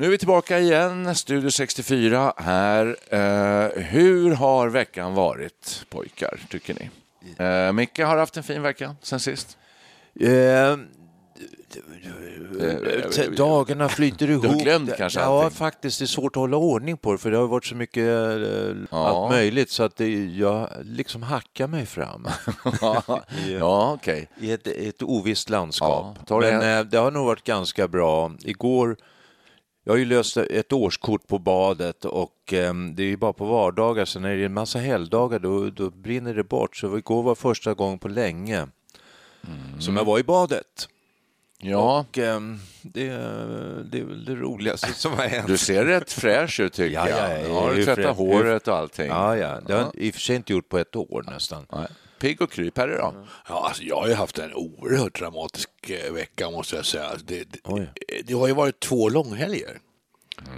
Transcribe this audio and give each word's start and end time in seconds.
Nu 0.00 0.06
är 0.06 0.10
vi 0.10 0.18
tillbaka 0.18 0.58
igen, 0.58 1.14
Studio 1.14 1.50
64 1.50 2.32
här. 2.36 2.96
Eh, 3.08 3.82
hur 3.82 4.34
har 4.34 4.68
veckan 4.68 5.14
varit, 5.14 5.86
pojkar, 5.90 6.40
tycker 6.50 6.74
ni? 6.74 6.90
Eh, 7.44 7.72
Micke 7.72 7.98
har 7.98 8.16
haft 8.16 8.36
en 8.36 8.42
fin 8.42 8.62
vecka 8.62 8.96
sen 9.02 9.20
sist. 9.20 9.58
Eh, 10.20 10.76
dagarna 13.36 13.88
flyter 13.88 14.30
ihop. 14.30 14.42
Du 14.42 14.48
har 14.48 14.60
glömt 14.60 14.96
kanske 14.96 15.20
Ja, 15.20 15.44
allting. 15.44 15.56
faktiskt. 15.58 15.98
Det 15.98 16.04
är 16.04 16.06
svårt 16.06 16.36
att 16.36 16.40
hålla 16.40 16.56
ordning 16.56 16.96
på 16.96 17.12
det, 17.12 17.18
för 17.18 17.30
det 17.30 17.36
har 17.36 17.46
varit 17.46 17.64
så 17.64 17.74
mycket 17.74 18.08
eh, 18.08 18.98
allt 18.98 19.30
möjligt 19.30 19.70
så 19.70 19.82
att 19.82 19.96
det, 19.96 20.24
jag 20.26 20.68
liksom 20.82 21.22
hackar 21.22 21.66
mig 21.66 21.86
fram 21.86 22.28
ja, 23.60 23.92
okej. 23.94 24.28
i 24.40 24.52
ett, 24.52 24.66
ett 24.66 25.02
ovisst 25.02 25.50
landskap. 25.50 26.18
Ja, 26.28 26.40
det 26.40 26.52
Men 26.52 26.62
en- 26.62 26.78
eh, 26.78 26.84
det 26.84 26.98
har 26.98 27.10
nog 27.10 27.26
varit 27.26 27.44
ganska 27.44 27.88
bra. 27.88 28.32
Igår 28.44 28.96
jag 29.84 29.92
har 29.92 29.98
ju 29.98 30.04
löst 30.04 30.36
ett 30.36 30.72
årskort 30.72 31.26
på 31.26 31.38
badet 31.38 32.04
och 32.04 32.52
eh, 32.52 32.74
det 32.74 33.02
är 33.02 33.06
ju 33.06 33.16
bara 33.16 33.32
på 33.32 33.44
vardagar, 33.44 34.04
sen 34.04 34.24
är 34.24 34.36
det 34.36 34.44
en 34.44 34.54
massa 34.54 34.78
helgdagar 34.78 35.38
då, 35.38 35.70
då 35.70 35.90
brinner 35.90 36.34
det 36.34 36.44
bort. 36.44 36.76
Så 36.76 36.98
igår 36.98 37.22
var 37.22 37.34
första 37.34 37.74
gången 37.74 37.98
på 37.98 38.08
länge 38.08 38.66
som 39.78 39.96
jag 39.96 40.04
var 40.04 40.18
i 40.18 40.22
badet. 40.22 40.88
Mm. 41.62 41.72
Ja, 41.72 42.00
Och 42.08 42.18
ehm, 42.18 42.58
det, 42.82 43.06
det 43.90 43.98
är 43.98 44.04
väl 44.04 44.24
det 44.24 44.34
roligaste 44.34 44.92
som 44.94 45.12
har 45.12 45.24
hänt. 45.28 45.46
du 45.46 45.56
ser 45.58 45.84
rätt 45.84 46.12
fräsch 46.12 46.60
ut 46.60 46.72
tycker 46.72 46.94
Ja, 46.94 47.08
ja, 47.08 47.16
jag. 47.32 47.42
ja, 47.42 47.48
Ja, 47.48 47.60
har 47.60 47.74
du 47.74 47.84
tvättat 47.84 48.16
håret 48.16 48.68
och 48.68 48.76
allting? 48.76 49.06
Ja, 49.06 49.36
ja. 49.36 49.60
Det 49.66 49.72
har 49.72 49.80
jag 49.80 49.94
i 49.94 50.10
och 50.10 50.14
för 50.14 50.20
sig 50.20 50.36
inte 50.36 50.52
gjort 50.52 50.68
på 50.68 50.78
ett 50.78 50.96
år 50.96 51.24
nästan. 51.26 51.66
Nej. 51.72 51.86
Pigg 52.20 52.42
och 52.42 52.50
kryp 52.52 52.78
här 52.78 52.88
idag. 52.94 53.14
Ja, 53.48 53.66
alltså 53.68 53.82
jag 53.82 53.96
har 53.96 54.08
ju 54.08 54.14
haft 54.14 54.38
en 54.38 54.54
oerhört 54.54 55.18
dramatisk 55.18 55.70
eh, 55.90 56.12
vecka 56.12 56.50
måste 56.50 56.76
jag 56.76 56.86
säga. 56.86 57.10
Det, 57.24 57.44
det, 57.44 57.60
det 58.24 58.34
har 58.34 58.46
ju 58.46 58.54
varit 58.54 58.80
två 58.80 59.08
långhelger. 59.08 59.78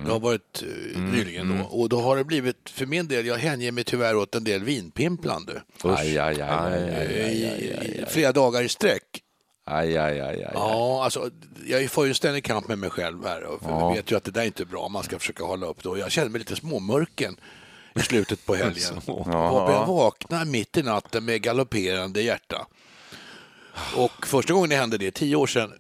Det 0.05 0.11
har 0.11 0.21
varit 0.21 0.62
eh, 0.62 1.01
nyligen 1.01 1.59
då. 1.59 1.65
Och 1.65 1.89
då 1.89 2.01
har 2.01 2.17
det 2.17 2.25
blivit, 2.25 2.71
för 2.71 2.87
min 2.87 3.09
del, 3.09 3.27
jag 3.27 3.37
hänger 3.37 3.72
mig 3.72 3.84
tyvärr 3.84 4.17
åt 4.17 4.34
en 4.34 4.45
del 4.45 4.65
vinpimplande. 4.65 5.62
Aj, 5.84 6.19
aj, 6.19 6.41
aj, 6.41 8.03
i 8.03 8.05
flera 8.09 8.33
dagar 8.33 8.62
i 8.62 8.69
sträck. 8.69 9.22
aj, 9.65 9.97
aj, 9.99 10.21
aj, 10.21 10.45
aj. 10.45 10.51
Ja, 10.55 11.05
alltså, 11.05 11.31
jag 11.67 11.91
får 11.91 12.05
ju 12.05 12.09
en 12.09 12.15
ständig 12.15 12.45
kamp 12.45 12.69
med 12.69 12.78
mig 12.78 12.91
själv 12.91 13.25
här. 13.27 13.47
Jag 13.69 13.95
vet 13.95 14.11
ju 14.11 14.17
att 14.17 14.25
det 14.25 14.31
där 14.31 14.41
är 14.43 14.47
inte 14.47 14.65
bra, 14.65 14.89
man 14.89 15.03
ska 15.03 15.19
försöka 15.19 15.45
hålla 15.45 15.67
upp 15.67 15.83
det. 15.83 15.89
Och 15.89 15.99
jag 15.99 16.11
känner 16.12 16.31
mig 16.31 16.39
lite 16.39 16.56
småmörken 16.56 17.37
i 17.94 18.00
slutet 18.00 18.47
på 18.47 18.54
helgen. 18.54 18.98
Och 19.06 19.28
jag 19.72 19.86
vaknar 19.86 20.44
mitt 20.44 20.76
i 20.76 20.82
natten 20.82 21.25
med 21.25 21.42
galopperande 21.42 22.22
hjärta. 22.22 22.66
Och 23.97 24.26
första 24.26 24.53
gången 24.53 24.70
det 24.70 24.76
hände 24.76 24.98
det, 24.98 25.10
tio 25.10 25.36
år 25.36 25.47
sedan, 25.47 25.72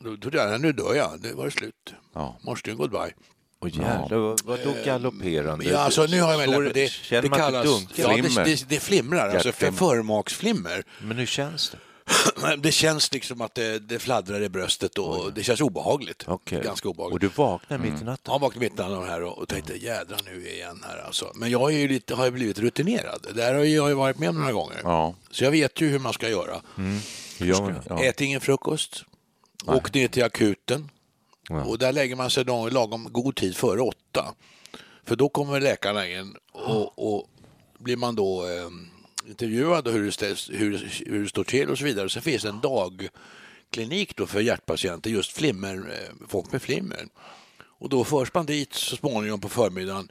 då 0.00 0.16
trodde 0.16 0.38
jag, 0.38 0.60
nu 0.60 0.72
dör 0.72 0.94
jag, 0.94 1.20
nu 1.22 1.32
var 1.32 1.44
det 1.44 1.50
slut. 1.50 1.94
Ja. 2.14 2.38
Måste 2.42 2.72
goodbye. 2.72 3.12
Och 3.60 3.68
jävlar, 3.68 4.18
vad, 4.18 4.40
vad 4.44 4.58
då 4.64 4.74
galopperande? 4.84 5.64
Ja, 5.64 5.78
alltså, 5.78 6.06
nu 6.06 6.20
har 6.20 6.30
jag 6.32 6.50
med 6.50 6.74
det, 6.74 6.90
det 7.10 7.30
man 7.30 7.38
kallas, 7.38 7.66
dunkar? 7.66 8.16
ja, 8.16 8.22
det, 8.22 8.44
det, 8.44 8.68
det 8.68 8.80
flimrar, 8.80 9.28
alltså 9.28 9.52
för 9.52 9.72
förmaksflimmer. 9.72 10.84
Men 10.98 11.18
hur 11.18 11.26
känns 11.26 11.70
det? 11.70 11.78
Det 12.58 12.72
känns 12.72 13.12
liksom 13.12 13.40
att 13.40 13.54
det, 13.54 13.78
det 13.78 13.98
fladdrar 13.98 14.42
i 14.42 14.48
bröstet 14.48 14.98
och 14.98 15.32
det 15.32 15.42
känns 15.42 15.60
obehagligt. 15.60 16.24
Okej. 16.26 16.62
Ganska 16.64 16.88
obehagligt. 16.88 17.14
Och 17.14 17.20
du 17.20 17.28
vaknar 17.28 17.78
mitt 17.78 18.02
i 18.02 18.04
natten? 18.04 18.32
Jag 18.32 18.38
vaknade 18.38 18.64
mitt 18.64 18.78
i 18.78 18.82
natten 18.82 19.08
här 19.08 19.22
och 19.22 19.38
och 19.38 19.48
tänkte 19.48 19.76
jädra 19.76 20.16
nu 20.24 20.48
igen 20.48 20.84
här 20.88 20.98
alltså. 21.06 21.32
Men 21.34 21.50
jag 21.50 21.74
är 21.74 21.88
lite, 21.88 22.14
har 22.14 22.24
ju 22.24 22.30
blivit 22.30 22.58
rutinerad. 22.58 23.26
Det 23.34 23.42
här 23.42 23.54
har 23.54 23.64
jag 23.64 23.88
ju 23.88 23.94
varit 23.94 24.18
med 24.18 24.28
om 24.28 24.38
några 24.38 24.52
gånger. 24.52 24.80
Ja. 24.82 25.14
Så 25.30 25.44
jag 25.44 25.50
vet 25.50 25.80
ju 25.80 25.88
hur 25.88 25.98
man 25.98 26.12
ska 26.12 26.28
göra. 26.28 26.62
Gör 27.38 27.60
man? 27.60 27.74
Ja. 27.88 28.04
Ät 28.04 28.20
ingen 28.20 28.40
frukost. 28.40 29.04
Åk 29.66 29.94
ner 29.94 30.08
till 30.08 30.24
akuten. 30.24 30.90
Och 31.66 31.78
där 31.78 31.92
lägger 31.92 32.16
man 32.16 32.30
sig 32.30 32.44
då 32.44 32.68
lagom 32.68 33.08
god 33.10 33.36
tid 33.36 33.56
före 33.56 33.80
åtta. 33.80 34.34
För 35.04 35.16
då 35.16 35.28
kommer 35.28 35.60
läkarna 35.60 36.08
in 36.08 36.36
och, 36.52 37.14
och 37.14 37.28
blir 37.78 37.96
man 37.96 38.14
då 38.14 38.44
eh, 38.46 38.68
intervjuad 39.28 39.86
och 39.86 39.92
hur 39.92 40.04
det, 40.04 40.12
ställs, 40.12 40.50
hur, 40.50 40.90
hur 41.06 41.22
det 41.22 41.28
står 41.28 41.44
till 41.44 41.70
och 41.70 41.78
så 41.78 41.84
vidare. 41.84 42.08
Så 42.08 42.20
finns 42.20 42.42
det 42.42 42.48
en 42.48 42.60
dagklinik 42.60 44.16
då 44.16 44.26
för 44.26 44.40
hjärtpatienter, 44.40 45.10
just 45.10 45.32
flimmer, 45.32 45.74
eh, 45.74 46.26
folk 46.28 46.52
med 46.52 46.62
flimmer. 46.62 47.08
Och 47.60 47.88
då 47.88 48.04
förs 48.04 48.34
man 48.34 48.46
dit 48.46 48.74
så 48.74 48.96
småningom 48.96 49.40
på 49.40 49.48
förmiddagen 49.48 50.08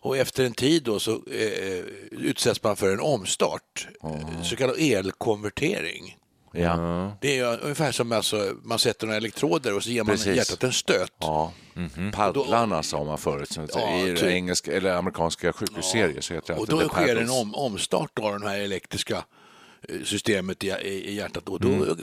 och 0.00 0.16
efter 0.16 0.44
en 0.44 0.54
tid 0.54 0.82
då 0.82 1.00
så 1.00 1.12
eh, 1.12 1.84
utsätts 2.10 2.62
man 2.62 2.76
för 2.76 2.92
en 2.92 3.00
omstart, 3.00 3.88
mm. 4.02 4.44
så 4.44 4.56
kallad 4.56 4.78
elkonvertering. 4.78 6.17
Ja. 6.52 7.12
Det 7.20 7.38
är 7.38 7.62
ungefär 7.62 7.92
som 7.92 8.12
alltså, 8.12 8.52
man 8.62 8.78
sätter 8.78 9.06
några 9.06 9.16
elektroder 9.16 9.76
och 9.76 9.82
så 9.84 9.90
ger 9.90 10.02
man 10.04 10.06
Precis. 10.16 10.36
hjärtat 10.36 10.64
en 10.64 10.72
stöt. 10.72 11.12
Ja. 11.18 11.52
Paddlarna 12.12 12.82
sa 12.82 13.04
man 13.04 13.18
förut. 13.18 13.52
Så 13.52 13.66
Ja, 13.74 14.06
I 14.06 14.14
typ. 14.16 14.22
engelska, 14.22 14.72
eller 14.72 14.90
amerikanska 14.96 15.52
sjukhusserier 15.52 16.20
så 16.20 16.34
heter 16.34 16.54
det 16.54 16.60
Och 16.60 16.66
då 16.66 16.80
The 16.80 16.88
sker 16.88 17.16
en 17.16 17.30
om, 17.30 17.54
omstart 17.54 18.18
av 18.18 18.40
det 18.40 18.48
här 18.48 18.58
elektriska 18.58 19.24
eh, 19.88 19.94
systemet 20.04 20.64
i, 20.64 20.68
i, 20.68 21.08
i 21.10 21.14
hjärtat 21.14 21.48
och 21.48 21.60
då 21.60 21.68
Mm. 21.68 21.96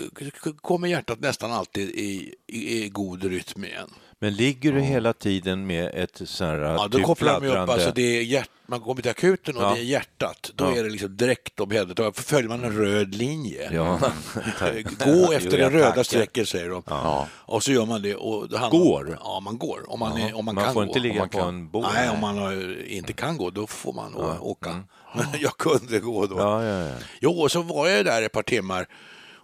kommer 0.62 0.88
hjärtat 0.88 1.20
nästan 1.20 1.52
alltid 1.52 1.90
i, 1.90 2.34
i, 2.48 2.84
i 2.84 2.90
god 2.90 3.24
rytm 3.24 3.64
igen. 3.66 3.90
Men 4.20 4.34
ligger 4.36 4.72
du 4.74 4.82
hela 4.82 5.14
tiden 5.14 5.68
med 5.68 5.92
ett 5.94 6.22
sånt 6.26 6.40
här 6.40 6.58
Ja, 6.60 6.88
då 6.88 6.98
typ 6.98 7.06
kopplar 7.06 7.34
de 7.34 7.38
upp, 7.38 7.44
fladdrande- 7.54 7.74
alltså 7.74 7.92
det 7.96 8.18
är 8.18 8.22
hjärt, 8.22 8.50
man 8.68 8.80
kommer 8.82 9.02
till 9.02 9.12
akuten 9.12 9.58
och 9.58 9.64
Ja. 9.64 9.70
det 9.74 9.80
är 9.80 9.84
hjärtat. 9.84 10.52
Då 10.56 10.66
Ja. 10.66 10.76
är 10.78 10.84
det 10.84 10.90
liksom 10.90 11.18
direkt 11.18 11.60
om 11.60 11.72
händer. 11.72 11.96
Då 11.96 12.12
följer 12.12 12.50
man 12.50 12.64
en 12.64 12.78
röd 12.78 13.16
linje. 13.16 13.70
Ja. 13.74 14.00
Gå 15.06 15.32
efter 15.34 15.50
det 15.52 15.58
jag 15.58 15.74
röda 15.74 16.04
strecket 16.04 16.50
säger 16.50 16.70
de. 16.70 16.84
Och 17.30 17.64
så 17.64 17.72
gör 17.72 17.86
man 17.86 18.02
det. 18.02 18.16
Och 18.16 18.50
det 18.50 18.58
handlar- 18.58 18.80
Går? 18.80 19.18
Ja, 19.24 19.40
man 19.40 19.58
går. 19.58 19.86
Om 19.88 20.00
man, 20.00 20.18
är, 20.22 20.36
om 20.38 20.46
man, 20.46 20.56
Man 20.56 20.64
kan 20.64 20.74
får 20.74 20.82
gå. 20.82 20.88
inte 20.88 21.00
ligga 21.00 21.28
på 21.28 21.38
kan. 21.38 21.48
en 21.48 21.70
båt. 21.70 21.88
Nej, 21.94 22.10
om 22.10 22.20
man 22.22 22.64
inte 22.88 23.14
kan 23.14 23.38
gå 23.38 23.50
då 23.50 23.68
får 23.68 23.94
man 23.94 24.16
åka. 24.40 24.84
Men 25.16 25.26
jag 25.40 25.58
kunde 25.58 26.00
gå 26.00 26.26
då. 26.26 26.40
Mm. 26.40 26.92
Jo, 27.22 27.32
och 27.42 27.52
så 27.52 27.62
var 27.62 27.88
jag 27.88 28.06
där 28.06 28.22
ett 28.22 28.32
par 28.32 28.44
timmar 28.44 28.88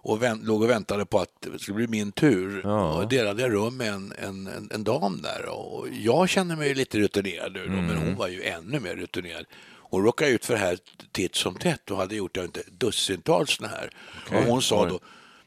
och 0.02 0.22
vänt, 0.22 0.44
låg 0.44 0.62
och 0.62 0.70
väntade 0.70 1.06
på 1.06 1.18
att 1.20 1.28
det 1.40 1.58
skulle 1.58 1.74
bli 1.76 1.86
min 1.88 2.12
tur. 2.12 2.60
Ja. 2.64 2.94
Och 2.94 3.08
delade 3.08 3.42
jag 3.42 3.52
rum 3.52 3.76
med 3.76 3.88
en, 3.92 4.12
en, 4.18 4.46
en, 4.46 4.68
en 4.74 4.84
dam 4.84 5.22
där. 5.22 5.46
Och 5.48 5.88
jag 5.92 6.28
känner 6.28 6.56
mig 6.56 6.74
lite 6.74 6.98
rutinerad 6.98 7.52
nu, 7.52 7.64
då, 7.66 7.70
men 7.72 7.90
Mm. 7.90 8.02
hon 8.06 8.16
var 8.16 8.28
ju 8.28 8.42
ännu 8.42 8.80
mer 8.80 8.96
rutinerad. 8.96 9.44
Hon 9.90 10.04
råkade 10.04 10.30
ut 10.30 10.44
för 10.44 10.54
det 10.54 10.60
här 10.60 10.78
titt 11.12 11.34
som 11.34 11.54
tätt 11.54 11.90
och 11.90 11.96
hade 11.96 12.14
gjort 12.16 12.36
inte 12.36 12.62
dussintals 12.78 13.50
såna 13.56 13.68
här. 13.68 13.90
Och 14.30 14.44
hon 14.44 14.62
sa 14.62 14.86
då, 14.88 15.00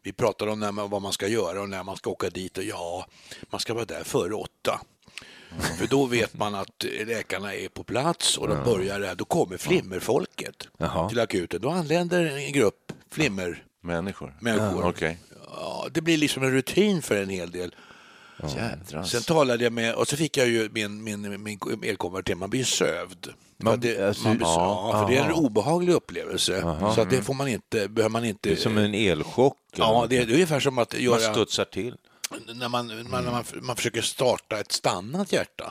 vi 0.03 0.13
pratade 0.13 0.51
om 0.51 0.59
när 0.59 0.71
man, 0.71 0.89
vad 0.89 1.01
man 1.01 1.13
ska 1.13 1.27
göra 1.27 1.61
och 1.61 1.69
när 1.69 1.83
man 1.83 1.95
ska 1.97 2.09
åka 2.09 2.29
dit 2.29 2.57
och 2.57 2.63
ja, 2.63 3.05
man 3.49 3.59
ska 3.59 3.73
vara 3.73 3.85
där 3.85 4.03
före 4.03 4.33
åtta. 4.33 4.81
För 5.79 5.87
då 5.87 6.05
vet 6.05 6.33
man 6.33 6.55
att 6.55 6.85
läkarna 7.05 7.53
är 7.55 7.69
på 7.69 7.83
plats 7.83 8.37
och 8.37 8.47
de 8.47 8.63
börjar 8.63 8.99
där. 8.99 9.15
Då 9.15 9.25
kommer 9.25 9.57
flimmerfolket 9.57 10.67
Jaha. 10.77 11.09
till 11.09 11.19
akuten. 11.19 11.61
Då 11.61 11.69
anländer 11.69 12.25
en 12.25 12.51
grupp 12.53 12.91
flimmer 13.11 13.63
Människor? 13.85 14.33
Människor. 14.39 14.85
Okej. 14.85 15.17
Ja, 15.47 15.87
det 15.91 16.01
blir 16.01 16.17
liksom 16.17 16.43
en 16.43 16.51
rutin 16.51 17.01
för 17.01 17.15
en 17.15 17.29
hel 17.29 17.51
del. 17.51 17.75
Jädrans. 18.55 19.11
Sen 19.11 19.21
talade 19.21 19.63
jag 19.63 19.73
med, 19.73 19.95
och 19.95 20.07
så 20.07 20.17
fick 20.17 20.37
jag 20.37 20.47
ju 20.47 20.69
min, 20.73 21.03
min, 21.03 21.43
min 21.43 21.59
elkonvertering, 21.83 22.39
man 22.39 22.49
blir 22.49 22.63
sövd. 22.63 23.27
För 23.63 23.73
att 23.73 23.81
det, 23.81 24.07
alltså, 24.07 24.27
man, 24.27 24.37
ja, 24.39 24.91
för 25.01 25.13
det 25.13 25.17
är 25.17 25.23
en 25.25 25.31
aha. 25.31 25.41
obehaglig 25.41 25.93
upplevelse. 25.93 26.61
Så 26.95 27.01
att 27.01 27.09
det 27.09 27.21
får 27.21 27.33
man 27.33 27.47
inte, 27.47 27.87
behöver 27.87 28.11
man 28.11 28.25
inte... 28.25 28.49
Det 28.49 28.55
är 28.55 28.59
som 28.59 28.77
en 28.77 28.95
elchock. 28.95 29.57
Ja, 29.75 30.05
det 30.09 30.17
är, 30.17 30.33
ungefär 30.33 30.59
som 30.59 30.77
att 30.77 30.93
Man 30.93 31.01
göra... 31.01 31.19
studsar 31.19 31.65
till. 31.65 31.95
När 32.53 32.69
man, 32.69 32.87
man, 33.09 33.23
när 33.23 33.31
man, 33.31 33.43
man 33.61 33.75
försöker 33.75 34.01
starta 34.01 34.59
ett 34.59 34.71
stannat 34.71 35.31
hjärta, 35.31 35.69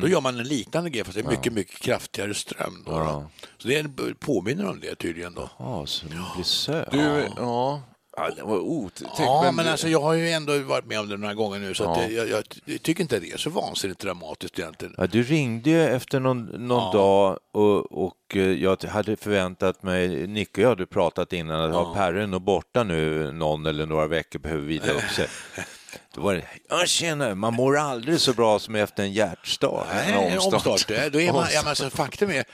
då 0.00 0.08
gör 0.08 0.20
man 0.20 0.38
en 0.38 0.48
liknande 0.48 0.90
grej 0.90 1.04
fast 1.04 1.14
det 1.14 1.20
är 1.20 1.28
mycket, 1.28 1.52
mycket 1.52 1.78
kraftigare 1.78 2.34
ström. 2.34 2.82
Då, 2.86 2.98
då. 2.98 3.26
Så 3.58 3.68
det 3.68 3.76
är, 3.76 4.14
påminner 4.14 4.68
om 4.68 4.80
det 4.80 4.94
tydligen. 4.94 5.34
Då. 5.34 5.50
Ja, 5.58 5.86
så 5.86 6.06
det 6.06 6.14
blir 6.34 6.44
söt. 6.44 6.90
Du, 6.90 7.28
ja. 7.36 7.82
ja, 8.16 8.30
det 8.36 8.42
var 8.42 8.58
otäckt. 8.58 9.10
Ja, 9.18 9.52
men 9.54 9.68
alltså, 9.68 9.88
jag 9.88 10.00
har 10.00 10.12
ju 10.12 10.30
ändå 10.30 10.58
varit 10.58 10.86
med 10.86 11.00
om 11.00 11.08
det 11.08 11.16
några 11.16 11.34
gånger 11.34 11.58
nu 11.58 11.74
så 11.74 11.90
att 11.90 11.98
det, 11.98 12.08
jag, 12.08 12.28
jag, 12.28 12.44
jag 12.64 12.82
tycker 12.82 13.02
inte 13.02 13.18
det 13.18 13.32
är 13.32 13.36
så 13.36 13.50
vansinnigt 13.50 14.00
dramatiskt 14.00 14.58
egentligen. 14.58 14.94
Ja, 14.98 15.06
du 15.06 15.22
ringde 15.22 15.70
ju 15.70 15.82
efter 15.82 16.20
någon, 16.20 16.44
någon 16.44 16.92
dag 16.92 17.38
och, 17.52 18.06
och 18.06 18.36
eh, 18.36 18.42
jag 18.42 18.84
hade 18.84 19.16
förväntat 19.16 19.82
mig, 19.82 20.26
Nick 20.26 20.50
och 20.50 20.58
jag 20.58 20.68
hade 20.68 20.86
pratat 20.86 21.32
innan, 21.32 21.60
att 21.60 21.74
har 21.74 21.94
Perre 21.94 22.26
nog 22.26 22.42
borta 22.42 22.82
nu 22.82 23.32
någon 23.32 23.66
eller 23.66 23.86
några 23.86 24.06
veckor 24.06 24.38
behöver 24.38 24.62
vila 24.62 24.92
upp 24.92 25.10
sig. 25.10 25.28
Då 26.14 26.20
var 26.20 26.34
det, 26.34 26.44
ja 26.68 26.82
tjena, 26.86 27.34
man 27.34 27.54
mår 27.54 27.78
aldrig 27.78 28.20
så 28.20 28.32
bra 28.32 28.58
som 28.58 28.74
efter 28.74 29.02
en 29.02 29.12
hjärtstart. 29.12 29.86
Nej, 29.94 30.12
En 30.12 30.38
omstart. 30.38 30.66
omstart. 30.66 31.12
Då 31.12 31.20
är 31.20 31.32
man, 31.32 31.46
ja, 31.52 31.60
men 31.62 31.68
alltså, 31.68 31.90
faktum 31.90 32.30
är, 32.30 32.44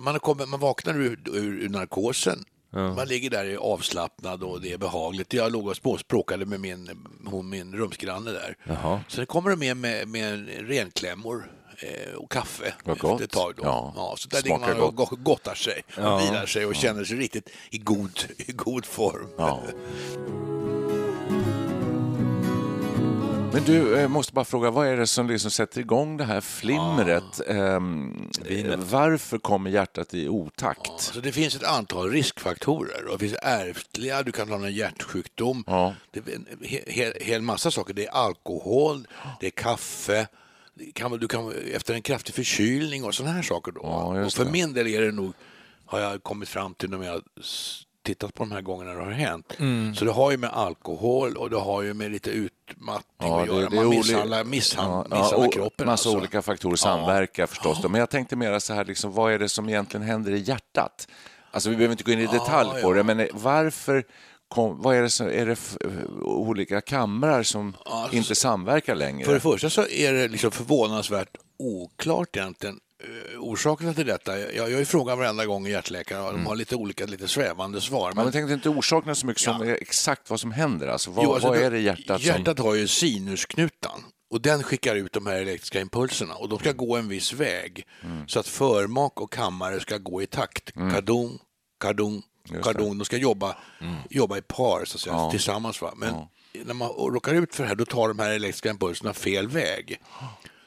man, 0.00 0.18
kommit, 0.20 0.48
man 0.48 0.60
vaknar 0.60 0.94
ur, 0.94 1.20
ur, 1.26 1.60
ur 1.62 1.68
narkosen, 1.68 2.44
man 2.70 3.08
ligger 3.08 3.30
där 3.30 3.56
avslappnad 3.56 4.42
och 4.42 4.60
det 4.60 4.72
är 4.72 4.78
behagligt. 4.78 5.32
Jag 5.32 5.52
låg 5.52 5.66
och 5.66 5.74
spå- 5.76 5.96
språkade 5.98 6.46
med 6.46 6.60
min, 6.60 6.90
hon, 7.26 7.48
min 7.48 7.74
rumsgranne 7.76 8.30
där. 8.30 8.56
Jaha. 8.64 9.00
Sen 9.08 9.26
kommer 9.26 9.50
de 9.50 9.56
med, 9.58 9.76
med, 9.76 10.08
med 10.08 10.48
renklämmor 10.68 11.50
eh, 11.78 12.14
och 12.14 12.30
kaffe 12.32 12.74
Vad 12.84 12.96
efter 12.96 13.08
gott. 13.08 13.20
ett 13.20 13.30
tag. 13.30 13.54
Då. 13.56 13.62
Ja. 13.96 14.14
så 14.18 14.28
där 14.28 14.42
ligger 14.42 14.58
man 14.58 14.80
och 14.80 14.94
go- 14.96 15.16
gottar 15.16 15.54
sig 15.54 15.82
och 15.96 16.02
Ja. 16.02 16.16
vilar 16.18 16.46
sig 16.46 16.66
och 16.66 16.74
känner 16.74 17.04
sig 17.04 17.16
riktigt 17.16 17.50
i 17.70 17.78
god, 17.78 18.18
i 18.36 18.52
god 18.52 18.84
form. 18.86 19.28
Men 23.52 23.64
du, 23.64 23.88
jag 24.00 24.10
måste 24.10 24.32
bara 24.32 24.44
fråga, 24.44 24.70
vad 24.70 24.86
är 24.86 24.96
det 24.96 25.06
som 25.06 25.28
liksom 25.28 25.50
sätter 25.50 25.80
igång 25.80 26.16
det 26.16 26.24
här 26.24 26.40
flimret? 26.40 27.40
Ehm, 27.46 28.30
varför 28.76 29.38
kommer 29.38 29.70
hjärtat 29.70 30.14
i 30.14 30.28
otakt? 30.28 31.00
Så 31.00 31.20
det 31.20 31.32
finns 31.32 31.56
ett 31.56 31.64
antal 31.64 32.10
riskfaktorer. 32.10 33.04
Och 33.06 33.18
det 33.18 33.28
finns 33.28 33.38
ärftliga, 33.42 34.22
du 34.22 34.32
kan 34.32 34.48
ha 34.48 34.56
en 34.66 34.74
hjärtsjukdom. 34.74 35.64
Ja. 35.66 35.94
Det 36.10 36.28
är 36.28 36.34
en 36.34 36.46
hel, 36.86 37.12
hel, 37.20 37.42
massa 37.42 37.70
saker. 37.70 37.94
Det 37.94 38.06
är 38.06 38.10
alkohol, 38.10 39.06
det 39.40 39.46
är 39.46 39.50
kaffe. 39.50 40.28
Det 40.74 40.92
kan, 40.92 41.18
du 41.18 41.28
kan, 41.28 41.52
efter 41.74 41.94
en 41.94 42.02
kraftig 42.02 42.34
förkylning 42.34 43.04
och 43.04 43.14
sådana 43.14 43.34
här 43.34 43.42
saker. 43.42 43.72
Då. 43.72 43.80
Och 43.80 44.32
för 44.32 44.44
min 44.44 44.72
del 44.72 44.86
är 44.86 45.00
det 45.02 45.12
nog, 45.12 45.32
har 45.86 46.00
jag 46.00 46.22
kommit 46.22 46.48
fram 46.48 46.74
till 46.74 46.90
när 46.90 47.04
jag 47.04 47.22
tittat 48.02 48.34
på 48.34 48.42
de 48.42 48.52
här 48.52 48.60
gångerna 48.60 48.94
det 48.94 49.04
har 49.04 49.10
hänt. 49.10 49.52
Mm. 49.58 49.94
Så 49.94 50.04
det 50.04 50.12
har 50.12 50.30
ju 50.30 50.36
med 50.36 50.50
alkohol 50.50 51.36
och 51.36 51.50
det 51.50 51.56
har 51.56 51.82
ju 51.82 51.94
med 51.94 52.10
lite 52.10 52.30
utmattning 52.30 53.30
Ja, 53.30 53.42
att 53.42 53.48
göra. 53.48 53.70
Man 53.70 53.88
misshandlar, 53.88 54.44
misshandlar, 54.44 55.06
Ja, 55.10 55.22
misshandlar 55.22 55.46
och 55.46 55.52
kroppen. 55.52 55.86
Massa 55.86 56.08
alltså. 56.08 56.18
olika 56.18 56.42
faktorer 56.42 56.76
samverkar 56.76 57.46
förstås. 57.46 57.82
Då. 57.82 57.88
Men 57.88 57.98
jag 57.98 58.10
tänkte 58.10 58.36
mera 58.36 58.60
så 58.60 58.74
här, 58.74 58.84
liksom, 58.84 59.12
vad 59.12 59.32
är 59.32 59.38
det 59.38 59.48
som 59.48 59.68
egentligen 59.68 60.06
händer 60.06 60.32
i 60.32 60.38
hjärtat? 60.38 61.08
Alltså 61.50 61.70
vi 61.70 61.76
behöver 61.76 61.92
inte 61.92 62.04
gå 62.04 62.12
in 62.12 62.18
i 62.18 62.26
detalj 62.26 62.82
på 62.82 62.90
ja. 62.90 62.94
det, 62.94 63.02
men 63.02 63.28
varför 63.32 64.04
kom, 64.48 64.82
vad 64.82 64.96
är 64.96 65.02
det, 65.02 65.10
som, 65.10 65.26
är 65.26 65.46
det 65.46 65.58
olika 66.22 66.80
kamrar 66.80 67.42
som 67.42 67.76
inte 68.12 68.34
samverkar 68.34 68.94
längre? 68.94 69.24
För 69.24 69.34
det 69.34 69.40
första 69.40 69.70
så 69.70 69.86
är 69.86 70.12
det 70.12 70.28
liksom 70.28 70.50
förvånansvärt 70.50 71.36
oklart 71.58 72.36
egentligen 72.36 72.80
orsakerna 73.38 73.94
till 73.94 74.06
detta. 74.06 74.38
Jag, 74.52 74.70
jag 74.70 74.88
frågar 74.88 75.16
varenda 75.16 75.46
gång 75.46 75.66
hjärtläkare 75.66 76.20
och 76.22 76.32
de 76.32 76.46
har 76.46 76.56
lite 76.56 76.76
olika, 76.76 77.06
lite 77.06 77.28
svävande 77.28 77.80
svar. 77.80 78.06
Mm. 78.10 78.18
Ja, 78.18 78.24
men 78.24 78.32
tänkte 78.32 78.54
inte 78.54 78.68
orsakerna 78.68 79.14
så 79.14 79.26
mycket 79.26 79.42
som 79.42 79.68
Ja. 79.68 79.74
exakt 79.74 80.30
vad 80.30 80.40
som 80.40 80.52
händer. 80.52 80.88
Alltså, 80.88 81.10
vad, 81.10 81.24
Jo, 81.24 81.32
alltså, 81.32 81.48
vad 81.48 81.58
är 81.58 81.70
det 81.70 81.80
hjärtat, 81.80 82.22
Hjärtat 82.22 82.56
som... 82.58 82.66
har 82.66 82.74
ju 82.74 82.86
sinusknutan 82.88 84.04
och 84.30 84.40
den 84.40 84.62
skickar 84.62 84.96
ut 84.96 85.12
de 85.12 85.26
här 85.26 85.36
elektriska 85.36 85.80
impulserna 85.80 86.34
och 86.34 86.48
de 86.48 86.58
ska 86.58 86.72
gå 86.72 86.96
en 86.96 87.08
viss 87.08 87.32
väg 87.32 87.86
Mm. 88.04 88.28
så 88.28 88.40
att 88.40 88.46
förmak 88.48 89.20
och 89.20 89.32
kammare 89.32 89.80
ska 89.80 89.98
gå 89.98 90.22
i 90.22 90.26
takt. 90.26 90.72
Kardon, 90.74 91.38
kardon, 91.80 92.22
kardon. 92.62 92.98
De 92.98 93.04
ska 93.04 93.16
jobba, 93.16 93.56
jobba 94.10 94.38
i 94.38 94.42
par 94.42 94.84
så 94.84 94.96
att 94.96 95.00
säga, 95.00 95.30
tillsammans. 95.30 95.82
Va? 95.82 95.92
Men 95.96 96.14
när 96.64 96.74
man 96.74 96.88
råkar 96.88 97.34
ut 97.34 97.54
för 97.54 97.62
det 97.62 97.68
här 97.68 97.76
då 97.76 97.84
tar 97.84 98.08
de 98.08 98.18
här 98.18 98.30
elektriska 98.30 98.70
impulserna 98.70 99.14
fel 99.14 99.48
väg. 99.48 100.00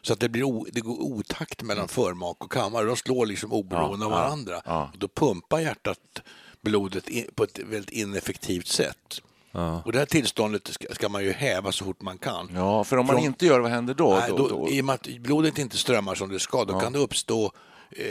Så 0.05 0.13
att 0.13 0.19
det, 0.19 0.29
blir 0.29 0.43
o, 0.43 0.67
det 0.71 0.81
går 0.81 1.01
otakt 1.01 1.61
mellan 1.63 1.87
förmak 1.87 2.43
och 2.43 2.51
kammare. 2.51 2.85
De 2.85 2.95
slår 2.95 3.25
liksom 3.25 3.53
oberoende 3.53 4.05
av 4.05 4.11
varandra. 4.11 4.61
Och 4.93 4.99
då 4.99 5.07
pumpar 5.07 5.59
hjärtat 5.59 5.99
blodet 6.61 7.09
in, 7.09 7.25
på 7.35 7.43
ett 7.43 7.59
väldigt 7.59 7.89
ineffektivt 7.89 8.67
sätt. 8.67 9.21
Och 9.83 9.91
det 9.91 9.97
här 9.99 10.05
tillståndet 10.05 10.67
ska, 10.67 10.87
ska 10.93 11.09
man 11.09 11.23
ju 11.23 11.31
häva 11.31 11.71
så 11.71 11.85
fort 11.85 12.01
man 12.01 12.17
kan. 12.17 12.49
Ja, 12.55 12.83
för 12.83 12.97
om 12.97 13.05
man 13.05 13.15
Från- 13.15 13.25
inte 13.25 13.45
gör 13.45 13.55
det, 13.55 13.61
vad 13.61 13.71
händer 13.71 13.93
då? 13.93 14.09
Nej, 14.19 14.29
då, 14.29 14.47
då? 14.47 14.69
I 14.69 14.81
och 14.81 14.85
med 14.85 14.95
att 14.95 15.07
blodet 15.07 15.57
inte 15.57 15.77
strömmar 15.77 16.15
som 16.15 16.29
det 16.29 16.39
ska, 16.39 16.65
då 16.65 16.79
kan 16.79 16.93
det 16.93 16.99
uppstå 16.99 17.51
eh, 17.91 18.05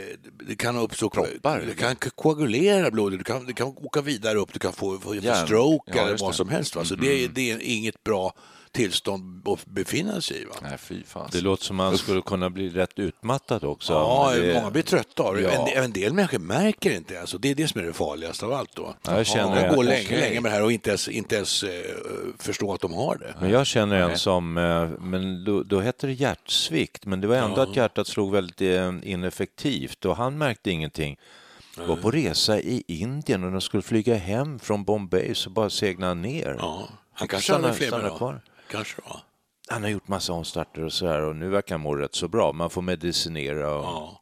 det 0.48 0.56
kan 0.56 0.76
uppstå 0.76 1.10
Proppar. 1.10 1.60
Det 1.66 1.74
kan 1.74 1.96
koagulera 1.96 2.90
blodet, 2.90 3.18
du 3.18 3.24
kan, 3.24 3.46
det 3.46 3.52
kan 3.52 3.66
åka 3.66 4.00
vidare 4.00 4.38
upp, 4.38 4.52
du 4.52 4.58
kan 4.58 4.72
få, 4.72 4.98
få, 4.98 5.14
stroke 5.46 5.92
Ja, 5.96 6.02
eller 6.02 6.18
vad 6.18 6.30
det. 6.32 6.36
som 6.36 6.48
helst. 6.48 6.76
Va? 6.76 6.84
Så 6.84 6.94
det, 6.94 7.24
är- 7.24 7.28
det 7.28 7.50
är 7.50 7.58
inget 7.62 8.04
bra 8.04 8.32
tillstånd 8.74 9.48
att 9.48 9.66
befinna 9.66 10.20
sig 10.20 10.42
i. 10.42 10.44
Va? 10.44 10.54
Nej, 10.62 10.78
fy 10.78 11.02
fan. 11.04 11.28
Det 11.32 11.40
låter 11.40 11.64
som 11.64 11.76
man 11.76 11.98
skulle 11.98 12.22
kunna 12.22 12.50
bli 12.50 12.68
rätt 12.68 12.98
utmattad 12.98 13.64
också. 13.64 13.92
Ja, 13.92 14.32
det, 14.34 14.54
många 14.54 14.70
blir 14.70 14.82
trötta 14.82 15.22
av 15.22 15.34
det. 15.34 15.42
Ja. 15.42 15.68
En, 15.68 15.84
en 15.84 15.92
del 15.92 16.12
människor 16.12 16.38
märker 16.38 16.96
inte 16.96 17.14
ens 17.14 17.34
och 17.34 17.40
det 17.40 17.50
är 17.50 17.54
det 17.54 17.68
som 17.68 17.80
är 17.80 17.84
det 17.84 17.92
farligaste 17.92 18.46
av 18.46 18.52
allt. 18.52 18.76
Då. 18.76 18.94
Ja, 19.06 19.16
jag 19.16 19.26
känner 19.26 19.56
jag 19.62 19.70
det. 19.70 19.76
går 19.76 19.84
länge, 19.84 20.04
Okej. 20.04 20.20
länge 20.20 20.40
med 20.40 20.52
det 20.52 20.56
här 20.56 20.64
och 20.64 20.72
inte 20.72 20.90
ens, 20.90 21.08
inte 21.08 21.36
ens 21.36 21.62
eh, 21.62 21.70
förstå 22.38 22.72
att 22.72 22.80
de 22.80 22.94
har 22.94 23.16
det. 23.16 23.34
Men 23.40 23.50
jag 23.50 23.66
känner 23.66 23.96
en 23.96 24.18
som, 24.18 24.58
eh, 24.58 24.88
men 25.00 25.44
då, 25.44 25.62
då 25.62 25.80
hette 25.80 26.06
det 26.06 26.12
hjärtsvikt, 26.12 27.06
men 27.06 27.20
det 27.20 27.26
var 27.26 27.36
ändå 27.36 27.60
att 27.60 27.76
hjärtat 27.76 28.06
slog 28.06 28.32
väldigt 28.32 28.60
eh, 28.60 28.92
ineffektivt 29.02 30.04
och 30.04 30.16
han 30.16 30.38
märkte 30.38 30.70
ingenting. 30.70 31.16
Var 31.76 31.96
på 31.96 32.10
resa 32.10 32.60
i 32.60 32.84
Indien 32.86 33.44
och 33.44 33.52
de 33.52 33.60
skulle 33.60 33.82
flyga 33.82 34.14
hem 34.14 34.58
från 34.58 34.84
Bombay 34.84 35.34
så 35.34 35.50
bara 35.50 35.70
segnade 35.70 36.10
han 36.10 36.22
ner. 36.22 36.56
Ja, 36.58 36.88
han 37.12 37.28
kanske 37.28 37.52
hade 37.52 37.74
fler 37.74 38.16
kvar. 38.16 38.40
Kanske 38.70 39.02
va? 39.02 39.20
Han 39.68 39.82
har 39.82 39.90
gjort 39.90 40.08
massa 40.08 40.32
omstarter 40.32 40.84
och 40.84 40.92
så 40.92 41.06
här 41.06 41.20
och 41.20 41.36
nu 41.36 41.48
verkar 41.48 41.74
han 41.74 41.80
må 41.80 41.94
rätt 41.94 42.14
så 42.14 42.28
bra. 42.28 42.52
Man 42.52 42.70
får 42.70 42.82
medicinera. 42.82 43.74
Och... 43.74 43.84
Ja. 43.84 44.20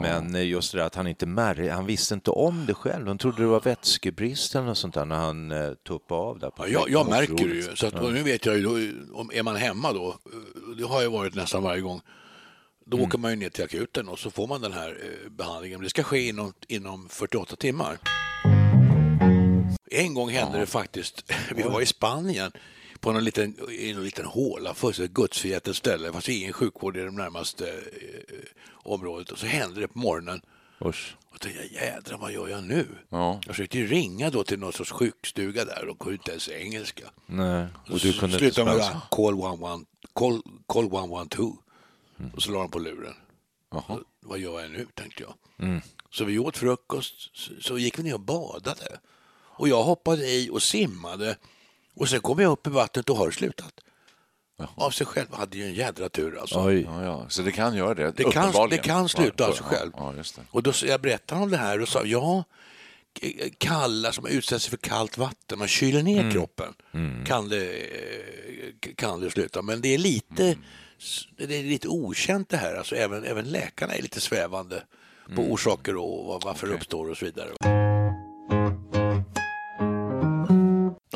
Men 0.00 0.34
eh, 0.34 0.46
just 0.46 0.72
det 0.72 0.78
där 0.78 0.84
att 0.84 0.94
han 0.94 1.06
inte 1.06 1.26
märkte, 1.26 1.70
han 1.70 1.86
visste 1.86 2.14
inte 2.14 2.30
om 2.30 2.66
det 2.66 2.74
själv. 2.74 3.06
Han 3.06 3.18
trodde 3.18 3.42
det 3.42 3.48
var 3.48 3.60
vätskebrist 3.60 4.54
eller 4.54 4.66
något 4.66 4.78
sånt 4.78 4.94
där 4.94 5.04
när 5.04 5.16
han 5.16 5.52
eh, 5.52 5.74
tuppade 5.74 6.20
av 6.20 6.38
där. 6.38 6.50
På 6.50 6.68
Ja, 6.68 6.68
jag, 6.68 6.90
jag 6.90 7.08
märker 7.08 7.48
det 7.48 7.54
ju. 7.54 7.76
Så 7.76 7.86
att, 7.86 8.02
nu 8.02 8.22
vet 8.22 8.46
jag 8.46 8.56
ju, 8.56 8.62
då, 8.62 8.70
om 9.18 9.30
är 9.34 9.42
man 9.42 9.56
hemma 9.56 9.92
då, 9.92 10.08
eh, 10.08 10.76
det 10.78 10.84
har 10.84 11.02
jag 11.02 11.10
varit 11.10 11.34
nästan 11.34 11.62
varje 11.62 11.80
gång, 11.80 12.00
då 12.86 13.00
åker 13.00 13.18
man 13.18 13.30
ju 13.30 13.36
ner 13.36 13.50
till 13.50 13.64
akuten 13.64 14.08
och 14.08 14.18
så 14.18 14.30
får 14.30 14.46
man 14.46 14.60
den 14.60 14.72
här 14.72 14.88
eh, 14.88 15.30
behandlingen. 15.30 15.80
Det 15.80 15.90
ska 15.90 16.02
ske 16.02 16.28
inom, 16.28 16.52
inom 16.68 17.08
48 17.08 17.56
timmar. 17.56 17.98
En 19.90 20.14
gång 20.14 20.30
hände 20.30 20.58
det 20.58 20.66
faktiskt, 20.66 21.32
vi 21.54 21.62
var 21.62 21.80
i 21.80 21.86
Spanien 21.86 22.52
på 23.04 23.12
någon 23.12 23.24
liten, 23.24 23.56
i 23.70 23.90
en 23.90 24.04
liten 24.04 24.26
håla, 24.26 24.74
fullständigt 24.74 25.14
gudsförgätet 25.14 25.76
ställe, 25.76 26.12
fast 26.12 26.28
ingen 26.28 26.52
sjukvård 26.52 26.96
i 26.96 27.00
det 27.00 27.10
närmaste 27.10 27.68
eh, 27.68 28.38
området. 28.72 29.30
Och 29.30 29.38
så 29.38 29.46
hände 29.46 29.80
det 29.80 29.88
på 29.88 29.98
morgonen. 29.98 30.40
Usch. 30.84 31.16
Och 31.30 31.40
tänkte 31.40 31.62
jag, 31.62 31.72
jädrar 31.72 32.18
vad 32.18 32.32
gör 32.32 32.48
jag 32.48 32.64
nu? 32.64 32.86
Ja. 33.08 33.40
Jag 33.46 33.54
försökte 33.54 33.78
ju 33.78 33.86
ringa 33.86 34.30
då 34.30 34.44
till 34.44 34.58
någon 34.58 34.72
sorts 34.72 34.92
sjukstuga 34.92 35.64
där, 35.64 35.86
de 35.86 35.96
kunde 35.96 36.14
inte 36.14 36.30
ens 36.30 36.48
engelska. 36.48 37.04
Nej. 37.26 37.66
Och 37.90 37.98
du 37.98 38.12
kunde 38.12 38.26
inte 38.26 38.38
Slutade 38.38 38.76
med 38.76 39.00
call, 39.10 39.34
one, 39.34 39.64
one, 39.64 39.84
call, 40.12 40.42
call 40.66 40.84
112. 40.84 41.56
Och 42.34 42.42
så 42.42 42.52
la 42.52 42.58
de 42.58 42.70
på 42.70 42.78
luren. 42.78 43.14
Jaha. 43.70 43.98
Vad 44.20 44.38
gör 44.38 44.60
jag 44.60 44.70
nu, 44.70 44.86
tänkte 44.94 45.22
jag. 45.22 45.34
Mm. 45.68 45.80
Så 46.10 46.24
vi 46.24 46.38
åt 46.38 46.56
frukost, 46.56 47.36
så, 47.36 47.52
så 47.60 47.78
gick 47.78 47.98
vi 47.98 48.02
ner 48.02 48.14
och 48.14 48.20
badade. 48.20 48.98
Och 49.56 49.68
jag 49.68 49.82
hoppade 49.82 50.30
i 50.30 50.50
och 50.50 50.62
simmade. 50.62 51.36
Och 51.96 52.08
sen 52.08 52.20
kom 52.20 52.38
jag 52.38 52.52
upp 52.52 52.66
i 52.66 52.70
vattnet 52.70 53.10
och 53.10 53.16
har 53.16 53.30
slutat. 53.30 53.72
Av 54.76 54.90
sig 54.90 55.06
själv. 55.06 55.26
Jag 55.30 55.38
hade 55.38 55.56
ju 55.58 55.64
en 55.64 55.74
jädra 55.74 56.08
tur 56.08 56.38
alltså. 56.40 56.64
Oj. 56.66 56.82
Ja, 56.82 57.04
ja. 57.04 57.26
Så 57.28 57.42
det 57.42 57.52
kan 57.52 57.76
göra 57.76 57.94
det? 57.94 58.10
Det 58.16 58.24
kan, 58.24 58.68
det 58.70 58.78
kan 58.78 59.08
sluta 59.08 59.46
av 59.48 59.52
sig 59.52 59.64
själv. 59.64 59.92
Ja, 59.96 60.14
just 60.16 60.36
det. 60.36 60.42
Och 60.50 60.62
då 60.62 60.72
så 60.72 60.86
jag 60.86 61.00
berättade 61.00 61.40
om 61.42 61.50
det 61.50 61.56
här 61.56 61.80
och 61.82 61.88
sa 61.88 62.04
ja, 62.04 62.44
kalla 63.58 64.12
som 64.12 64.26
utsätter 64.26 64.60
sig 64.60 64.70
för 64.70 64.76
kallt 64.76 65.18
vatten, 65.18 65.58
man 65.58 65.68
kyler 65.68 66.02
ner 66.02 66.20
Mm. 66.20 66.32
kroppen, 66.32 66.74
Kan, 67.26 67.48
det, 67.48 67.66
eh, 67.76 68.94
kan 68.96 69.20
det 69.20 69.30
sluta. 69.30 69.62
Men 69.62 69.80
det 69.80 69.94
är 69.94 69.98
lite, 69.98 70.44
Mm. 70.46 70.58
det 71.36 71.58
är 71.58 71.62
lite 71.62 71.88
okänt 71.88 72.48
det 72.48 72.56
här. 72.56 72.74
Alltså 72.74 72.94
även, 72.96 73.24
även 73.24 73.44
läkarna 73.44 73.94
är 73.94 74.02
lite 74.02 74.20
svävande 74.20 74.82
på 75.26 75.40
Mm. 75.40 75.52
orsaker 75.52 75.96
och 75.96 76.24
vad- 76.26 76.42
varför 76.44 76.66
det 76.66 76.74
uppstår 76.74 77.10
och 77.10 77.16
så 77.16 77.24
vidare. 77.24 77.83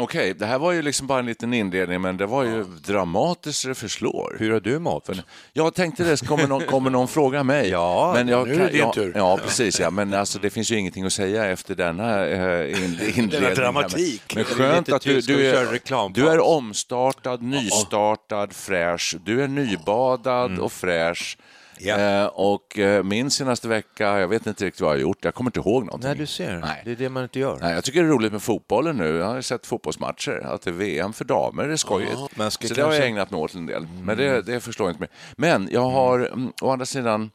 Okej, 0.08 0.20
okej, 0.20 0.34
det 0.34 0.46
här 0.46 0.58
var 0.58 0.72
ju 0.72 0.82
liksom 0.82 1.06
bara 1.06 1.18
en 1.18 1.26
liten 1.26 1.54
inledning, 1.54 2.00
men 2.00 2.16
det 2.16 2.26
var 2.26 2.44
ju 2.44 2.64
dramatiskt 2.64 3.58
så 3.58 3.68
det 3.68 3.74
förslår. 3.74 4.36
Hur 4.38 4.52
har 4.52 4.60
du 4.60 4.78
mått? 4.78 5.10
Jag 5.52 5.74
tänkte 5.74 6.04
det, 6.04 6.26
kommer 6.26 6.46
någon, 6.46 6.62
kommer 6.62 6.90
någon 6.90 7.08
fråga 7.08 7.44
mig? 7.44 7.68
Ja, 7.68 8.12
men 8.14 8.28
jag 8.28 8.48
nu 8.48 8.54
är 8.54 8.58
det 8.58 8.68
din 8.68 8.78
ja, 8.80 8.92
tur. 8.92 9.12
Ja, 9.16 9.38
precis. 9.44 9.80
Ja. 9.80 9.90
Men 9.90 10.14
alltså, 10.14 10.38
det 10.38 10.50
finns 10.50 10.72
ju 10.72 10.78
ingenting 10.78 11.04
att 11.04 11.12
säga 11.12 11.44
efter 11.44 11.74
denna 11.74 12.26
eh, 12.26 12.84
in, 12.84 13.00
inledning. 13.16 13.54
dramatik. 13.54 14.22
Men 14.34 14.44
är 14.44 14.44
skönt 14.44 14.92
att 14.92 15.02
du, 15.02 15.20
du, 15.20 15.46
är, 15.46 16.10
du 16.14 16.28
är 16.28 16.40
omstartad, 16.40 17.42
nystartad, 17.42 18.52
fräsch. 18.52 19.16
Du 19.24 19.42
är 19.42 19.48
nybadad 19.48 20.58
och 20.58 20.72
fräsch. 20.72 21.38
Ja. 21.80 21.96
Eh, 21.98 22.26
och 22.26 22.78
eh, 22.78 23.02
min 23.02 23.30
senaste 23.30 23.68
vecka, 23.68 24.18
jag 24.20 24.28
vet 24.28 24.46
inte 24.46 24.64
riktigt 24.64 24.80
vad 24.80 24.90
jag 24.90 24.96
har 24.96 25.00
gjort. 25.02 25.24
Jag 25.24 25.34
kommer 25.34 25.48
inte 25.48 25.58
ihåg 25.70 25.84
någonting. 25.84 26.08
Nej, 26.08 26.18
du 26.18 26.26
ser. 26.26 26.56
Nej. 26.58 26.82
Det 26.84 26.90
är 26.90 26.96
det 26.96 27.08
man 27.08 27.22
inte 27.22 27.38
gör. 27.38 27.58
Nej, 27.60 27.74
jag 27.74 27.84
tycker 27.84 28.02
det 28.02 28.08
är 28.08 28.10
roligt 28.12 28.32
med 28.32 28.42
fotbollen 28.42 28.96
nu. 28.96 29.16
Jag 29.16 29.26
har 29.26 29.40
sett 29.40 29.66
fotbollsmatcher. 29.66 30.46
Att 30.46 30.62
det 30.62 30.70
är 30.70 30.74
VM 30.74 31.12
för 31.12 31.24
damer, 31.24 31.66
det 31.66 31.72
är 31.72 31.76
skojigt. 31.76 32.36
man 32.36 32.50
ska 32.50 32.68
Så 32.68 32.74
det 32.74 32.80
har 32.82 32.88
jag 32.88 32.96
kanske- 32.98 33.08
ägnat 33.08 33.30
mig 33.30 33.40
åt 33.40 33.54
en 33.54 33.66
del. 33.66 33.86
Men 34.02 34.16
det, 34.16 34.42
det 34.42 34.60
förstår 34.60 34.86
jag 34.86 34.90
inte 34.92 35.00
mer. 35.00 35.10
Men 35.36 35.68
jag 35.72 35.90
har 35.90 36.18
mm, 36.18 36.52
å 36.62 36.70
andra 36.70 36.86
sidan 36.86 37.30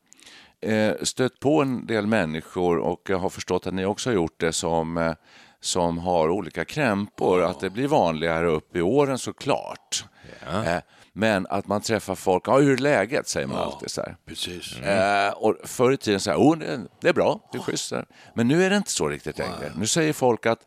eh, 0.62 0.92
stött 1.02 1.40
på 1.40 1.62
en 1.62 1.86
del 1.86 2.08
människor 2.08 2.78
och 2.78 3.02
jag 3.10 3.18
har 3.18 3.30
förstått 3.30 3.68
att 3.68 3.74
ni 3.74 3.86
också 3.86 4.10
har 4.10 4.16
gjort 4.16 4.36
det 4.40 4.52
som, 4.54 4.98
eh, 4.98 5.14
som 5.62 5.98
har 5.98 6.30
olika 6.30 6.66
krämpor. 6.66 7.42
Att 7.44 7.60
det 7.60 7.70
blir 7.70 7.88
vanligare 7.88 8.48
upp 8.48 8.76
i 8.76 8.82
åren 8.82 9.18
såklart. 9.18 10.06
Eh, 10.48 10.78
men 11.14 11.48
att 11.50 11.68
man 11.68 11.82
träffar 11.82 12.16
folk, 12.16 12.44
ja, 12.48 12.58
hur 12.58 12.74
är 12.74 12.78
läget? 12.78 13.28
säger 13.28 13.48
man 13.48 13.58
alltid 13.58 13.92
så 13.92 14.02
här. 14.02 14.16
Precis. 14.26 14.80
Eh, 14.80 15.34
och 15.34 15.56
förr 15.64 15.92
i 15.92 15.98
tiden 15.98 16.20
så 16.20 16.30
här, 16.30 16.38
oh, 16.38 16.58
det, 16.58 16.80
det 17.02 17.10
är 17.10 17.14
bra, 17.14 17.50
det 17.52 17.58
är 17.58 17.62
schysst. 17.62 17.94
Men 18.34 18.48
nu 18.48 18.64
är 18.64 18.70
det 18.70 18.78
inte 18.78 18.92
så 18.92 19.08
riktigt 19.10 19.38
längre. 19.38 19.72
Nu 19.78 19.88
säger 19.88 20.14
folk 20.14 20.46
att 20.46 20.60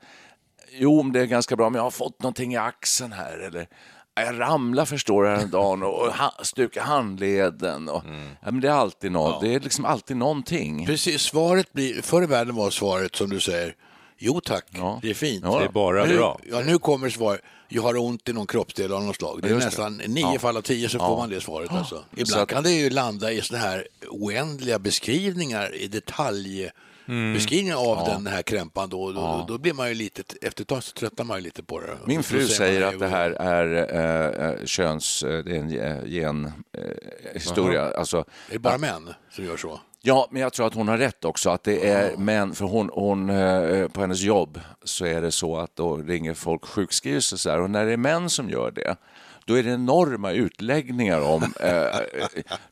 jo, 0.70 1.02
det 1.02 1.20
är 1.20 1.26
ganska 1.26 1.56
bra, 1.56 1.70
men 1.70 1.76
jag 1.76 1.82
har 1.82 1.90
fått 1.90 2.22
någonting 2.22 2.52
i 2.52 2.56
axeln 2.56 3.12
här. 3.12 3.38
Eller 3.38 3.68
jag 4.14 4.40
ramlade 4.40 4.86
förstår 4.86 5.22
du 5.22 5.28
häromdagen 5.28 5.82
och 5.82 6.14
ha, 6.14 6.34
stukade 6.42 6.86
handleden. 6.86 7.88
Och, 7.88 8.02
ja, 8.42 8.50
men 8.50 8.60
det 8.60 8.68
är 8.68 8.72
alltid 8.72 9.12
något. 9.12 9.40
Det 9.40 9.54
är 9.54 9.60
liksom 9.60 9.84
alltid 9.84 10.16
någonting. 10.16 10.86
Precis, 10.86 11.22
svaret 11.22 11.72
blir, 11.72 12.02
förr 12.02 12.22
i 12.22 12.26
världen 12.26 12.54
var 12.54 12.70
svaret 12.70 13.16
som 13.16 13.30
du 13.30 13.40
säger, 13.40 13.74
jo 14.18 14.40
tack, 14.40 14.64
Ja. 14.70 14.98
det 15.02 15.10
är 15.10 15.14
fint. 15.14 15.44
Ja. 15.44 15.58
Det 15.58 15.64
är 15.64 15.68
bara 15.68 16.04
nu, 16.04 16.16
bra. 16.16 16.38
Ja, 16.50 16.60
nu 16.60 16.78
kommer 16.78 17.08
svaret, 17.08 17.40
jag 17.68 17.82
har 17.82 17.96
ont 17.96 18.28
i 18.28 18.32
någon 18.32 18.46
kroppsdel 18.46 18.92
av 18.92 19.04
något 19.04 19.16
slag. 19.16 19.38
Det 19.42 19.48
är 19.48 19.50
Just 19.50 19.60
det. 19.60 19.66
nästan 19.66 19.96
nio 19.96 20.32
Ja. 20.32 20.38
fall 20.38 20.56
av 20.56 20.62
tio 20.62 20.88
så 20.88 20.96
Ja. 20.96 21.06
får 21.08 21.16
man 21.16 21.30
det 21.30 21.40
svaret. 21.40 21.70
Alltså. 21.72 22.04
Ibland 22.16 22.42
att- 22.42 22.48
kan 22.48 22.62
det 22.62 22.70
ju 22.72 22.90
landa 22.90 23.32
i 23.32 23.40
såna 23.42 23.58
här 23.60 23.86
oändliga 24.08 24.78
beskrivningar 24.78 25.74
i 25.74 25.88
detaljbeskrivningar 25.88 27.76
av 27.90 28.06
den 28.06 28.26
här 28.26 28.42
krämpan. 28.42 28.88
Då, 28.90 29.12
då, 29.12 29.44
då 29.48 29.58
blir 29.58 29.72
man 29.72 29.88
ju 29.88 29.94
lite, 29.94 30.22
efter 30.42 30.62
ett 30.62 30.68
tag 30.68 30.82
så 30.82 30.92
tröttnar 30.92 31.24
man 31.24 31.38
ju 31.38 31.42
lite 31.44 31.62
på 31.62 31.80
det. 31.80 31.96
Min 32.06 32.22
fru 32.22 32.46
säger 32.46 32.82
att 32.82 32.98
det 32.98 33.08
här 33.08 33.30
är 33.30 33.94
eh, 33.94 34.48
eh, 34.50 34.64
köns... 34.64 35.22
eh, 35.22 35.44
Det 35.44 35.56
är 35.56 35.58
en 35.60 35.78
eh, 35.80 36.04
gen, 36.06 36.44
eh, 36.44 36.52
historia. 37.34 37.82
Alltså, 37.98 38.16
Är 38.18 38.24
det 38.52 38.58
bara 38.58 38.78
män 38.78 39.14
som 39.30 39.44
gör 39.44 39.56
så? 39.56 39.80
Ja, 40.08 40.28
men 40.30 40.42
jag 40.42 40.52
tror 40.52 40.66
att 40.66 40.74
hon 40.74 40.88
har 40.88 40.98
rätt 40.98 41.24
också. 41.24 41.50
Att 41.50 41.64
det 41.64 41.88
är 41.88 42.16
män, 42.16 42.54
för 42.54 42.64
hon, 42.64 42.90
hon, 42.92 43.30
eh, 43.30 43.88
på 43.88 44.00
hennes 44.00 44.20
jobb 44.20 44.60
så 44.84 45.04
är 45.04 45.22
det 45.22 45.32
så 45.32 45.56
att 45.56 45.76
då 45.76 45.96
ringer 45.96 46.34
folk 46.34 46.64
sjukskrivs 46.64 47.32
och 47.32 47.40
så 47.40 47.48
där. 47.48 47.60
Och 47.60 47.70
när 47.70 47.86
det 47.86 47.92
är 47.92 47.96
män 47.96 48.30
som 48.30 48.50
gör 48.50 48.70
det, 48.70 48.96
då 49.44 49.54
är 49.54 49.62
det 49.62 49.70
enorma 49.70 50.32
utläggningar 50.32 51.20
om... 51.20 51.42
Eh, 51.60 52.00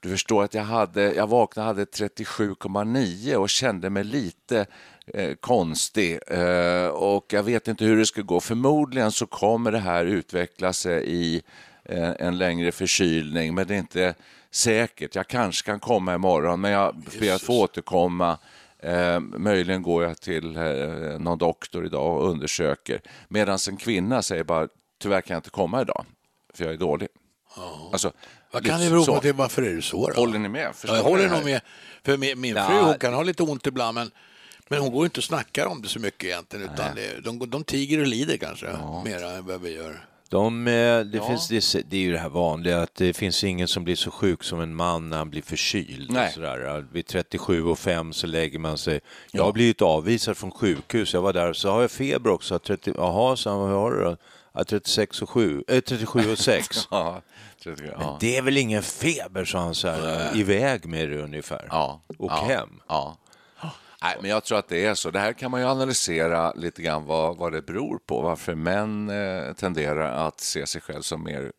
du 0.00 0.08
förstår 0.08 0.44
att 0.44 0.54
jag, 0.54 0.62
hade, 0.62 1.14
jag 1.14 1.26
vaknade 1.26 1.68
hade 1.68 1.84
37,9 1.84 3.34
och 3.34 3.48
kände 3.50 3.90
mig 3.90 4.04
lite 4.04 4.66
eh, 5.06 5.34
konstig. 5.34 6.18
Eh, 6.26 6.86
och 6.86 7.32
jag 7.32 7.42
vet 7.42 7.68
inte 7.68 7.84
hur 7.84 7.96
det 7.96 8.06
ska 8.06 8.22
gå. 8.22 8.40
Förmodligen 8.40 9.12
så 9.12 9.26
kommer 9.26 9.72
det 9.72 9.78
här 9.78 10.04
utveckla 10.04 10.72
sig 10.72 11.04
i 11.06 11.42
eh, 11.84 12.10
en 12.18 12.38
längre 12.38 12.72
förkylning, 12.72 13.54
men 13.54 13.66
det 13.66 13.74
är 13.74 13.78
inte 13.78 14.14
säkert. 14.54 15.14
Jag 15.14 15.28
kanske 15.28 15.66
kan 15.66 15.80
komma 15.80 16.14
imorgon, 16.14 16.60
men 16.60 16.70
jag 16.70 16.96
ber 17.20 17.32
att 17.32 17.42
få 17.42 17.60
återkomma. 17.62 18.38
Eh, 18.78 19.20
möjligen 19.20 19.82
går 19.82 20.04
jag 20.04 20.20
till 20.20 20.56
eh, 20.56 20.62
någon 21.18 21.38
doktor 21.38 21.86
idag 21.86 22.16
och 22.16 22.30
undersöker. 22.30 23.00
Medan 23.28 23.58
en 23.68 23.76
kvinna 23.76 24.22
säger 24.22 24.44
bara, 24.44 24.68
tyvärr 25.02 25.20
kan 25.20 25.34
jag 25.34 25.38
inte 25.38 25.50
komma 25.50 25.80
idag, 25.82 26.04
för 26.54 26.64
jag 26.64 26.74
är 26.74 26.78
dålig. 26.78 27.08
Alltså, 27.92 28.12
Vad 28.52 28.66
kan 28.66 28.80
det 28.80 28.90
bero 28.90 29.04
på? 29.06 29.20
Till? 29.20 29.32
Varför 29.32 29.62
är 29.62 29.74
det 29.74 29.82
så? 29.82 30.08
Då? 30.08 30.20
Håller 30.20 30.38
ni 30.38 30.48
med? 30.48 30.64
Ja, 30.64 30.72
Förstår 30.72 30.96
jag 30.96 31.04
ni 31.04 31.10
håller 31.10 31.24
det 31.24 31.30
nog 31.30 31.44
med. 31.44 31.60
För 32.04 32.16
min, 32.16 32.40
min 32.40 32.56
Ja. 32.56 32.66
fru 32.68 32.76
hon 32.76 32.98
kan 32.98 33.14
ha 33.14 33.22
lite 33.22 33.42
ont 33.42 33.66
ibland, 33.66 33.94
men, 33.94 34.10
men 34.68 34.80
hon 34.80 34.92
går 34.92 35.04
inte 35.04 35.20
och 35.20 35.24
snackar 35.24 35.66
om 35.66 35.82
det 35.82 35.88
så 35.88 36.00
mycket 36.00 36.24
egentligen. 36.24 36.70
Utan 36.74 36.94
det, 36.94 37.20
de, 37.24 37.50
de 37.50 37.64
tiger 37.64 38.00
och 38.00 38.06
lider 38.06 38.36
kanske, 38.36 38.66
mera 39.04 39.30
än 39.30 39.46
vad 39.46 39.60
vi 39.60 39.74
gör. 39.74 40.04
De, 40.34 40.66
eh, 40.66 41.00
det, 41.00 41.20
finns, 41.26 41.48
det, 41.48 41.90
det 41.90 41.96
är 41.96 42.00
ju 42.00 42.12
det 42.12 42.18
här 42.18 42.28
vanliga 42.28 42.82
att 42.82 42.94
det 42.94 43.12
finns 43.12 43.44
ingen 43.44 43.68
som 43.68 43.84
blir 43.84 43.96
så 43.96 44.10
sjuk 44.10 44.42
som 44.42 44.60
en 44.60 44.74
man 44.74 45.10
när 45.10 45.16
han 45.16 45.30
blir 45.30 45.42
förkyld. 45.42 46.10
Nej. 46.12 46.26
Och 46.26 46.32
sådär. 46.32 46.86
Vid 46.92 47.06
37 47.06 47.64
och 47.64 47.78
5 47.78 48.12
så 48.12 48.26
lägger 48.26 48.58
man 48.58 48.78
sig. 48.78 49.00
Jag 49.32 49.44
har 49.44 49.52
blivit 49.52 49.82
avvisad 49.82 50.36
från 50.36 50.50
sjukhus. 50.50 51.14
Jag 51.14 51.22
var 51.22 51.32
där 51.32 51.52
så 51.52 51.70
har 51.70 51.80
jag 51.80 51.90
feber 51.90 52.30
också. 52.30 52.58
30, 52.58 52.92
jaha, 52.96 53.36
så 53.36 53.58
vad 53.58 53.70
har 53.70 53.90
du 53.90 54.04
då? 54.04 54.16
Ja, 54.52 54.64
36 54.64 55.22
och 55.22 55.30
7, 55.30 55.64
äh, 55.68 55.80
37 55.80 56.32
och 56.32 56.38
6. 56.38 56.78
Ja, 56.90 57.22
tror 57.62 57.84
jag. 57.84 58.00
ja. 58.00 58.16
Det 58.20 58.36
är 58.36 58.42
väl 58.42 58.56
ingen 58.56 58.82
feber, 58.82 59.44
sa 59.44 59.58
han 59.58 59.74
så 59.74 59.88
här. 59.88 60.36
Iväg 60.36 60.86
med 60.86 61.10
det 61.10 61.22
ungefär. 61.22 61.66
Ja. 61.70 62.02
Och 62.18 62.30
ja. 62.30 62.44
hem. 62.48 62.80
Ja. 62.88 63.16
Nej, 64.04 64.16
men 64.20 64.30
jag 64.30 64.44
tror 64.44 64.58
att 64.58 64.68
det 64.68 64.84
är 64.84 64.94
så. 64.94 65.10
Det 65.10 65.18
här 65.18 65.32
kan 65.32 65.50
man 65.50 65.60
ju 65.60 65.66
analysera 65.66 66.52
lite 66.52 66.82
grann 66.82 67.04
vad, 67.06 67.36
vad 67.36 67.52
det 67.52 67.62
beror 67.62 67.98
på. 67.98 68.20
Varför 68.20 68.54
män 68.54 69.10
eh, 69.10 69.52
tenderar 69.52 70.26
att 70.26 70.40
se 70.40 70.66
sig 70.66 70.80
själv 70.80 71.02
som 71.02 71.24
mer 71.24 71.52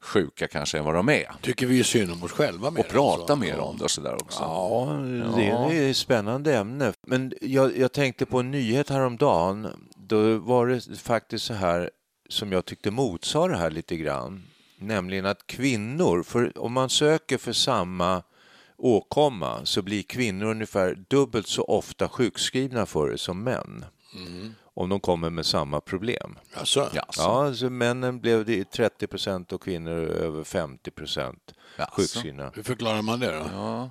sjuka 0.00 0.48
kanske 0.48 0.78
än 0.78 0.84
vad 0.84 0.94
de 0.94 1.08
är. 1.08 1.32
Tycker 1.42 1.66
vi 1.66 1.80
är 1.80 1.84
synd 1.84 2.12
om 2.12 2.22
oss 2.22 2.32
själva 2.32 2.70
mer. 2.70 2.80
Och 2.80 2.88
prata 2.88 3.12
alltså. 3.20 3.36
mer 3.36 3.58
om 3.58 3.78
det 3.78 3.84
och 3.84 3.90
sådär 3.90 4.14
också. 4.14 4.42
Ja, 4.42 4.98
det 5.36 5.46
är 5.78 5.90
ett 5.90 5.96
spännande 5.96 6.56
ämne. 6.56 6.92
Men 7.06 7.32
jag, 7.40 7.78
jag 7.78 7.92
tänkte 7.92 8.26
på 8.26 8.40
en 8.40 8.50
nyhet 8.50 8.90
häromdagen. 8.90 9.68
Då 9.96 10.38
var 10.38 10.66
det 10.66 10.98
faktiskt 10.98 11.44
så 11.44 11.54
här 11.54 11.90
som 12.28 12.52
jag 12.52 12.64
tyckte 12.64 12.90
motsade 12.90 13.52
det 13.52 13.58
här 13.58 13.70
lite 13.70 13.96
grann. 13.96 14.42
Nämligen 14.78 15.26
att 15.26 15.46
kvinnor, 15.46 16.22
för 16.22 16.58
om 16.58 16.72
man 16.72 16.90
söker 16.90 17.38
för 17.38 17.52
samma 17.52 18.22
åkomma 18.78 19.64
så 19.64 19.82
blir 19.82 20.02
kvinnor 20.02 20.46
ungefär 20.46 21.04
dubbelt 21.08 21.46
så 21.46 21.62
ofta 21.62 22.08
sjukskrivna 22.08 22.86
för 22.86 23.08
det 23.10 23.18
som 23.18 23.42
män. 23.42 23.84
Om 24.74 24.88
de 24.88 25.00
kommer 25.00 25.30
med 25.30 25.46
samma 25.46 25.80
problem. 25.80 26.38
Alltså, 26.54 26.90
Ja. 26.94 27.06
Ja, 27.16 27.54
så 27.54 27.70
männen 27.70 28.20
blev 28.20 28.44
det 28.44 28.70
30 28.70 29.06
procent 29.06 29.52
och 29.52 29.62
kvinnor 29.62 29.92
över 29.98 30.44
50 30.44 30.90
procent 30.90 31.54
Jaså? 31.78 31.92
sjukskrivna. 31.92 32.52
Hur 32.54 32.62
förklarar 32.62 33.02
man 33.02 33.20
det 33.20 33.32
då? 33.38 33.46
Ja, 33.52 33.90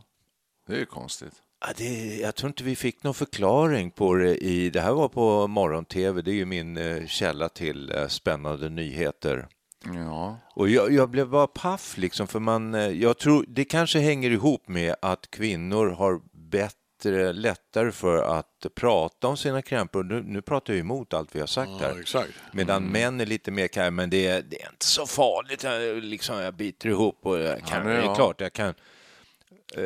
det 0.68 0.74
är 0.74 0.77
ju 0.80 0.86
konstigt. 0.86 1.34
Ja, 1.62 1.68
det, 1.77 2.15
jag 2.15 2.36
tror 2.36 2.48
inte 2.48 2.63
vi 2.63 2.75
fick 2.75 3.04
någon 3.04 3.13
förklaring 3.13 3.92
på 3.92 4.15
det 4.15 4.38
i, 4.38 4.70
det 4.70 4.82
här 4.82 4.92
var 4.92 5.08
på 5.10 5.48
morgon-tv, 5.48 6.22
det 6.22 6.32
är 6.32 6.36
ju 6.36 6.46
min 6.46 6.77
eh, 6.77 7.06
källa 7.08 7.50
till 7.50 7.92
eh, 7.92 8.08
spännande 8.08 8.70
nyheter. 8.70 9.48
Ja, 9.94 10.38
Och 10.54 10.70
jag, 10.70 10.94
jag 10.94 11.10
blev 11.10 11.30
bara 11.30 11.48
paff 11.48 11.98
liksom, 11.98 12.27
för 12.27 12.39
man, 12.39 12.74
eh, 12.75 12.88
jag 12.89 13.18
tror, 13.18 13.46
det 13.48 13.65
kanske 13.65 14.00
hänger 14.00 14.30
ihop 14.32 14.68
med 14.68 14.96
att 15.01 15.32
kvinnor 15.32 15.89
har 15.89 16.22
bättre, 16.50 17.34
lättare 17.34 17.92
för 17.92 18.24
att 18.39 18.65
prata 18.75 19.27
om 19.27 19.38
sina 19.38 19.62
krämpor. 19.62 20.04
Nu, 20.04 20.24
nu 20.25 20.42
pratar 20.42 20.74
jag 20.74 20.80
emot 20.80 21.13
allt 21.13 21.36
vi 21.36 21.39
har 21.39 21.48
sagt 21.48 21.72
Ja, 21.82 21.88
här. 21.88 22.00
exakt. 22.00 22.30
Medan 22.54 22.84
män 22.84 23.22
är 23.22 23.25
lite 23.25 23.51
mer, 23.51 23.68
kan, 23.68 23.96
men 23.96 24.10
det, 24.10 24.27
är- 24.27 24.42
det 24.42 24.62
är 24.62 24.70
inte 24.72 24.86
så 24.86 25.06
farligt, 25.06 25.63
jag, 25.63 26.04
liksom, 26.04 26.39
jag 26.42 26.54
biter 26.54 26.89
ihop 26.89 27.20
och 27.25 27.39
jag 27.39 27.63
kan, 27.65 27.77
Ja, 27.82 27.88
det- 27.88 27.96
det 27.96 28.01
är 28.01 28.06
ja. 28.06 28.15
klart 28.15 28.42
jag 28.42 28.54
kan 28.54 28.74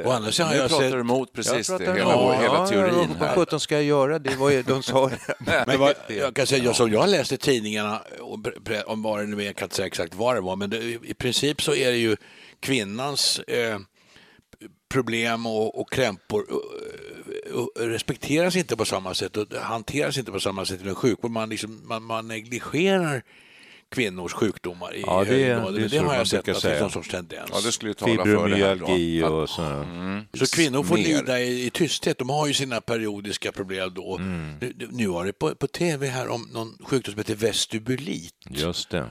Å 0.05 0.11
andra 0.11 0.31
sidan 0.31 0.47
har 0.47 0.55
jag 0.55 0.69
pratar 0.69 0.89
sett... 0.89 0.99
emot 0.99 1.33
precis 1.33 1.69
Jag 1.69 1.79
det, 1.79 1.85
hela, 1.85 1.99
Ja, 1.99 2.33
hela 2.41 2.53
ja, 2.53 2.67
teorin 2.67 3.15
Vad 3.19 3.29
sjutton 3.29 3.59
ska 3.59 3.75
jag 3.75 3.83
göra? 3.83 4.19
Det 4.19 4.35
var 4.35 4.49
ju, 4.49 4.63
de 4.63 4.83
sa 4.83 5.11
Men 5.67 5.79
vad, 5.79 5.93
jag 6.07 6.35
kan 6.35 6.47
säga, 6.47 6.63
jag, 6.63 6.75
som 6.75 6.91
jag 6.91 7.09
läste 7.09 7.37
tidningarna, 7.37 8.01
om 8.85 9.03
vad 9.03 9.19
det 9.19 9.25
nu 9.25 9.41
är, 9.41 9.45
jag 9.45 9.55
kan 9.55 9.65
inte 9.65 9.75
säga 9.75 9.87
exakt 9.87 10.15
vad 10.15 10.35
det 10.35 10.41
var, 10.41 10.55
men 10.55 10.69
det, 10.69 10.77
i 11.03 11.13
princip 11.13 11.61
så 11.61 11.75
är 11.75 11.91
det 11.91 11.97
ju 11.97 12.17
kvinnans 12.59 13.39
eh, 13.39 13.79
problem 14.89 15.45
och, 15.45 15.81
och 15.81 15.91
krämpor 15.91 16.45
eh, 16.49 17.83
eh, 17.83 17.87
respekteras 17.87 18.55
inte 18.55 18.77
på 18.77 18.85
samma 18.85 19.13
sätt 19.13 19.37
och 19.37 19.47
hanteras 19.53 20.17
inte 20.17 20.31
på 20.31 20.39
samma 20.39 20.65
sätt 20.65 20.81
inom 20.81 20.95
sjukvård. 20.95 21.31
Man, 21.31 21.49
liksom, 21.49 21.81
man, 21.87 22.03
man 22.03 22.27
negligerar 22.27 23.23
kvinnors 23.91 24.33
sjukdomar 24.33 24.95
i 24.95 25.01
Ja, 25.01 25.19
det 25.23 25.25
hög 25.31 25.45
grad. 25.45 25.73
det 25.73 25.81
det, 25.81 25.89
så 25.89 26.03
har 26.03 26.15
jag 26.15 26.27
sett 26.27 26.47
att 26.49 26.61
det 26.61 26.75
är 26.75 26.81
någon 26.81 26.91
sorts 26.91 27.09
tendens. 27.09 27.49
Ja, 27.53 27.61
det 27.65 27.71
skulle 27.71 27.89
ju 27.89 27.93
tala 27.93 28.23
för 28.25 28.49
det 28.49 28.55
här 28.55 28.75
då. 28.75 28.85
Fibromyalgi 28.85 29.23
och 29.23 29.49
så. 29.49 29.85
Så 30.45 30.55
kvinnor 30.55 30.83
får 30.83 30.95
Mer. 30.97 31.03
lida 31.03 31.39
i, 31.39 31.65
i 31.65 31.69
tysthet. 31.69 32.17
De 32.17 32.29
har 32.29 32.47
ju 32.47 32.53
sina 32.53 32.81
periodiska 32.81 33.51
problem 33.51 33.91
då. 33.95 34.17
Mm. 34.17 34.55
Nu, 34.61 34.87
nu 34.91 35.07
var 35.07 35.25
det 35.25 35.33
på, 35.33 35.55
på 35.55 35.67
tv 35.67 36.07
här 36.07 36.27
om 36.29 36.49
någon 36.53 36.77
sjukdom 36.85 37.11
som 37.13 37.19
heter 37.19 37.35
vestubulit. 37.35 38.33
Just 38.49 38.89
det. 38.89 39.05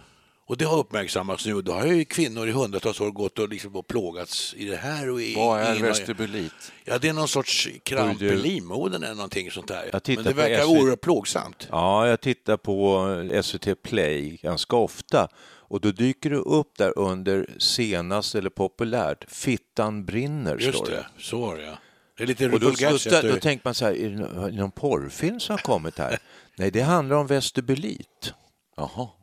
Och 0.48 0.56
det 0.56 0.64
har 0.64 0.78
uppmärksammats 0.78 1.46
nu. 1.46 1.62
Då 1.62 1.72
har 1.72 1.86
ju 1.86 2.04
kvinnor 2.04 2.48
i 2.48 2.50
hundratals 2.52 3.00
år 3.00 3.10
gått 3.10 3.38
och, 3.38 3.48
liksom 3.48 3.82
plågats 3.88 4.54
i 4.56 4.64
det 4.64 4.76
här. 4.76 5.10
Och 5.10 5.22
i, 5.22 5.34
Vad 5.34 5.60
är 5.60 5.64
har- 5.74 5.80
vestibulit? 5.80 6.52
Ja, 6.84 6.98
det 6.98 7.08
är 7.08 7.12
någon 7.12 7.28
sorts 7.28 7.68
kramp 7.82 8.22
i 8.22 8.36
livmodern 8.36 9.02
eller 9.02 9.14
någonting 9.14 9.50
sånt 9.50 9.68
där. 9.68 9.90
Men 10.14 10.24
det 10.24 10.32
verkar 10.32 10.58
SVT. 10.62 10.68
oerhört 10.68 11.00
plågsamt. 11.00 11.68
Ja, 11.70 12.08
jag 12.08 12.20
tittar 12.20 12.56
på 12.56 13.06
SVT 13.42 13.82
Play 13.82 14.36
ganska 14.42 14.76
ofta 14.76 15.28
och 15.70 15.80
då 15.80 15.90
dyker 15.90 16.30
det 16.30 16.36
upp 16.36 16.78
där 16.78 16.98
under 16.98 17.46
senast 17.58 18.34
eller 18.34 18.50
populärt, 18.50 19.24
Fittan 19.28 20.04
brinner, 20.04 20.56
Just 20.58 20.84
det. 20.86 21.06
så 21.18 21.40
var 21.40 21.56
det 21.56 21.62
ja. 21.62 21.78
Det 22.16 22.22
är 22.22 22.26
lite 22.26 22.44
Och 22.48 22.60
då, 22.60 22.70
då, 22.70 23.20
då, 23.22 23.34
att- 23.34 23.42
tänker 23.42 23.60
man 23.64 23.74
så 23.74 23.84
här, 23.84 23.92
är 23.96 24.10
det 24.50 24.56
någon 24.56 24.70
porrfilm 24.70 25.40
som 25.40 25.52
har 25.52 25.58
kommit 25.58 25.98
här? 25.98 26.18
Nej, 26.56 26.70
det 26.70 26.80
handlar 26.80 27.16
om 27.16 27.26
vestibulit. 27.26 28.32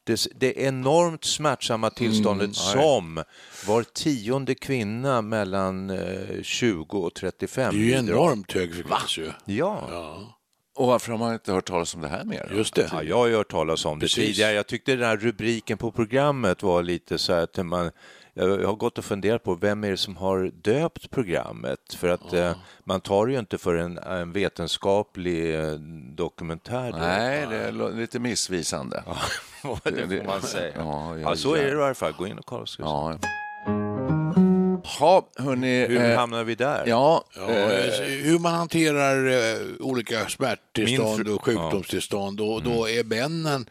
Det, 0.04 0.28
det 0.36 0.58
enormt 0.58 1.24
smärtsamma 1.24 1.90
tillståndet 1.90 2.56
som 2.56 3.24
var 3.68 3.84
tionde 3.84 4.56
kvinna 4.56 5.22
mellan 5.22 5.90
eh, 5.90 6.42
20 6.44 6.98
och 6.98 7.14
35 7.14 7.74
Det 7.74 7.80
är 7.80 7.86
ju 7.86 7.94
enormt 7.94 8.52
hög 8.52 8.76
frekvens 8.76 9.18
ju. 9.18 9.32
Ja. 9.46 9.90
Och 10.76 10.88
varför 10.88 11.12
har 11.12 11.20
man 11.20 11.34
inte 11.34 11.52
hört 11.52 11.66
talas 11.68 11.96
om 11.96 12.02
det 12.02 12.08
här 12.08 12.24
mer? 12.24 12.52
Just 12.56 12.76
det. 12.76 12.90
Ja, 12.92 13.04
jag 13.04 13.18
har 13.18 13.28
ju 13.28 13.36
hört 13.36 13.52
talas 13.52 13.86
om 13.86 14.00
det 14.00 14.04
Precis. 14.04 14.26
tidigare. 14.26 14.54
Jag 14.54 14.68
tyckte 14.68 14.96
den 14.96 15.06
här 15.06 15.18
rubriken 15.18 15.78
på 15.78 15.92
programmet 15.92 16.64
var 16.64 16.84
lite 16.84 17.18
så 17.18 17.34
här 17.34 17.42
att 17.42 17.66
man 17.66 17.92
jag 18.38 18.68
har 18.68 18.76
gått 18.76 18.98
och 18.98 19.06
funderat 19.06 19.44
på 19.44 19.56
vem 19.56 19.84
är 19.84 19.92
det 19.92 19.98
som 19.98 20.16
har 20.16 20.52
döpt 20.62 21.10
programmet? 21.12 21.94
För 21.98 22.10
att 22.10 22.34
eh, 22.34 22.56
man 22.84 23.02
tar 23.02 23.26
det 23.26 23.34
ju 23.34 23.40
inte 23.40 23.58
för 23.58 23.76
en, 23.76 23.98
en 23.98 24.32
vetenskaplig 24.32 25.56
eh, 25.60 25.72
dokumentär. 26.16 26.92
då. 26.92 26.98
Nej, 26.98 27.48
det 27.50 27.56
är 27.58 27.92
lite 27.96 28.20
missvisande. 28.20 29.04
det 29.84 30.08
får 30.08 30.26
man 30.26 30.42
säga. 30.42 30.74
Ja, 30.76 31.18
Ja, 31.18 31.20
ja, 31.20 31.36
så 31.36 31.54
är 31.56 31.64
det 31.64 31.70
ja. 31.72 31.80
i 31.80 31.84
alla 31.84 31.94
fall. 31.94 32.14
Gå 32.18 32.28
in 32.28 32.38
och 32.40 32.46
kolla. 32.46 32.66
Ja. 32.80 33.18
Ha, 35.00 35.28
hörni. 35.38 35.86
Hur 35.88 36.02
eh, 36.02 36.18
hamnar 36.18 36.44
vi 36.44 36.56
där? 36.56 36.84
Ja, 36.88 37.24
Ja, 37.36 37.50
eh, 37.50 38.04
hur 38.24 38.40
man 38.40 38.54
hanterar 38.54 39.28
eh, 39.28 39.58
olika 39.80 40.28
smärttillstånd 40.28 41.28
och 41.28 41.46
sjukdomstillstånd 41.46 42.42
och 42.42 42.60
Mm. 42.62 42.74
då 42.74 42.90
är 42.90 43.04
männen 43.04 43.66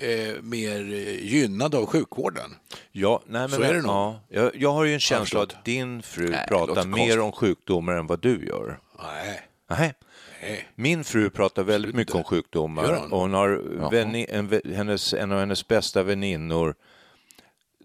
eh, 0.00 0.42
mer 0.42 0.92
eh, 0.92 1.24
gynnade 1.24 1.78
av 1.78 1.86
sjukvården. 1.86 2.56
Ja, 2.92 3.22
nej, 3.26 3.40
men, 3.40 3.50
Så 3.50 3.62
är 3.62 3.74
det 3.74 3.82
nog. 3.82 3.90
Ja, 3.90 4.20
jag, 4.28 4.50
jag 4.56 4.72
har 4.72 4.84
ju 4.84 4.94
en 4.94 5.00
känsla 5.00 5.24
förstått. 5.24 5.52
att 5.58 5.64
din 5.64 6.02
fru 6.02 6.28
Nej, 6.30 6.46
pratar 6.48 6.84
mer 6.86 6.96
konstigt. 6.98 7.20
om 7.20 7.32
sjukdomar 7.32 7.92
än 7.92 8.06
vad 8.06 8.20
du 8.20 8.46
gör. 8.46 8.78
Nej, 9.02 9.40
Nej. 9.70 9.94
nej. 10.42 10.68
Min 10.74 11.04
fru 11.04 11.30
pratar 11.30 11.62
väldigt 11.62 11.94
mycket 11.94 12.14
om 12.14 12.24
sjukdomar 12.24 12.94
hon? 13.00 13.12
och 13.12 13.20
hon 13.20 13.34
har 13.34 13.90
väni, 13.90 14.26
en, 14.28 14.60
hennes, 14.74 15.14
en 15.14 15.32
av 15.32 15.38
hennes 15.38 15.68
bästa 15.68 16.02
väninnor 16.02 16.74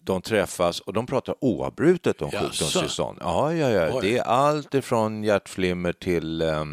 de 0.02 0.22
träffas 0.22 0.80
och 0.80 0.94
de 0.94 1.06
pratar 1.06 1.36
oavbrutet 1.42 2.22
om 2.22 2.32
sjukdomstillstånd. 2.32 3.18
Ja, 3.22 3.54
ja, 3.54 3.70
ja. 3.70 3.90
Oj. 3.94 4.00
Det 4.02 4.18
är 4.18 4.24
allt 4.24 4.74
ifrån 4.74 5.24
hjärtflimmer 5.24 5.94
till 5.94 6.42
eh, 6.42 6.64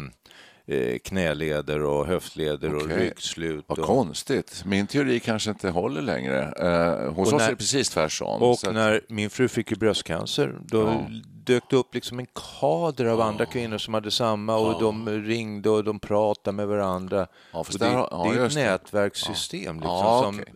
knäleder 1.03 1.81
och 1.83 2.07
höftleder 2.07 2.75
och 2.75 2.81
Okej. 2.81 2.97
ryggslut. 2.97 3.65
vad 3.67 3.79
och, 3.79 3.85
konstigt. 3.85 4.63
Min 4.65 4.87
teori 4.87 5.19
kanske 5.19 5.49
inte 5.49 5.69
håller 5.69 6.01
längre. 6.01 6.41
Eh, 6.59 7.13
hos 7.13 7.27
Och 7.27 7.33
oss 7.33 7.41
när- 7.41 7.47
är 7.47 7.49
det 7.51 7.55
precis 7.55 7.89
tvärtom. 7.89 8.41
och 8.41 8.51
att- 8.67 8.73
när 8.73 9.01
min 9.09 9.29
fru 9.29 9.47
fick 9.47 9.77
bröstcancer, 9.79 10.55
då 10.65 11.05
dök 11.45 11.63
det 11.69 11.75
upp 11.75 11.93
liksom 11.95 12.19
en 12.19 12.27
kader 12.59 13.05
av 13.05 13.21
andra 13.21 13.45
kvinnor 13.45 13.77
som 13.77 13.93
hade 13.93 14.11
samma 14.11 14.55
och 14.57 14.81
de 14.81 15.09
ringde 15.09 15.69
och 15.69 15.83
de 15.83 15.99
pratade 15.99 16.55
med 16.55 16.67
varandra. 16.67 17.27
Ja, 17.51 17.59
och 17.59 17.67
det, 17.71 17.77
där 17.77 17.91
ja, 17.91 18.31
det 18.33 18.39
är 18.39 18.45
ett 18.45 18.55
nätverkssystem 18.55 19.75
liksom, 19.75 19.91
Ja, 19.91 20.21
som, 20.25 20.39
okej. 20.39 20.53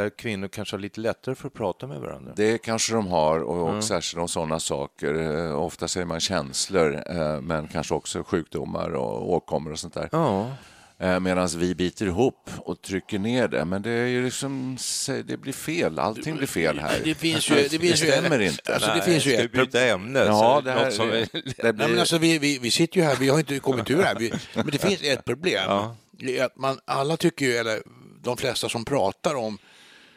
Där 0.00 0.10
kvinnor 0.10 0.48
kanske 0.48 0.76
har 0.76 0.80
lite 0.80 1.00
lättare 1.00 1.34
för 1.34 1.46
att 1.48 1.54
prata 1.54 1.86
med 1.86 2.00
varandra. 2.00 2.32
Det 2.36 2.58
kanske 2.58 2.92
de 2.92 3.06
har, 3.06 3.40
och, 3.40 3.68
Mm. 3.68 3.82
särskilt 3.82 4.20
om 4.20 4.28
sådana 4.28 4.60
saker. 4.60 5.14
Eh, 5.14 5.62
Ofta 5.62 5.88
säger 5.88 6.06
man 6.06 6.20
känslor, 6.20 7.02
eh, 7.06 7.40
men 7.40 7.68
kanske 7.68 7.94
också 7.94 8.22
sjukdomar 8.24 8.90
och 8.94 9.32
åkommor 9.32 9.72
och 9.72 9.78
sånt 9.78 9.94
där. 9.94 10.08
Ja, 10.12 10.50
Eh, 10.98 11.20
Medan 11.20 11.48
vi 11.56 11.74
biter 11.74 12.06
ihop 12.06 12.50
och 12.58 12.82
trycker 12.82 13.18
ner 13.18 13.48
det. 13.48 13.64
Men 13.64 13.82
det 13.82 13.90
är 13.90 14.06
ju 14.06 14.24
liksom, 14.24 14.76
det 15.24 15.36
blir 15.36 15.52
fel. 15.52 15.98
Allting 15.98 16.36
blir 16.36 16.46
fel 16.46 16.78
här. 16.78 17.00
Det 17.04 17.14
finns 17.14 17.50
ju... 17.50 17.54
Det, 17.54 17.68
finns 17.78 18.02
ju, 18.02 18.06
stämmer 18.10 18.40
inte. 18.40 18.74
Alltså, 18.74 18.90
det 18.94 19.02
finns 19.02 19.26
ju 19.26 19.30
ska 19.30 19.38
vi 19.38 19.44
ett 19.44 19.52
byta 19.52 19.80
ämne? 19.86 20.18
Ja, 20.18 20.60
det 20.64 20.72
här, 20.72 20.90
som 20.90 21.08
det, 21.08 21.28
det 21.32 21.62
Nej, 21.62 21.72
blir... 21.72 21.88
men 21.88 21.98
alltså, 21.98 22.18
vi, 22.18 22.38
vi, 22.38 22.58
vi 22.58 22.70
sitter 22.70 22.96
ju 22.96 23.02
här, 23.02 23.16
vi 23.16 23.28
har 23.28 23.38
inte 23.38 23.58
kommit 23.58 23.90
ur 23.90 23.96
det 23.96 24.04
här. 24.04 24.14
Vi, 24.18 24.32
men 24.54 24.66
det 24.66 24.78
finns 24.78 25.02
ett 25.02 25.24
problem. 25.24 25.70
Det 26.10 26.38
är 26.38 26.44
Att 26.44 26.56
man, 26.56 26.78
alla 26.84 27.16
tycker 27.16 27.46
ju, 27.46 27.52
eller 27.52 27.82
de 28.22 28.36
flesta 28.36 28.68
som 28.68 28.84
pratar 28.84 29.34
om 29.34 29.58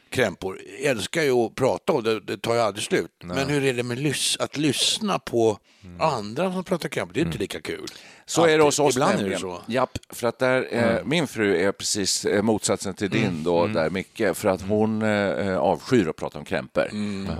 krämpor 0.09 0.59
älskar 0.83 1.21
ju 1.21 1.31
att 1.31 1.55
prata 1.55 1.93
och 1.93 2.03
det, 2.03 2.19
det 2.19 2.37
tar 2.37 2.53
ju 2.53 2.59
aldrig 2.59 2.83
slut. 2.83 3.11
Men 3.23 3.49
hur 3.49 3.63
är 3.63 3.73
det 3.73 3.83
med 3.83 3.99
lys, 3.99 4.37
att 4.39 4.57
lyssna 4.57 5.19
på 5.19 5.59
andra 5.99 6.53
som 6.53 6.63
pratar 6.63 6.89
krämpor? 6.89 7.13
Det 7.13 7.21
är 7.21 7.25
inte 7.25 7.37
lika 7.37 7.61
kul. 7.61 7.87
Så 8.25 8.45
är 8.45 8.57
det 8.57 8.63
hos 8.63 8.79
oss 8.79 8.95
Ibland 8.95 9.11
är 9.11 9.15
det 9.15 9.21
nämligen. 9.21 9.41
så. 9.41 9.61
Japp, 9.67 9.97
för 10.09 10.27
att 10.27 10.39
där, 10.39 10.67
eh, 10.71 11.05
min 11.05 11.27
fru 11.27 11.57
är 11.57 11.71
precis 11.71 12.25
eh, 12.25 12.41
motsatsen 12.41 12.93
till 12.93 13.09
din 13.09 13.43
då, 13.43 13.67
där 13.67 13.89
Micke, 13.89 14.21
för 14.33 14.45
att 14.45 14.61
hon 14.61 15.01
eh, 15.01 15.57
avskyr 15.57 16.07
att 16.07 16.15
prata 16.15 16.39
om 16.39 16.45
krämpor. 16.45 16.89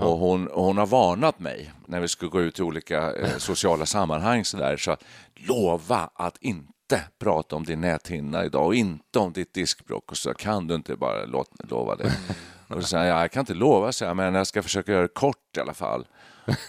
Och 0.00 0.18
hon, 0.18 0.48
hon 0.52 0.78
har 0.78 0.86
varnat 0.86 1.38
mig 1.38 1.72
när 1.86 2.00
vi 2.00 2.08
ska 2.08 2.26
gå 2.26 2.40
ut 2.40 2.58
i 2.58 2.62
olika 2.62 3.14
eh, 3.14 3.36
sociala 3.38 3.86
sammanhang 3.86 4.44
så 4.44 4.56
där, 4.56 4.76
så 4.76 4.90
att 4.90 5.04
lova 5.34 6.10
att 6.14 6.36
inte 6.40 7.04
prata 7.18 7.56
om 7.56 7.64
din 7.64 7.80
näthinna 7.80 8.44
idag 8.44 8.66
och 8.66 8.74
inte 8.74 9.18
om 9.18 9.32
ditt 9.32 9.54
diskbråck 9.54 10.10
och 10.10 10.16
så 10.16 10.34
kan 10.34 10.66
du 10.66 10.74
inte 10.74 10.96
bara 10.96 11.24
låt, 11.24 11.50
lova 11.70 11.96
det. 11.96 12.12
Och 12.70 12.82
så 12.82 12.88
säger 12.88 13.04
jag, 13.04 13.22
jag 13.22 13.30
kan 13.30 13.40
inte 13.40 13.54
lova, 13.54 13.92
så 13.92 14.04
här, 14.04 14.14
men 14.14 14.34
jag 14.34 14.46
ska 14.46 14.62
försöka 14.62 14.92
göra 14.92 15.02
det 15.02 15.08
kort 15.08 15.56
i 15.56 15.60
alla 15.60 15.74
fall 15.74 16.06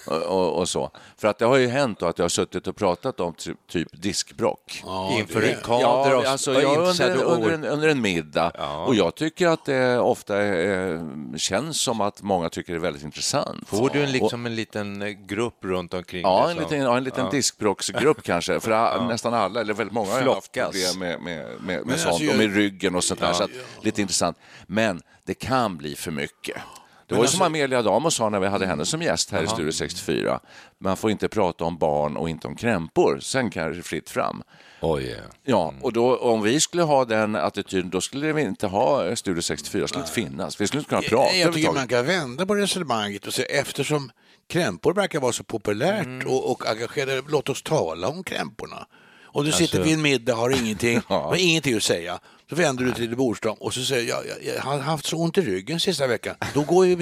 och, 0.07 0.17
och, 0.21 0.59
och 0.59 0.69
så. 0.69 0.91
För 1.17 1.27
att 1.27 1.37
det 1.39 1.45
har 1.45 1.57
ju 1.57 1.67
hänt 1.67 1.99
då 1.99 2.05
att 2.05 2.17
jag 2.17 2.23
har 2.23 2.29
suttit 2.29 2.67
och 2.67 2.75
pratat 2.75 3.19
om 3.19 3.33
typ, 3.33 3.57
typ 3.67 3.87
diskbråck. 4.01 4.83
Inför 5.17 5.41
en 5.41 5.61
kader 5.63 6.11
Ja, 6.11 6.27
alltså, 6.29 6.55
och 6.55 6.61
ja, 6.61 6.87
insedda 6.89 7.13
under, 7.13 7.25
under, 7.25 7.47
ord. 7.47 7.53
en, 7.53 7.65
under 7.65 7.87
en 7.87 8.01
middag. 8.01 8.51
Och 8.87 8.95
jag 8.95 9.15
tycker 9.15 9.47
att 9.47 9.65
det 9.65 9.99
ofta 9.99 10.43
eh, 10.45 11.01
känns 11.37 11.81
som 11.81 12.01
att 12.01 12.21
många 12.21 12.49
tycker 12.49 12.73
det 12.73 12.77
är 12.77 12.81
väldigt 12.81 13.03
intressant. 13.03 13.67
Får 13.69 13.89
du 13.89 14.03
en, 14.03 14.11
liksom 14.11 14.45
en 14.45 14.55
liten 14.55 15.01
eh, 15.01 15.07
grupp 15.09 15.57
runt 15.65 15.93
omkring 15.93 16.21
Ja, 16.21 16.43
dig 16.43 16.51
en 16.51 16.57
liten, 16.63 16.79
ja, 16.81 16.97
en 16.97 17.03
liten 17.03 17.29
diskbråcksgrupp 17.29 18.23
kanske. 18.23 18.59
För 18.59 18.71
a- 18.71 19.07
nästan 19.07 19.33
alla, 19.33 19.61
eller 19.61 19.73
väldigt 19.73 19.93
många 19.93 20.11
har 20.11 20.21
haft 20.21 20.51
problem 20.51 20.99
med, 20.99 21.21
med, 21.21 21.45
med, 21.61 21.85
med 21.85 21.99
sånt 21.99 22.11
alltså, 22.11 22.23
och 22.25 22.29
jag- 22.31 22.37
med 22.37 22.55
ryggen 22.55 22.95
och 22.95 23.03
sånt 23.03 23.19
där. 23.19 23.33
Så 23.33 23.43
att, 23.43 23.49
lite 23.81 24.01
intressant. 24.01 24.37
Men 24.67 25.01
det 25.25 25.33
kan 25.33 25.77
bli 25.77 25.95
för 25.95 26.11
mycket. 26.11 26.57
Det 27.11 27.17
var 27.17 27.23
ju 27.23 27.27
som 27.27 27.41
Amelia 27.41 27.81
Damo 27.81 28.11
sa 28.11 28.29
när 28.29 28.39
vi 28.39 28.47
hade 28.47 28.65
henne 28.65 28.85
som 28.85 29.01
gäst 29.01 29.31
här 29.31 29.43
i 29.43 29.47
Studio 29.47 29.71
64. 29.71 30.39
Man 30.79 30.97
får 30.97 31.11
inte 31.11 31.27
prata 31.29 31.63
om 31.63 31.77
barn 31.77 32.17
och 32.17 32.29
inte 32.29 32.47
om 32.47 32.55
krämpor. 32.55 33.19
Sen 33.19 33.49
kan 33.49 33.73
det 33.73 33.83
fritt 33.83 34.09
fram. 34.09 34.43
Oj, 34.81 35.09
ja. 35.11 35.17
Ja, 35.43 35.73
och 35.81 35.93
då, 35.93 36.17
om 36.17 36.41
vi 36.41 36.59
skulle 36.59 36.83
ha 36.83 37.05
den 37.05 37.35
attityden, 37.35 37.89
då 37.89 38.01
skulle 38.01 38.33
vi 38.33 38.41
inte 38.41 38.67
ha 38.67 39.15
Studio 39.15 39.41
64, 39.41 39.81
det 39.81 39.87
skulle 39.87 40.01
inte 40.03 40.13
finnas. 40.13 40.61
Vi 40.61 40.67
skulle 40.67 40.79
inte 40.79 40.89
kunna 40.89 41.01
prata 41.01 41.35
Jag, 41.35 41.47
jag 41.47 41.53
tycker 41.53 41.71
man 41.71 41.87
kan 41.87 42.05
vända 42.05 42.45
på 42.45 42.55
resonemanget 42.55 43.27
och 43.27 43.33
säga 43.33 43.47
eftersom 43.61 44.11
krämpor 44.49 44.93
verkar 44.93 45.19
vara 45.19 45.31
så 45.33 45.43
populärt 45.43 46.05
Mm. 46.05 46.27
och, 46.27 46.51
och 46.51 46.69
engagerade, 46.69 47.21
låt 47.29 47.49
oss 47.49 47.63
tala 47.63 48.07
om 48.07 48.23
krämporna. 48.23 48.87
Om 49.33 49.43
du 49.43 49.49
Alltså- 49.49 49.63
sitter 49.65 49.83
vid 49.83 49.93
en 49.93 50.01
middag 50.01 50.35
har 50.35 50.49
ingenting, 50.49 51.01
har 51.07 51.35
ingenting 51.35 51.75
att 51.77 51.83
säga, 51.83 52.19
så 52.51 52.55
vänder 52.57 52.85
du 52.85 52.91
till 52.93 53.15
bordsdam 53.17 53.55
och 53.59 53.73
så 53.73 53.81
säger 53.81 54.09
jag, 54.09 54.19
jag, 54.27 54.55
jag 54.55 54.61
har 54.61 54.79
haft 54.79 55.05
så 55.05 55.17
ont 55.17 55.37
i 55.37 55.41
ryggen 55.41 55.79
sista 55.79 56.07
veckan. 56.07 56.35
Då, 56.53 56.61
går 56.63 56.85
ju, 56.85 56.95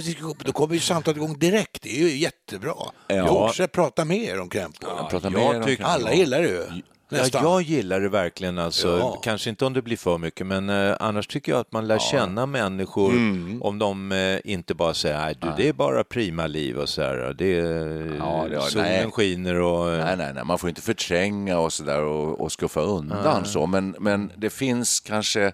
då 0.46 0.52
kommer 0.52 0.74
ju 0.74 0.80
samtalet 0.80 1.18
igång 1.18 1.40
direkt, 1.40 1.82
det 1.82 1.90
är 1.90 2.00
ju 2.10 2.18
jättebra. 2.18 2.74
Ja. 3.08 3.16
Jorse, 3.28 3.68
prata 3.68 4.06
mer 4.06 4.40
om 4.40 4.50
krämpor. 4.50 4.88
Prata 5.10 5.20
jag 5.28 5.34
mer 5.34 5.46
om 5.60 5.64
tycker- 5.64 5.76
krämpor. 5.76 5.94
Alla 5.94 6.14
gillar 6.14 6.42
det 6.42 6.48
ju. 6.48 6.64
Ja, 7.12 7.18
Nästan. 7.18 7.44
jag 7.44 7.62
gillar 7.62 8.00
det 8.00 8.10
verkligen. 8.10 8.58
Alltså. 8.58 8.88
Ja. 9.00 9.20
Kanske 9.24 9.50
inte 9.50 9.66
om 9.66 9.74
det 9.74 9.82
blir 9.82 9.98
för 9.98 10.18
mycket, 10.18 10.48
men 10.48 10.70
eh, 10.70 10.96
annars 11.00 11.28
tycker 11.28 11.52
jag 11.52 11.60
att 11.62 11.72
man 11.72 11.88
lär 11.88 12.00
känna 12.00 12.46
människor 12.46 13.12
Mm. 13.12 13.62
om 13.62 13.80
de 13.80 14.12
eh, 14.12 14.40
inte 14.54 14.74
bara 14.76 14.94
säger 14.94 15.18
nej, 15.20 15.36
du, 15.42 15.48
det 15.58 15.68
är 15.70 15.74
bara 15.74 16.04
prima 16.04 16.48
liv 16.48 16.78
och 16.78 16.90
så 16.90 17.02
här. 17.02 17.34
Det 17.38 17.60
är, 17.60 18.16
Ja, 18.20 18.46
det- 18.50 18.62
solen 18.62 18.86
nej. 18.88 19.12
skiner 19.12 19.56
och... 19.60 19.92
eh, 19.94 20.06
Nej, 20.06 20.18
nej, 20.18 20.34
nej, 20.34 20.44
man 20.46 20.60
får 20.60 20.70
inte 20.70 20.82
förtränga 20.82 21.60
och 21.60 21.74
sådär 21.74 22.04
och, 22.04 22.42
och 22.42 22.52
skuffa 22.52 22.82
undan 22.82 23.46
så, 23.46 23.66
men, 23.68 23.96
men 24.00 24.32
det 24.38 24.50
finns 24.50 25.00
kanske 25.00 25.52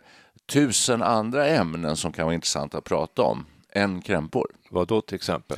tusen 0.52 1.02
andra 1.04 1.48
ämnen 1.48 1.96
som 1.96 2.12
kan 2.14 2.26
vara 2.26 2.36
intressanta 2.36 2.78
att 2.78 2.84
prata 2.84 3.22
om 3.22 3.46
än 3.74 4.02
krämpor. 4.02 4.48
Vad 4.70 4.88
då 4.88 5.02
till 5.02 5.16
exempel? 5.16 5.58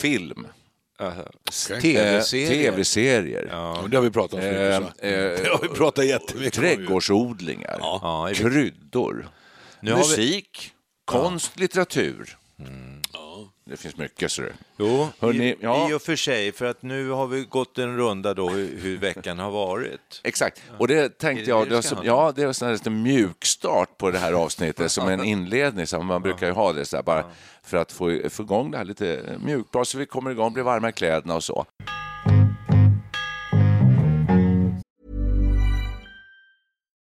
Film, 0.00 0.46
TV-serier. 1.80 3.44
eh, 3.44 3.50
Ja, 3.50 3.84
det 3.90 3.96
har 3.96 4.02
vi 4.04 4.10
pratat 4.10 4.32
om 4.34 4.40
eh, 4.40 4.44
förut. 4.52 4.92
så. 5.00 5.06
eh, 5.06 5.12
Det 5.42 5.48
har 5.48 5.58
vi 5.62 5.68
pratat 5.68 6.06
jättemycket 6.06 6.54
trädgårdsodlingar, 6.54 7.76
Ja, 7.80 8.30
kryddor, 8.34 9.28
musik, 9.80 10.72
konst, 11.04 11.58
litteratur. 11.60 12.36
Det 13.70 13.76
finns 13.76 13.96
mycket, 13.96 14.32
så 14.32 14.42
det. 14.42 14.52
Jo, 14.76 15.08
Hörrni, 15.18 15.48
i, 15.48 15.56
ja. 15.60 15.90
i 15.90 15.92
och 15.92 16.02
för 16.02 16.16
sig, 16.16 16.52
för 16.52 16.66
att 16.66 16.82
nu 16.82 17.10
har 17.10 17.26
vi 17.26 17.44
gått 17.44 17.78
en 17.78 17.96
runda 17.96 18.34
då 18.34 18.48
hur, 18.48 18.78
hur 18.80 18.98
veckan 18.98 19.38
har 19.38 19.50
varit. 19.50 20.20
Exakt, 20.24 20.62
och 20.78 20.88
det 20.88 21.18
tänkte 21.18 21.42
Är 21.42 21.44
det 21.44 21.50
jag, 21.50 21.68
det 21.68 21.76
det 21.76 21.82
som, 21.82 21.98
ja, 22.02 22.32
det 22.36 22.54
sån 22.54 22.66
här 22.66 22.72
lite 22.72 22.90
mjukstart 22.90 23.98
på 23.98 24.10
det 24.10 24.18
här 24.18 24.32
avsnittet, 24.32 24.92
som 24.92 25.08
en 25.08 25.24
inledning, 25.24 25.86
så 25.86 26.02
man 26.02 26.22
brukar 26.22 26.46
ju 26.46 26.52
ha 26.52 26.72
det 26.72 26.84
så 26.84 26.96
här, 26.96 27.02
bara 27.02 27.24
för 27.62 27.76
att 27.76 27.92
få, 27.92 28.20
få 28.30 28.42
igång 28.42 28.70
det 28.70 28.78
här 28.78 28.84
lite 28.84 29.38
mjukt, 29.44 29.70
bara 29.70 29.84
så 29.84 29.98
vi 29.98 30.06
kommer 30.06 30.30
igång, 30.30 30.52
blir 30.52 30.64
varma 30.64 30.88
i 30.88 30.92
kläderna 30.92 31.34
och 31.34 31.44
så. 31.44 31.66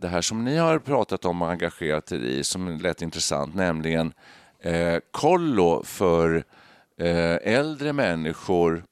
det 0.00 0.08
här 0.08 0.20
som 0.22 0.44
ni 0.44 0.56
har 0.56 0.78
pratat 0.78 1.24
om 1.24 1.42
och 1.42 1.50
engagerat 1.50 2.12
er 2.12 2.18
i, 2.18 2.44
som 2.44 2.78
lät 2.78 3.02
intressant, 3.02 3.54
nämligen 3.54 4.12
eh, 4.62 4.96
kollo 5.10 5.82
för 5.84 6.44
eh, 7.00 7.54
äldre 7.54 7.92
människor 7.92 8.84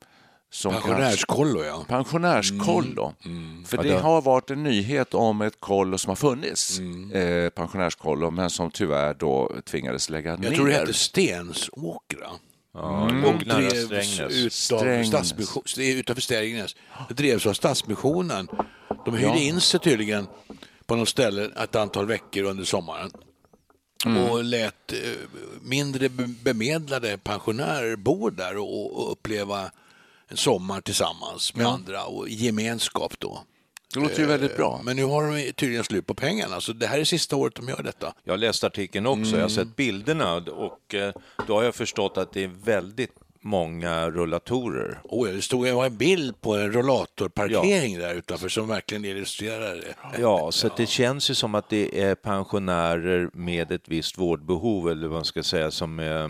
som 0.50 0.72
Pensionärskollo, 0.72 1.64
ja. 1.64 1.84
Pensionärskollo. 1.88 3.14
För 3.66 3.82
det 3.82 3.98
har 3.98 4.22
varit 4.22 4.50
en 4.50 4.62
nyhet 4.62 5.14
om 5.14 5.40
ett 5.42 5.60
kollo 5.60 5.98
som 5.98 6.08
har 6.08 6.16
funnits, 6.16 6.78
eh, 7.14 7.50
pensionärskollo, 7.50 8.30
men 8.30 8.50
som 8.50 8.70
tyvär 8.70 9.14
då 9.14 9.52
tvingades 9.64 10.10
lägga 10.10 10.36
ner. 10.36 10.44
Jag 10.48 10.54
tror 10.54 10.66
det 10.66 10.72
hette 10.72 10.92
Stensåkra. 10.94 12.28
Ja, 12.74 13.10
Och 13.24 13.34
och 13.34 13.38
drevs 13.44 13.74
utav 14.20 14.48
Strängnäs. 14.50 15.08
Stadsmission, 15.08 15.62
det 15.76 15.82
är 15.92 15.96
utanför 15.96 16.22
Strängnäs. 16.22 16.76
Det 17.08 17.14
drevs 17.14 17.46
av 17.46 17.52
Stadsmissionen. 17.52 18.48
De 19.04 19.14
hyrde 19.16 19.32
Ja. 19.32 19.38
in 19.38 19.60
sig 19.60 19.80
tydligen 19.80 20.26
på 20.88 20.96
något 20.96 21.08
ställe 21.08 21.50
ett 21.62 21.76
antal 21.76 22.06
veckor 22.06 22.42
under 22.44 22.64
sommaren. 22.64 23.10
Och 24.30 24.44
lät 24.44 24.92
eh, 24.92 24.98
mindre 25.62 26.08
be- 26.08 26.34
bemedlade 26.42 27.18
pensionärer 27.18 27.96
bo 27.96 28.30
där 28.30 28.56
och, 28.56 29.12
uppleva 29.12 29.70
en 30.28 30.36
sommar 30.36 30.80
tillsammans 30.80 31.54
med 31.54 31.66
andra 31.66 32.04
och 32.04 32.28
gemenskap 32.28 33.18
då. 33.18 33.42
Det 33.94 34.00
låter 34.00 34.18
ju 34.18 34.26
väldigt 34.26 34.56
bra. 34.56 34.80
Men 34.84 34.96
nu 34.96 35.04
har 35.04 35.36
de 35.36 35.52
tydligen 35.52 35.84
slut 35.84 36.06
på 36.06 36.14
pengarna, 36.14 36.60
så 36.60 36.72
det 36.72 36.86
här 36.86 36.98
är 36.98 37.04
sista 37.04 37.36
året 37.36 37.54
de 37.54 37.68
gör 37.68 37.82
detta. 37.82 38.14
Jag 38.24 38.32
har 38.32 38.38
läst 38.38 38.64
artikeln 38.64 39.06
också, 39.06 39.34
jag 39.36 39.42
har 39.42 39.48
sett 39.48 39.76
bilderna 39.76 40.34
och 40.36 40.94
eh, 40.94 41.14
då 41.46 41.54
har 41.54 41.62
jag 41.62 41.74
förstått 41.74 42.16
att 42.18 42.32
det 42.32 42.44
är 42.44 42.50
väldigt 42.64 43.12
många 43.40 44.10
rullatorer. 44.10 45.00
Oh, 45.04 45.28
ja, 45.28 45.34
det 45.34 45.42
stod 45.42 45.64
det 45.66 45.72
var 45.72 45.86
en 45.86 45.96
bild 45.96 46.40
på 46.40 46.56
en 46.56 46.72
rollatorparkering 46.72 47.98
där 47.98 48.14
utanför 48.14 48.48
som 48.48 48.68
verkligen 48.68 49.04
illustrerar 49.04 49.74
det. 49.74 49.94
Ja, 50.20 50.52
så 50.52 50.66
att 50.66 50.76
det 50.76 50.86
känns 50.86 51.30
ju 51.30 51.34
som 51.34 51.54
att 51.54 51.68
det 51.68 52.00
är 52.00 52.14
pensionärer 52.14 53.30
med 53.32 53.72
ett 53.72 53.88
visst 53.88 54.18
vårdbehov 54.18 54.90
eller 54.90 55.08
vad 55.08 55.16
man 55.16 55.24
ska 55.24 55.42
säga 55.42 55.70
som 55.70 56.00
eh, 56.00 56.28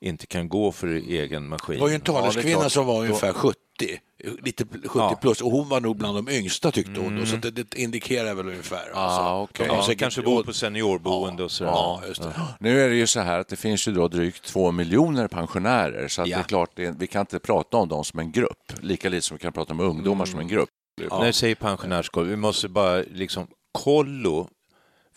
inte 0.00 0.26
kan 0.26 0.48
gå 0.48 0.72
för 0.72 0.86
egen 0.88 1.48
maskin. 1.48 1.74
Det 1.76 1.80
var 1.80 1.88
ju 1.88 1.94
en 1.94 2.00
Ja, 2.06 2.12
taleskvinna 2.12 2.60
klart. 2.60 2.72
som 2.72 2.86
var 2.86 3.00
ungefär 3.00 3.32
70, 3.32 3.58
lite 4.42 4.64
70 4.64 4.88
Ja. 4.94 5.06
Mm. 5.08 5.20
plus, 5.20 5.40
och 5.40 5.50
hon 5.50 5.68
var 5.68 5.80
nog 5.80 5.96
bland 5.96 6.16
de 6.26 6.28
yngsta 6.32 6.70
tyckte 6.70 7.00
hon. 7.00 7.16
Då, 7.20 7.26
så 7.26 7.36
det, 7.36 7.50
det 7.50 7.74
indikerar 7.78 8.34
väl 8.34 8.46
ungefär. 8.48 8.76
alltså. 8.94 9.20
Ah. 9.20 9.48
De 9.52 9.68
har 9.68 9.76
Ja, 9.76 9.82
säkert- 9.86 9.98
kanske 10.00 10.22
bor 10.22 10.42
på 10.42 10.52
seniorboende 10.52 11.44
och 11.44 11.50
sådär. 11.50 11.70
Ja, 11.70 12.02
just 12.08 12.22
det. 12.22 12.32
Nu 12.60 12.80
är 12.80 12.88
det 12.88 12.94
ju 12.96 13.06
så 13.06 13.20
här 13.20 13.38
att 13.38 13.48
det 13.48 13.56
finns 13.56 13.88
ju 13.88 13.92
då 13.92 14.08
drygt 14.08 14.42
två 14.44 14.72
miljoner 14.72 15.28
pensionärer, 15.28 16.08
så 16.08 16.22
att 16.22 16.28
Ja. 16.28 16.36
det 16.36 16.42
är 16.42 16.44
klart, 16.44 16.70
det, 16.74 16.94
vi 16.98 17.06
kan 17.06 17.20
inte 17.20 17.38
prata 17.38 17.76
om 17.76 17.88
dem 17.88 18.04
som 18.04 18.20
en 18.20 18.32
grupp, 18.32 18.72
lika 18.80 19.08
lite 19.08 19.26
som 19.26 19.36
vi 19.36 19.42
kan 19.42 19.52
prata 19.52 19.72
om 19.72 19.80
ungdomar 19.80 20.24
som 20.24 20.40
en 20.40 20.48
grupp. 20.48 20.68
När 21.10 21.24
jag 21.24 21.34
säger 21.34 21.54
pensionärskoll, 21.54 22.26
vi 22.26 22.36
måste 22.36 22.68
bara 22.68 22.96
liksom 23.12 23.46
kollo 23.78 24.48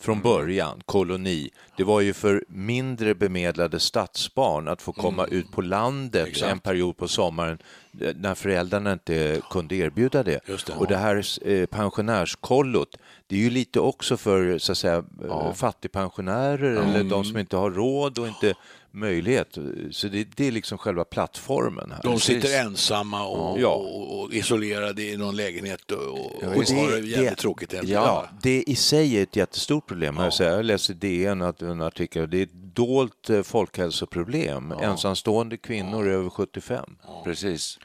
från 0.00 0.20
början, 0.20 0.82
koloni, 0.86 1.50
det 1.76 1.84
var 1.84 2.00
ju 2.00 2.12
för 2.12 2.44
mindre 2.48 3.14
bemedlade 3.14 3.80
stadsbarn 3.80 4.68
att 4.68 4.82
få 4.82 4.92
komma 4.92 5.26
ut 5.26 5.52
på 5.52 5.62
landet 5.62 6.42
en 6.42 6.58
period 6.58 6.96
på 6.96 7.08
sommaren 7.08 7.58
eh, 8.00 8.14
när 8.16 8.34
föräldrarna 8.34 8.92
inte 8.92 9.40
kunde 9.50 9.74
erbjuda 9.76 10.22
det. 10.22 10.40
Det. 10.46 10.72
Och 10.76 10.86
det 10.86 10.96
här 10.96 11.48
eh, 11.48 11.66
pensionärskollot, 11.66 12.96
det 13.26 13.36
är 13.36 13.40
ju 13.40 13.50
lite 13.50 13.80
också 13.80 14.16
för 14.16 14.58
så 14.58 14.72
att 14.72 14.78
säga, 14.78 15.04
ja. 15.28 15.54
fattigpensionärer 15.54 16.76
eller 16.76 17.04
de 17.04 17.24
som 17.24 17.38
inte 17.38 17.56
har 17.56 17.70
råd 17.70 18.18
och 18.18 18.28
inte 18.28 18.54
möjlighet. 18.92 19.58
Så 19.90 20.08
det, 20.08 20.28
det 20.36 20.46
är 20.46 20.52
liksom 20.52 20.78
själva 20.78 21.04
plattformen 21.04 21.90
här. 21.90 22.00
De 22.02 22.20
sitter 22.20 22.40
Precis. 22.40 22.56
ensamma 22.56 23.26
och, 23.26 23.60
Ja. 23.60 23.74
och, 23.74 24.34
isolerade 24.34 25.02
i 25.02 25.16
någon 25.16 25.36
lägenhet 25.36 25.90
och, 25.90 25.98
och, 26.08 26.42
och 26.42 26.42
det- 26.42 26.74
har 26.74 26.90
det 26.90 26.96
jävligt 26.98 27.16
det- 27.30 27.34
tråkigt. 27.34 27.74
Ja, 27.82 28.20
enkelt. 28.22 28.42
det 28.42 28.62
i 28.62 28.76
sig 28.76 29.18
är 29.18 29.22
ett 29.22 29.36
jättestort 29.36 29.86
problem. 29.86 30.16
Jag, 30.16 30.32
säger, 30.34 30.50
jag 30.52 30.64
läste 30.64 30.94
DN 30.94 31.42
att 31.42 31.62
en 31.62 31.80
artikel, 31.80 32.30
det 32.30 32.38
är 32.38 32.42
ett 32.42 32.52
dolt 32.74 33.30
eh, 33.30 33.42
folkhälsoproblem. 33.42 34.72
Ensamstående 34.72 35.56
kvinnor 35.56 36.08
över 36.08 36.30
75. 36.30 36.84
Precis. 37.24 37.78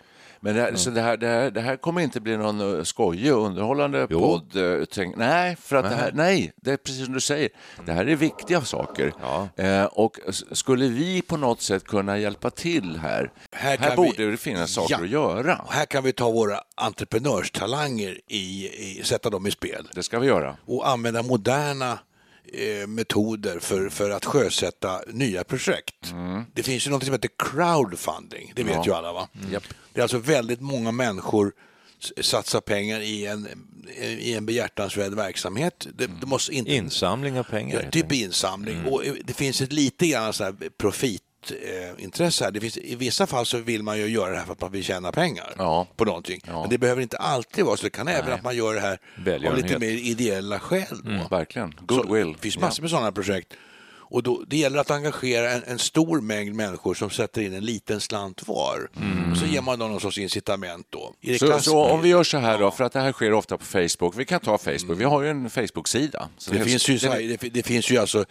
Men 0.46 0.56
det, 0.56 0.62
här, 0.62 0.76
så 0.76 0.90
det, 0.90 1.02
här, 1.02 1.18
det, 1.18 1.28
här, 1.28 1.52
det 1.52 1.62
här 1.62 1.76
kommer 1.76 2.02
inte 2.02 2.22
bli 2.22 2.38
någon 2.38 2.78
eh, 2.78 2.84
skojig 2.84 3.34
och 3.36 3.46
underhållande 3.46 4.08
Jo. 4.10 4.20
podd. 4.20 4.56
eh, 4.80 4.86
Tänk, 4.92 5.16
nej, 5.18 5.56
för 5.62 5.76
att 5.76 5.90
det 5.90 5.96
här, 5.96 6.12
nej, 6.14 6.54
det 6.56 6.72
är 6.72 6.78
precis 6.78 7.06
som 7.06 7.14
du 7.14 7.20
säger. 7.22 7.50
Det 7.86 7.92
här 7.92 8.06
är 8.08 8.16
viktiga 8.16 8.62
saker. 8.62 9.14
Ja. 9.22 9.50
Eh, 9.64 9.84
och 9.86 10.18
skulle 10.52 10.88
vi 10.88 11.22
på 11.22 11.38
något 11.38 11.62
sätt 11.62 11.84
kunna 11.88 12.18
hjälpa 12.18 12.50
till 12.50 12.98
här, 13.02 13.32
här, 13.52 13.78
Här 13.78 13.96
borde 13.96 14.26
vi- 14.26 14.32
det 14.32 14.38
finnas 14.38 14.72
saker 14.72 14.96
Ja. 15.00 15.04
att 15.04 15.10
göra. 15.10 15.58
Och 15.68 15.74
här 15.74 15.86
kan 15.86 16.04
vi 16.04 16.14
ta 16.14 16.32
våra 16.32 16.60
entreprenörstalanger 16.76 18.20
i, 18.28 18.68
i 18.68 19.02
sätta 19.04 19.30
dem 19.30 19.48
i 19.48 19.52
spel. 19.52 19.88
Det 19.94 20.04
ska 20.04 20.20
vi 20.20 20.28
göra. 20.28 20.56
och 20.66 20.90
använda 20.90 21.24
moderna 21.24 22.00
eh, 22.54 22.88
metoder 22.88 23.60
för, 23.60 23.90
för 23.90 24.10
att 24.10 24.26
sjösätta 24.26 25.02
nya 25.08 25.44
projekt. 25.44 26.14
Det 26.54 26.64
finns 26.64 26.88
ju 26.88 26.92
något 26.92 27.04
som 27.04 27.14
heter 27.14 27.30
crowdfunding, 27.38 28.54
det 28.56 28.64
vet 28.64 28.88
ju 28.88 28.94
alla 28.94 29.14
va? 29.14 29.30
Det 29.94 30.00
är 30.00 30.02
alltså 30.02 30.18
väldigt 30.18 30.62
många 30.62 30.92
människor 30.92 31.52
s- 32.04 32.26
satsar 32.26 32.62
pengar 32.62 33.00
i 33.02 33.26
en, 33.26 33.48
i 34.02 34.34
en 34.34 34.46
behjärtansvärd 34.46 35.14
verksamhet. 35.14 35.88
Det, 35.94 36.08
det 36.22 36.26
måste 36.28 36.54
inte... 36.54 36.74
Insamling 36.74 37.40
av 37.40 37.44
pengar. 37.44 37.82
Ja, 37.84 37.92
typ 37.92 38.12
insamling. 38.12 38.86
Och 38.86 39.06
eh, 39.06 39.14
det 39.24 39.34
finns 39.34 39.62
ett 39.62 39.74
lite 39.74 40.08
grann 40.08 40.34
så 40.34 40.44
här 40.44 40.56
profitintresse 41.48 42.44
här. 42.44 42.52
Det 42.52 42.60
finns, 42.60 42.78
I 42.78 42.96
vissa 42.96 43.28
fall 43.28 43.46
så 43.46 43.58
vill 43.58 43.84
man 43.84 43.98
ju 43.98 44.06
göra 44.08 44.32
det 44.32 44.38
här 44.38 44.46
för 44.46 44.54
att 44.54 44.62
man 44.62 44.72
vill 44.72 44.84
tjäna 44.84 45.12
pengar 45.12 45.54
Ja. 45.58 45.88
på 45.96 46.06
någonting. 46.06 46.42
Ja. 46.48 46.62
Men 46.62 46.70
det 46.70 46.78
behöver 46.78 47.02
inte 47.02 47.18
alltid 47.18 47.66
vara 47.66 47.78
så. 47.78 47.84
Det 47.84 47.90
kan 47.90 48.08
även 48.08 48.34
att 48.34 48.44
man 48.44 48.56
gör 48.56 48.74
det 48.74 48.80
här 48.82 49.00
av 49.48 49.58
lite 49.58 49.80
mer 49.80 49.88
ideella 49.90 50.60
skäl. 50.60 51.02
Då. 51.04 51.28
Verkligen. 51.36 51.74
Goodwill. 51.82 52.34
Det 52.34 52.40
finns 52.40 52.58
massor 52.60 52.82
med 52.84 52.90
sådana 52.92 53.12
projekt. 53.12 53.54
Och 54.08 54.24
då, 54.24 54.44
det 54.48 54.58
gäller 54.58 54.80
att 54.80 54.92
engagera 54.92 55.52
en, 55.52 55.64
en 55.68 55.80
stor 55.80 56.22
mängd 56.22 56.56
människor 56.56 56.94
som 56.94 57.10
sätter 57.10 57.42
in 57.42 57.54
en 57.54 57.66
liten 57.66 58.02
slant 58.02 58.48
var. 58.48 58.90
Och 59.32 59.38
så 59.38 59.46
ger 59.46 59.62
man 59.62 59.80
dem 59.80 59.92
någon 59.92 60.00
sorts 60.02 60.18
incitament 60.18 60.88
då. 60.90 61.14
Så, 61.40 61.60
så 61.60 61.78
om 61.86 62.02
vi 62.02 62.10
gör 62.10 62.24
så 62.24 62.38
här 62.38 62.60
då, 62.60 62.72
för 62.72 62.84
att 62.84 62.94
det 62.94 63.00
här 63.00 63.12
sker 63.12 63.34
ofta 63.34 63.58
på 63.58 63.66
Facebook. 63.66 64.14
Vi 64.18 64.26
kan 64.26 64.40
ta 64.40 64.58
Facebook, 64.58 65.00
vi 65.00 65.04
har 65.04 65.22
ju 65.22 65.30
en 65.30 65.50
Facebook-sida. 65.50 66.30
Det, 66.52 66.60
finns 66.60 66.90
ju, 66.90 67.00
så 67.00 67.08
det- 67.08 67.38
det, 67.42 67.50
det 67.50 67.64
finns 67.64 67.90
ju 67.92 67.98
alltså 67.98 68.26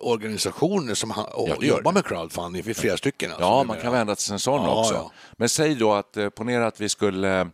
organisationer 0.00 0.94
som 0.94 1.12
Ja, 1.16 1.56
jobbar 1.60 1.92
med 1.92 2.04
crowdfunding, 2.04 2.62
finns 2.64 2.78
flera 2.78 2.96
stycken. 2.96 3.30
Alltså, 3.30 3.44
Ja, 3.46 3.64
man 3.64 3.80
kan 3.80 3.92
vända 3.92 4.16
sig 4.16 4.24
till 4.26 4.32
en 4.32 4.38
sån 4.38 4.62
Ja, 4.62 4.80
också. 4.80 4.94
ja. 4.94 5.12
Men 5.36 5.48
säg 5.48 5.74
då 5.74 5.92
att, 5.92 6.16
eh, 6.16 6.28
ponera 6.28 6.66
att 6.66 6.80
vi 6.80 6.88
skulle 6.88 7.40
eh, 7.40 7.48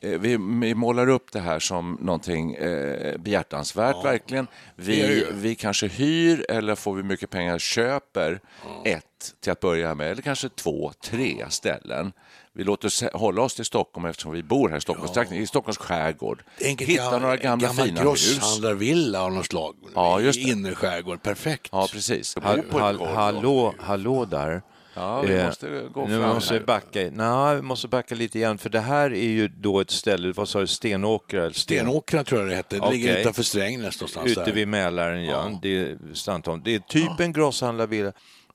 vi, 0.00 0.36
vi 0.60 0.74
målar 0.74 1.08
upp 1.08 1.32
det 1.32 1.40
här 1.40 1.58
som 1.58 1.98
någonting 2.00 2.54
eh, 2.54 3.18
behjärtansvärt, 3.18 4.04
verkligen. 4.04 4.46
det 4.76 5.00
är 5.02 5.08
Vi, 5.08 5.26
vi 5.32 5.54
kanske 5.54 5.86
hyr 5.88 6.46
eller 6.48 6.74
får 6.74 6.94
vi 6.94 7.02
mycket 7.02 7.30
pengar 7.30 7.58
köper 7.58 8.40
ett 8.84 9.04
till 9.40 9.52
att 9.52 9.60
börja 9.60 9.94
med, 9.94 10.10
eller 10.10 10.22
kanske 10.22 10.48
två, 10.48 10.92
tre 11.04 11.44
ställen. 11.48 12.12
Vi 12.58 12.64
låter 12.64 13.16
hålla 13.18 13.42
oss 13.42 13.54
till 13.54 13.64
Stockholm 13.64 14.04
eftersom 14.06 14.32
vi 14.32 14.42
bor 14.42 14.68
här 14.68 14.76
i 14.76 14.80
Stockholmstrakten, 14.80 15.36
i 15.36 15.46
Stockholms 15.46 15.78
skärgård. 15.78 16.42
Enkelt 16.64 16.90
Hitta 16.90 17.02
gam- 17.02 17.20
några 17.20 17.36
gamla 17.36 17.66
gammal 17.68 17.86
fina 17.86 18.00
hus. 18.00 18.30
grosshandlarvilla 18.34 19.22
av 19.22 19.32
något 19.32 19.46
slag. 19.46 19.76
Ja, 19.94 20.20
just 20.20 20.38
I 20.38 20.42
det. 20.44 20.50
innerskärgård, 20.50 21.22
perfekt. 21.22 21.68
Ja, 21.72 21.88
precis. 21.92 22.36
Hall, 22.42 22.62
golv. 22.70 23.00
hallå, 23.06 23.74
hallå 23.78 24.24
där. 24.24 24.62
Ja, 24.94 25.20
vi 25.22 25.34
Eh, 25.34 25.46
måste 25.46 25.88
gå 25.94 26.06
nu 26.06 26.20
fram 26.20 26.34
måste 26.34 26.54
här. 26.54 26.60
vi 26.60 26.66
backa. 26.66 27.10
Nej, 27.12 27.56
vi 27.56 27.62
måste 27.62 27.88
backa 27.88 28.14
lite 28.14 28.38
grann, 28.38 28.58
för 28.58 28.70
det 28.70 28.80
här 28.80 29.10
är 29.14 29.28
ju 29.28 29.48
då 29.48 29.80
ett 29.80 29.90
ställe, 29.90 30.32
vad 30.32 30.48
sa 30.48 30.60
du, 30.60 30.66
Stenåkra? 30.66 31.42
Sten... 31.50 31.54
Stenåkra 31.54 32.24
tror 32.24 32.40
jag 32.40 32.50
det 32.50 32.56
hette. 32.56 32.78
Det 32.78 32.90
ligger 32.90 33.10
Okej. 33.10 33.20
utanför 33.20 33.42
Strängnäs 33.42 34.00
någonstans. 34.00 34.26
Ute 34.30 34.52
vid 34.52 34.68
Mälaren, 34.68 35.24
ja. 35.24 35.30
Ja. 35.52 35.58
Det 35.62 35.68
är. 35.78 36.58
Det 36.64 36.74
är 36.74 36.78
typ 36.78 37.20
en 37.20 37.32
grosshandlarvilla. 37.32 38.12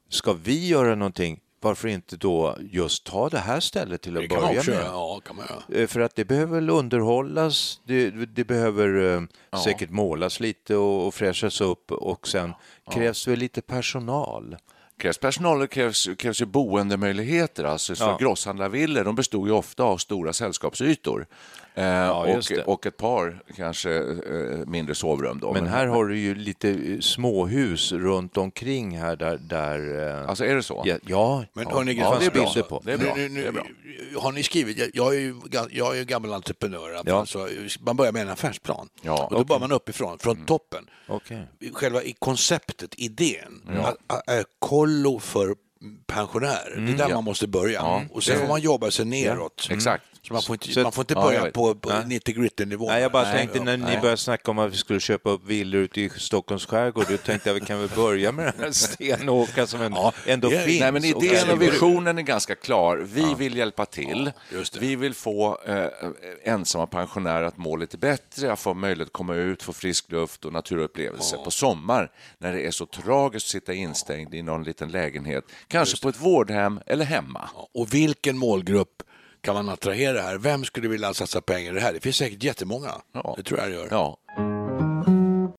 Ska 0.09 0.33
vi 0.33 0.67
göra 0.67 0.95
någonting, 0.95 1.39
varför 1.63 1.87
inte 1.87 2.17
då 2.17 2.57
just 2.71 3.03
ta 3.03 3.29
det 3.29 3.37
här 3.39 3.59
stället 3.59 4.01
till 4.01 4.17
att 4.17 4.23
Det 4.23 4.27
börja 4.35 4.63
med? 4.67 4.85
Ja, 4.85 5.21
kan 5.25 5.35
man 5.35 5.45
göra. 5.49 5.81
Eh, 5.81 5.87
För 5.87 5.99
att 5.99 6.15
det 6.15 6.25
behöver 6.25 6.55
väl 6.55 6.69
underhållas, 6.69 7.79
det, 7.83 8.09
det 8.09 8.43
behöver 8.43 9.15
eh, 9.53 9.59
säkert 9.63 9.89
målas 9.89 10.39
lite 10.39 10.75
och, 10.75 11.07
och 11.07 11.13
fräschas 11.13 11.61
upp 11.61 11.91
och 11.91 12.27
sen 12.27 12.53
krävs 12.91 13.25
det 13.25 13.31
väl 13.31 13.39
lite 13.39 13.61
personal. 13.61 14.57
krävs 14.97 15.17
personal 15.17 15.61
och 15.61 15.71
krävs, 15.71 16.09
krävs 16.17 16.41
ju 16.41 16.45
boendemöjligheter. 16.45 17.63
Alltså, 17.63 17.95
så 17.95 18.03
Ja. 18.03 18.17
Grosshandlarvillor 18.19 19.03
de 19.03 19.15
bestod 19.15 19.47
ju 19.47 19.53
ofta 19.53 19.83
av 19.83 19.97
stora 19.97 20.33
sällskapsytor. 20.33 21.25
Eh, 21.75 22.23
just 22.35 22.51
och, 22.51 22.73
och 22.73 22.85
ett 22.85 22.97
par 22.97 23.43
kanske 23.55 23.91
eh, 23.97 24.65
mindre 24.67 24.95
sovrum. 24.95 25.39
Då. 25.39 25.53
Men 25.53 25.67
här 25.67 25.87
har 25.87 26.05
du 26.05 26.19
ju 26.19 26.35
lite 26.35 26.69
eh, 26.69 26.99
småhus 26.99 27.91
runt 27.91 28.37
omkring 28.37 28.97
här 28.99 29.15
där... 29.15 29.37
där 29.37 30.07
eh, 30.21 30.29
Alltså 30.29 30.45
är 30.45 30.55
det 30.55 30.63
så? 30.63 30.81
ja, 30.85 30.97
ja, 31.07 31.45
Men 31.53 31.63
ja, 31.69 31.75
hörni, 31.77 31.93
det 31.93 32.01
fanns 32.01 32.19
det 32.19 32.25
är 32.25 32.31
bra. 32.31 32.43
bilder 32.45 32.61
på. 32.61 32.81
Det 32.85 32.93
är 32.93 32.97
bra. 32.97 33.13
Nu, 33.15 33.29
nu, 33.29 33.41
Det 33.41 33.47
är 33.47 33.51
bra. 33.51 33.65
Har 34.17 34.31
ni 34.31 34.43
skrivit, 34.43 34.77
jag, 34.77 34.89
jag, 34.93 35.15
är 35.15 35.19
ju, 35.19 35.35
jag 35.71 35.93
är 35.95 35.99
ju 35.99 36.05
gammal 36.05 36.33
entreprenör, 36.33 36.89
alla 36.93 37.03
Ja. 37.05 37.17
fall, 37.25 37.27
så 37.27 37.47
man 37.79 37.95
börjar 37.95 38.11
med 38.11 38.21
en 38.21 38.29
affärsplan. 38.29 38.89
Ja, 39.01 39.11
och 39.23 39.29
då 39.31 39.35
okej. 39.35 39.45
börjar 39.45 39.59
man 39.59 39.71
uppifrån, 39.71 40.19
från 40.19 40.45
toppen. 40.45 40.85
Okej. 41.07 41.47
Själva 41.73 42.03
i 42.03 42.15
konceptet, 42.19 42.93
idén, 42.97 43.61
att, 43.83 44.29
att, 44.29 44.45
kollo 44.59 45.19
för 45.19 45.55
pensionärer. 46.07 46.75
det 46.85 46.91
är 46.91 46.97
där 46.97 47.13
man 47.13 47.23
måste 47.23 47.47
börja. 47.47 48.07
Och 48.11 48.23
sen 48.23 48.39
får 48.39 48.47
man 48.47 48.61
jobba 48.61 48.91
sig 48.91 49.05
neråt. 49.05 49.67
Exakt. 49.71 50.03
Så 50.27 50.33
man 50.33 50.41
får 50.41 50.53
inte, 50.53 50.71
Så- 50.73 50.83
man 50.83 50.91
får 50.91 51.01
inte 51.01 51.13
ja, 51.13 51.21
börja 51.21 51.43
vet. 51.43 51.53
på, 51.53 51.75
på 51.75 51.89
Nej. 51.89 52.03
90 52.07 52.35
gritty 52.35 52.65
nivå 52.65 52.87
Nej, 52.87 53.01
jag 53.01 53.11
bara 53.11 53.23
Nej, 53.23 53.37
tänkte 53.37 53.57
ja. 53.57 53.63
när 53.63 53.77
ni 53.77 53.97
började 53.97 54.17
snacka 54.17 54.51
om 54.51 54.59
att 54.59 54.73
vi 54.73 54.77
skulle 54.77 54.99
köpa 54.99 55.29
upp 55.29 55.45
villor 55.45 55.81
ute 55.81 56.01
i 56.01 56.09
Stockholms 56.09 56.65
skärgård, 56.65 57.05
då 57.09 57.17
tänkte 57.17 57.49
jag 57.49 57.53
vi 57.53 57.59
kan 57.59 57.79
väl 57.79 57.89
börja 57.95 58.31
med 58.31 58.45
den 58.45 58.53
här 58.63 58.71
Stenåkra 58.71 59.67
som 59.67 59.81
en, 59.81 59.93
Ja, 59.93 60.13
ändå 60.25 60.49
det 60.49 60.59
finns. 60.59 60.79
Nej, 60.79 60.91
men 60.91 61.13
och 61.15 61.23
idén 61.23 61.49
och 61.49 61.61
visionen 61.61 62.17
är 62.17 62.21
ganska 62.21 62.55
klar. 62.55 62.97
Vi 62.97 63.33
vill 63.37 63.57
hjälpa 63.57 63.85
till. 63.85 64.31
just 64.51 64.73
det. 64.73 64.79
vi 64.79 64.95
vill 64.95 65.13
få 65.13 65.57
eh, 65.65 65.85
ensamma 66.43 66.87
pensionärer 66.87 67.43
att 67.43 67.57
må 67.57 67.75
lite 67.75 67.97
bättre, 67.97 68.51
att 68.53 68.59
få 68.59 68.73
möjlighet 68.73 69.07
att 69.07 69.13
komma 69.13 69.35
ut, 69.35 69.63
få 69.63 69.73
frisk 69.73 70.11
luft 70.11 70.45
och 70.45 70.53
naturupplevelser 70.53 71.37
på 71.37 71.51
sommar 71.51 72.11
när 72.37 72.53
det 72.53 72.65
är 72.67 72.71
så 72.71 72.85
tragiskt 72.85 73.45
att 73.45 73.51
sitta 73.51 73.73
instängd 73.73 74.33
i 74.33 74.41
någon 74.41 74.63
liten 74.63 74.91
lägenhet, 74.91 75.43
kanske 75.67 76.01
på 76.01 76.09
ett 76.09 76.19
vårdhem 76.21 76.79
eller 76.85 77.05
hemma. 77.05 77.49
Och 77.73 77.93
vilken 77.93 78.37
målgrupp 78.37 79.03
kan 79.43 79.55
man 79.55 79.69
attrahera 79.69 80.21
här? 80.21 80.37
Vem 80.37 80.63
skulle 80.65 80.87
vilja 80.87 81.13
satsa 81.13 81.41
pengar 81.41 81.71
i 81.71 81.75
det 81.75 81.81
här? 81.81 81.93
Det 81.93 81.99
finns 81.99 82.15
säkert 82.17 82.43
jättemånga. 82.43 82.91
Ja. 83.13 83.33
Det 83.37 83.43
tror 83.43 83.59
jag 83.59 83.69
det 83.69 83.75
gör. 83.75 83.87
Ja. 83.91 84.17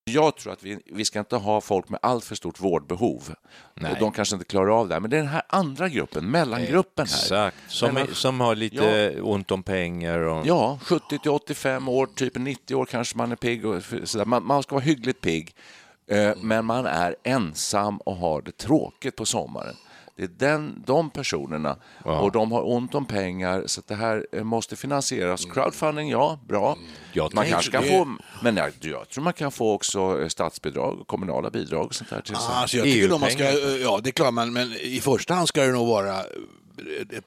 Jag 0.04 0.36
tror 0.36 0.52
att 0.52 0.62
vi, 0.62 0.78
vi 0.86 1.04
ska 1.04 1.18
inte 1.18 1.36
ha 1.36 1.60
folk 1.60 1.88
med 1.88 2.00
allt 2.02 2.24
för 2.24 2.34
stort 2.34 2.60
vårdbehov. 2.60 3.34
Nej. 3.74 3.96
De 4.00 4.12
kanske 4.12 4.34
inte 4.36 4.44
klarar 4.46 4.80
av 4.80 4.88
det, 4.88 4.94
här. 4.94 5.00
men 5.00 5.10
det 5.10 5.16
är 5.16 5.20
den 5.20 5.28
här 5.28 5.42
andra 5.48 5.88
gruppen, 5.88 6.30
mellangruppen 6.30 7.06
här. 7.06 7.14
Exakt, 7.22 7.56
som, 7.68 7.94
Mellan- 7.94 8.14
som 8.14 8.40
har 8.40 8.54
lite 8.54 9.20
ont 9.20 9.50
om 9.50 9.62
pengar. 9.62 10.18
Och, 10.18 10.46
Ja, 10.46 10.78
70 10.82 11.18
till 11.18 11.30
85 11.30 11.88
år, 11.88 12.06
typ 12.06 12.36
90 12.36 12.74
år 12.74 12.84
kanske 12.86 13.16
man 13.18 13.32
är 13.32 13.36
pigg. 13.36 13.66
Och 13.66 13.82
sådär. 14.04 14.24
Man, 14.24 14.46
man 14.46 14.62
ska 14.62 14.74
vara 14.74 14.84
hyggligt 14.84 15.20
pigg, 15.20 15.54
eh, 16.10 16.32
men 16.36 16.64
man 16.64 16.86
är 16.86 17.16
ensam 17.24 17.96
och 17.98 18.16
har 18.16 18.42
det 18.42 18.56
tråkigt 18.56 19.16
på 19.16 19.26
sommaren. 19.26 19.74
Det 20.16 20.22
är 20.22 20.28
den, 20.28 20.82
de 20.86 21.10
personerna 21.10 21.76
och 22.04 22.32
de 22.32 22.52
har 22.52 22.68
ont 22.72 22.94
om 22.94 23.04
pengar 23.06 23.62
så 23.66 23.82
det 23.86 23.94
här 23.94 24.26
eh, 24.32 24.44
måste 24.44 24.76
finansieras. 24.76 25.44
Crowdfunding, 25.44 26.10
ja, 26.10 26.38
bra. 26.48 26.76
Jag 27.12 27.34
man 27.34 27.46
kanske 27.46 27.70
kan 27.70 27.82
det- 27.82 27.88
få, 27.88 28.16
men 28.42 28.56
jag, 28.56 28.72
jag 28.80 29.08
tror 29.08 29.24
man 29.24 29.32
kan 29.32 29.52
få 29.52 29.72
också 29.72 30.20
eh, 30.22 30.28
statsbidrag 30.28 31.00
och 31.00 31.06
kommunala 31.06 31.50
bidrag 31.50 31.86
och 31.86 31.94
sånt 31.94 32.10
där. 32.10 32.20
Till 32.20 32.34
Ah, 32.34 32.54
alltså 32.54 32.76
jag 32.76 32.84
tycker 32.84 33.08
man 33.18 33.30
ska, 33.30 33.44
ja 33.82 34.00
det 34.02 34.10
är 34.10 34.12
klart, 34.12 34.34
men, 34.34 34.52
men 34.52 34.72
i 34.72 35.00
första 35.00 35.34
hand 35.34 35.48
ska 35.48 35.62
det 35.62 35.72
nog 35.72 35.86
vara 35.88 36.18
eh, 36.18 37.20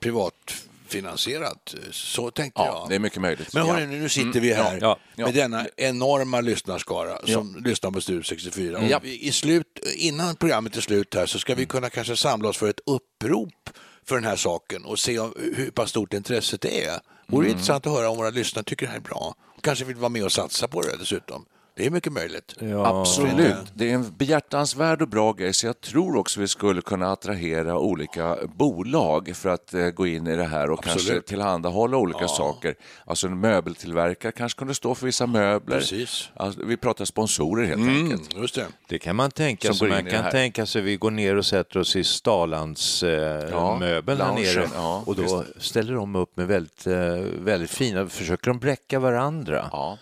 ett 0.87 0.91
privatfinansierat. 0.91 1.75
Så 1.91 2.31
tänkte 2.31 2.61
ja, 2.61 2.65
jag. 2.67 2.89
det 2.89 2.95
är 2.95 2.99
mycket 2.99 3.21
möjligt. 3.21 3.53
Men 3.53 3.65
hörni, 3.67 3.81
ja. 3.95 4.01
nu 4.01 4.09
sitter 4.09 4.39
vi 4.39 4.53
här 4.53 4.77
ja, 4.81 4.97
ja. 5.15 5.25
med 5.25 5.33
denna 5.35 5.65
enorma 5.77 6.41
lyssnarskara 6.41 7.17
som 7.27 7.63
lyssnar 7.65 7.91
på 7.91 8.01
Studio 8.01 8.23
64. 8.23 8.77
Och 8.77 8.83
Ja. 8.83 8.99
vi- 9.03 9.27
i 9.27 9.31
slut, 9.31 9.79
innan 9.95 10.35
programmet 10.35 10.77
är 10.77 10.81
slut 10.81 11.13
här 11.15 11.25
så 11.25 11.39
ska 11.39 11.55
vi 11.55 11.65
kunna 11.65 11.89
kanske 11.89 12.15
samla 12.17 12.49
oss 12.49 12.57
för 12.57 12.69
ett 12.69 12.79
upprop 12.85 13.69
för 14.05 14.15
den 14.15 14.23
här 14.25 14.35
saken 14.35 14.85
och 14.85 14.99
se 14.99 15.19
hur 15.55 15.71
pass 15.71 15.89
stort 15.89 16.13
intresset 16.13 16.65
är. 16.65 16.99
Vore 17.27 17.45
Mm. 17.45 17.51
intressant 17.51 17.87
att 17.87 17.93
höra 17.93 18.09
om 18.09 18.17
våra 18.17 18.29
lyssnare 18.29 18.63
tycker 18.63 18.85
det 18.85 18.91
här 18.91 18.97
är 18.99 19.01
bra. 19.03 19.35
Kanske 19.61 19.85
vill 19.85 19.95
vara 19.95 20.09
med 20.09 20.23
och 20.23 20.31
satsa 20.31 20.67
på 20.67 20.81
det 20.81 20.97
dessutom. 20.99 21.45
Det 21.77 21.85
är 21.85 21.89
mycket 21.89 22.13
möjligt. 22.13 22.55
Absolut. 22.85 23.55
Det 23.73 23.91
är 23.91 23.93
en 23.93 24.15
behjärtansvärd 24.17 25.01
och 25.01 25.07
bra 25.07 25.33
grej, 25.33 25.53
så 25.53 25.65
jag 25.65 25.81
tror 25.81 26.17
också 26.17 26.39
vi 26.39 26.47
skulle 26.47 26.81
kunna 26.81 27.11
attrahera 27.11 27.79
olika 27.79 28.37
bolag 28.55 29.31
för 29.35 29.49
att 29.49 29.73
eh, 29.73 29.87
gå 29.89 30.07
in 30.07 30.27
i 30.27 30.35
det 30.35 30.43
här 30.43 30.69
och 30.69 30.79
Absolut. 30.79 31.07
kanske 31.07 31.21
tillhandahålla 31.21 31.97
olika 31.97 32.27
saker. 32.27 32.75
Alltså 33.05 33.27
en 33.27 33.39
möbeltillverkare 33.39 34.31
kanske 34.31 34.59
kunde 34.59 34.75
stå 34.75 34.95
för 34.95 35.05
vissa 35.05 35.27
möbler. 35.27 35.79
Precis. 35.79 36.29
Alltså, 36.35 36.65
vi 36.65 36.77
pratar 36.77 37.05
sponsorer 37.05 37.65
helt 37.65 37.87
enkelt. 37.87 38.35
Just 38.37 38.55
det. 38.55 38.67
Det 38.87 38.99
kan 38.99 39.15
man 39.15 39.31
tänka 39.31 39.73
sig. 39.73 39.89
Man 39.89 40.05
kan 40.05 40.31
tänka 40.31 40.65
sig 40.65 40.81
vi 40.81 40.95
går 40.97 41.11
ner 41.11 41.35
och 41.35 41.45
sätter 41.45 41.79
oss 41.79 41.95
i 41.95 42.03
Stalands 42.03 43.03
eh, 43.03 43.49
Ja, 43.51 43.77
möbel 43.79 44.21
här 44.21 44.33
nere 44.33 44.69
ja, 44.75 45.03
och 45.05 45.15
då 45.15 45.43
ställer 45.57 45.93
de 45.93 46.15
upp 46.15 46.37
med 46.37 46.47
väldigt, 46.47 46.87
eh, 46.87 46.95
väldigt 47.39 47.71
fina, 47.71 48.07
försöker 48.07 48.47
de 48.47 48.59
bräcka 48.59 48.99
varandra. 48.99 49.69
Ja. 49.71 49.97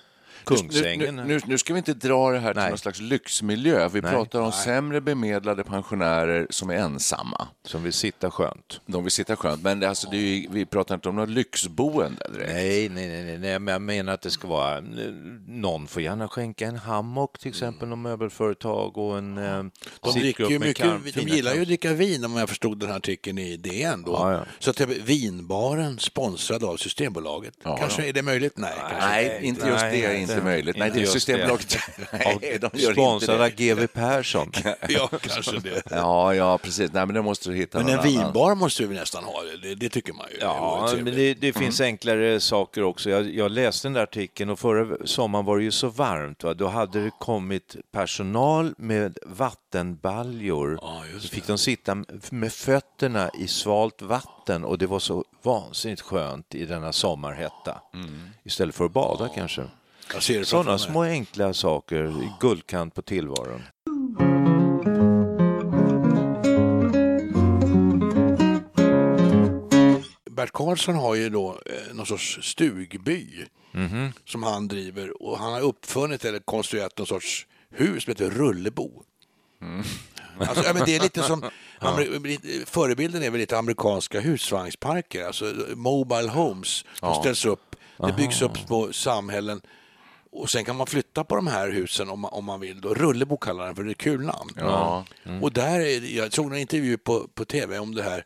Kungsängen. 0.45 1.15
Nu, 1.15 1.23
nu, 1.23 1.39
nu 1.45 1.58
ska 1.58 1.73
vi 1.73 1.77
inte 1.77 1.93
dra 1.93 2.31
det 2.31 2.39
här 2.39 2.53
till 2.53 2.62
Nej. 2.62 2.69
någon 2.69 2.77
slags 2.77 3.01
lyxmiljö. 3.01 3.89
Vi 3.89 4.01
Nej. 4.01 4.12
pratar 4.12 4.41
om 4.41 4.51
sämre 4.51 5.01
bemedlade 5.01 5.63
pensionärer 5.63 6.47
som 6.49 6.69
är 6.69 6.75
ensamma. 6.75 7.47
Som 7.63 7.84
vill 7.84 7.93
sitta 7.93 8.31
skönt. 8.31 8.81
De 8.86 9.03
vill 9.03 9.12
sitta 9.12 9.36
skönt, 9.36 9.63
men 9.63 9.79
det, 9.79 9.89
alltså, 9.89 10.10
det 10.10 10.17
ju, 10.17 10.47
vi 10.51 10.65
pratar 10.65 10.95
inte 10.95 11.10
om 11.10 11.15
något 11.15 11.29
lyxboende 11.29 12.27
direkt. 12.34 12.53
Nej, 12.53 12.89
nej, 12.89 13.08
nej, 13.08 13.23
nej, 13.23 13.38
nej, 13.38 13.60
men 13.60 13.71
jag 13.71 13.81
menar 13.81 14.13
att 14.13 14.21
det 14.21 14.31
ska 14.31 14.47
vara... 14.47 14.81
Någon 15.47 15.88
får 15.88 16.01
gärna 16.01 16.27
skänka 16.27 16.67
en 16.67 16.77
hammock 16.77 17.39
till 17.39 17.49
exempel, 17.49 17.88
någon 17.88 18.01
möbelföretag 18.01 18.97
och 18.97 19.17
en 19.17 19.38
eh, 19.38 19.63
De, 20.01 20.19
dricker 20.19 20.49
ju 20.49 20.60
mycket, 20.60 21.15
de 21.15 21.21
gillar 21.21 21.53
ju 21.53 21.62
att 21.62 21.67
dricka 21.67 21.93
vin 21.93 22.25
om 22.25 22.36
jag 22.38 22.49
förstod 22.49 22.79
den 22.79 22.89
här 22.89 22.97
artikeln 22.97 23.38
i 23.38 23.58
DN. 23.58 24.03
Då. 24.03 24.12
Ja, 24.12 24.31
ja. 24.34 24.45
Så 24.60 24.69
att 24.69 24.81
vinbaren 24.81 25.99
sponsrad 25.99 26.63
av 26.63 26.77
Systembolaget. 26.77 27.53
Ja, 27.63 27.77
kanske 27.77 28.10
är 28.10 28.13
det 28.13 28.21
möjligt? 28.21 28.58
Nej, 28.58 28.73
kanske 28.79 29.08
Nej, 29.08 29.39
inte 29.41 29.67
just 29.67 29.81
Nej, 29.81 30.01
det. 30.01 30.08
nej, 30.08 30.21
inte. 30.21 30.35
Inte 30.36 30.45
möjligt. 30.45 30.78
Nej, 30.78 30.88
inte 30.88 31.00
det 31.00 31.06
är 31.06 31.08
Systembolaget. 31.10 31.78
Nej, 32.12 32.58
de 32.62 32.69
gör 32.74 33.39
det. 33.39 33.50
GW 33.56 33.88
Persson. 33.88 34.52
Ja, 34.89 35.08
kanske 35.21 35.60
det. 35.60 35.82
Ja, 35.91 36.34
ja, 36.36 36.58
precis. 36.58 36.93
Nej, 36.93 37.06
men 37.06 37.15
det 37.15 37.21
måste 37.21 37.50
du 37.50 37.56
hitta 37.56 37.78
Men 37.78 37.88
en 37.88 37.93
annan. 38.00 38.08
vinbar 38.08 38.56
måste 38.56 38.86
vi 38.86 38.95
nästan 38.95 39.24
ha, 39.24 39.41
det, 39.62 39.76
det 39.76 39.89
tycker 39.89 40.13
man 40.13 40.26
ju. 40.32 40.38
Det 40.38 40.45
Ja, 40.45 40.88
vore 40.91 41.04
men 41.04 41.15
det, 41.15 41.34
det 41.34 41.54
finns 41.54 41.82
enklare 41.82 42.39
saker 42.39 42.84
också. 42.84 43.10
Jag, 43.10 43.36
jag 43.36 43.52
läste 43.52 43.88
den 43.88 43.93
där 43.93 44.04
artikeln 44.04 44.50
och 44.50 44.60
förra 44.60 45.08
sommaren 45.08 45.45
var 45.45 45.58
det 45.58 45.63
ju 45.63 45.71
så 45.71 45.88
varmt. 45.88 46.43
Va? 46.43 46.54
Då 46.54 46.67
hade 46.67 47.04
det 47.04 47.12
kommit 47.19 47.76
personal 47.91 48.74
med 48.78 49.17
vattenbaljor. 49.26 50.80
Ja, 50.82 51.04
så 51.13 51.17
det. 51.19 51.28
fick 51.28 51.48
de 51.48 51.58
sitta 51.58 52.04
med 52.30 52.54
fötterna 52.54 53.30
i 53.39 53.48
svalt 53.48 54.02
vatten 54.02 54.63
och 54.65 54.78
det 54.78 54.88
var 54.88 55.00
så 55.00 55.24
vansinnigt 55.43 56.02
skönt 56.02 56.56
i 56.56 56.65
denna 56.65 56.93
sommarhetta. 56.93 57.82
Istället 58.43 58.76
för 58.76 58.86
att 58.86 58.91
bada 58.93 59.30
kanske. 59.36 59.63
Sådana 60.44 60.78
små 60.78 61.04
enkla 61.04 61.54
saker, 61.54 62.13
guldkant 62.39 62.94
på 62.96 63.02
tillvaron. 63.02 63.62
Bert 70.32 70.52
Karlsson 70.54 70.96
har 70.96 71.15
ju 71.15 71.30
då 71.30 71.50
eh, 71.65 71.94
någon 71.96 72.06
sorts 72.06 72.39
stugby 72.41 73.46
Mhm. 73.72 74.12
som 74.26 74.44
han 74.44 74.68
driver 74.68 75.24
och 75.24 75.38
han 75.39 75.54
har 75.54 75.62
uppfunnit 75.62 76.26
eller 76.26 76.39
konstruerat 76.39 76.98
någon 76.98 77.08
sorts 77.08 77.48
hus 77.72 78.04
som 78.04 78.12
heter 78.12 78.30
Rullebo. 78.30 79.04
Mm. 79.62 79.84
Alltså, 80.39 80.63
ja, 80.65 80.74
men 80.74 80.86
det 80.86 80.96
är 80.96 81.00
lite 81.00 81.24
som, 81.24 81.44
amer- 81.80 82.65
förebilden 82.65 83.24
är 83.24 83.30
väl 83.30 83.39
lite 83.39 83.58
amerikanska 83.58 84.20
husvagnsparker, 84.20 85.26
alltså 85.26 85.54
mobile 85.76 86.30
homes 86.30 86.86
som 87.00 87.15
ställs 87.15 87.46
upp. 87.46 87.76
Det 87.98 88.13
byggs 88.18 88.41
upp 88.41 88.58
små 88.68 88.94
samhällen 88.94 89.62
och 90.36 90.50
sen 90.50 90.65
kan 90.65 90.76
man 90.76 90.88
flytta 90.88 91.24
på 91.24 91.36
de 91.36 91.48
här 91.48 91.69
husen 91.69 92.10
om 92.10 92.19
man, 92.19 92.32
om 92.34 92.45
man 92.45 92.60
vill. 92.60 92.82
Då. 92.82 92.93
Rullebo 92.93 93.38
kallar 93.38 93.65
den 93.65 93.76
för 93.76 93.84
det 93.84 93.89
är 93.89 93.91
ett 93.91 93.98
kul 93.98 94.21
namn. 94.21 94.52
Ja. 94.56 95.06
Och 95.41 95.54
där, 95.54 95.80
är, 95.80 96.15
jag 96.17 96.34
såg 96.34 96.52
en 96.52 96.58
intervju 96.58 96.98
på, 96.98 97.28
på 97.34 97.45
tv 97.45 97.80
om 97.80 97.95
det 97.95 98.04
här. 98.04 98.26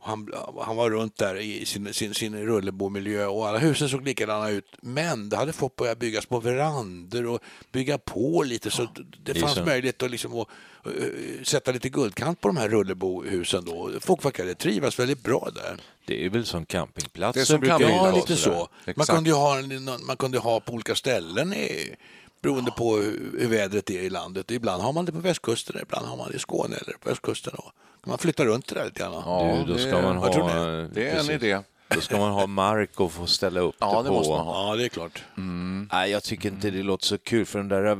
Han, 0.00 0.32
han 0.60 0.76
var 0.76 0.90
runt 0.90 1.16
där 1.16 1.36
i 1.36 1.66
sin, 1.66 1.94
sin, 1.94 2.14
sin 2.14 2.46
Rullebo-miljö 2.46 3.26
och 3.26 3.48
alla 3.48 3.58
husen 3.58 3.88
såg 3.88 4.04
likadana 4.04 4.50
ut. 4.50 4.64
Men 4.80 5.28
det 5.28 5.36
hade 5.36 5.52
fått 5.52 5.76
börja 5.76 5.94
bygga 5.94 6.20
små 6.20 6.40
verandor 6.40 7.26
och 7.26 7.40
bygga 7.72 7.98
på 7.98 8.42
lite 8.42 8.70
så 8.70 8.88
det 9.22 9.34
fanns 9.34 9.54
så. 9.54 9.64
möjlighet 9.64 10.02
att, 10.02 10.10
liksom 10.10 10.38
att 10.40 10.48
eh, 10.84 11.42
sätta 11.42 11.72
lite 11.72 11.88
guldkant 11.88 12.40
på 12.40 12.48
de 12.48 12.56
här 12.56 12.68
Rullebo-husen. 12.68 13.64
Då. 13.64 13.90
Folk 14.00 14.24
verkade 14.24 14.54
trivas 14.54 14.98
väldigt 14.98 15.22
bra 15.22 15.48
där. 15.54 15.76
Det 16.06 16.24
är 16.26 16.30
väl 16.30 16.46
som 16.46 16.66
campingplatser 16.66 17.40
Det 17.40 17.46
som 17.46 17.60
brukar 17.60 17.78
camping- 17.78 17.96
Ja, 17.96 18.10
lite 18.16 18.36
så. 18.36 18.68
Man 18.96 19.06
kunde, 19.06 19.30
ju 19.30 19.36
ha, 19.36 19.58
man 20.06 20.16
kunde 20.16 20.38
ha 20.38 20.60
på 20.60 20.72
olika 20.72 20.94
ställen 20.94 21.52
i, 21.54 21.96
beroende 22.42 22.70
på 22.70 22.96
hur, 22.96 23.48
vädret 23.48 23.90
är 23.90 24.00
i 24.00 24.10
landet. 24.10 24.50
Ibland 24.50 24.82
har 24.82 24.92
man 24.92 25.04
det 25.04 25.12
på 25.12 25.18
västkusten, 25.18 25.76
ibland 25.82 26.06
har 26.06 26.16
man 26.16 26.28
det 26.30 26.36
i 26.36 26.38
Skåne 26.38 26.76
eller 26.76 26.96
på 26.96 27.10
östkusten. 27.10 27.52
Då. 27.56 27.72
man 28.06 28.18
flytta 28.18 28.44
runt 28.44 28.66
det 28.68 28.74
där 28.74 28.84
lite 28.84 28.98
grann. 29.00 29.12
Ja, 29.12 29.56
Du, 29.66 29.72
då 29.72 29.78
det- 29.78 29.82
ska 29.90 30.02
man 30.02 30.16
jag 30.22 30.32
tror 30.32 30.42
ha... 30.42 30.54
det. 30.66 30.88
Det 30.88 31.02
är 31.08 31.10
en 31.10 31.16
precis. 31.16 31.30
idé. 31.30 31.58
Då 31.88 32.00
ska 32.00 32.18
man 32.18 32.32
ha 32.32 32.46
mark 32.46 33.00
och 33.00 33.12
få 33.12 33.26
ställa 33.26 33.60
upp 33.60 33.74
Ja, 33.78 33.96
det 33.96 34.02
det 34.02 34.08
på. 34.08 34.14
måste 34.14 34.30
man 34.32 34.46
ha. 34.46 34.68
Ja, 34.70 34.76
det 34.76 34.84
är 34.84 34.88
klart. 34.88 35.24
Nej, 35.92 36.10
jag 36.10 36.22
tycker 36.22 36.48
inte 36.48 36.70
det 36.70 36.82
låter 36.82 37.06
så 37.06 37.18
kul 37.18 37.46
för 37.46 37.58
de 37.58 37.68
där 37.68 37.84
eh, 37.86 37.96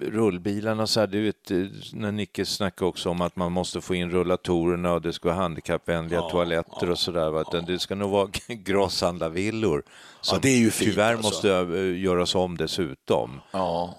rullbilarna 0.00 0.86
så 0.86 1.00
här, 1.00 1.06
du 1.06 1.22
vet, 1.24 1.50
eh, 1.50 1.56
när 1.92 2.12
Nicke 2.12 2.46
snackade 2.46 2.88
också 2.88 3.10
om 3.10 3.20
att 3.20 3.36
man 3.36 3.52
måste 3.52 3.80
få 3.80 3.94
in 3.94 4.10
rullatorerna 4.10 4.92
och 4.92 5.02
det 5.02 5.12
ska 5.12 5.28
vara 5.28 5.38
handikappvänliga 5.38 6.20
toaletter 6.22 6.90
och 6.90 6.98
sådär. 6.98 7.40
utan 7.40 7.64
Det 7.64 7.78
ska 7.78 7.94
nog 7.94 8.10
vara 8.10 8.28
grosshandlarvillor 8.48 9.82
som 10.20 10.38
det 10.42 10.48
är 10.48 10.58
ju 10.58 10.70
fint, 10.70 10.90
tyvärr 10.90 11.12
alltså. 11.12 11.28
måste 11.28 11.78
eh, 11.78 12.00
göras 12.02 12.34
om 12.34 12.56
dessutom. 12.56 13.40
Ja, 13.52 13.98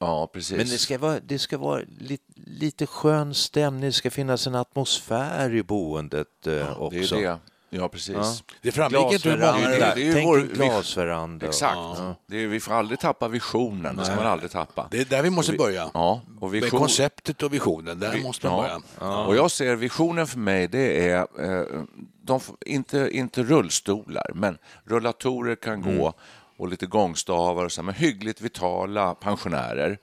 ja 0.00 0.26
precis. 0.32 0.56
Men 0.56 0.66
det 0.66 0.78
ska 0.78 0.98
vara, 0.98 1.20
det 1.20 1.38
ska 1.38 1.58
vara 1.58 1.82
lite, 1.98 2.24
lite 2.46 2.86
skön 2.86 3.34
stämning, 3.34 3.80
det 3.84 3.92
ska 3.92 4.10
finnas 4.10 4.46
en 4.46 4.54
atmosfär 4.54 5.54
i 5.54 5.62
boendet 5.62 6.28
det 6.44 6.68
också. 6.78 7.16
är 7.16 7.22
det. 7.22 7.38
Ja, 7.76 7.88
precis. 7.88 8.14
Ja. 8.14 8.34
Det 8.62 8.72
framgick 8.72 9.12
inte 9.12 9.30
hur 9.30 9.38
många... 9.38 9.52
det 9.68 9.76
är- 9.76 9.94
det 9.94 10.08
är 10.08 10.12
tänk 10.12 10.26
vår- 10.26 10.38
en 10.40 10.48
glasveranda. 10.48 11.46
Exakt. 11.46 11.78
Det 12.26 12.42
är, 12.44 12.46
vi 12.46 12.60
får 12.60 12.72
aldrig 12.74 12.98
tappa 13.00 13.28
visionen. 13.28 13.96
Det 13.96 14.04
ska 14.04 14.16
man 14.16 14.26
aldrig 14.26 14.50
tappa. 14.50 14.88
Det 14.90 15.00
är 15.00 15.04
där 15.04 15.22
vi 15.22 15.30
måste 15.30 15.52
börja. 15.52 15.90
Ja, 15.94 16.20
och 16.40 16.50
Med 16.52 16.62
vision... 16.62 16.80
konceptet 16.80 17.42
och 17.42 17.54
visionen, 17.54 17.98
där 18.00 18.18
måste 18.22 18.46
man 18.46 18.56
börja. 18.62 18.80
Ja. 19.00 19.26
Och 19.26 19.36
jag 19.36 19.50
ser 19.50 19.76
visionen 19.76 20.26
för 20.26 20.38
mig, 20.38 20.68
det 20.68 21.08
är 21.10 21.18
eh, 21.18 21.82
de, 22.22 22.40
inte, 22.66 23.08
inte 23.12 23.42
rullstolar, 23.42 24.30
men 24.34 24.58
rullatorer 24.84 25.54
kan 25.56 25.82
gå 25.82 26.12
och 26.56 26.68
lite 26.68 26.86
gångstavar 26.86 27.64
och 27.64 27.72
så, 27.72 27.82
men 27.82 27.94
hyggligt 27.94 28.40
vitala 28.40 29.14
pensionärer 29.14 29.98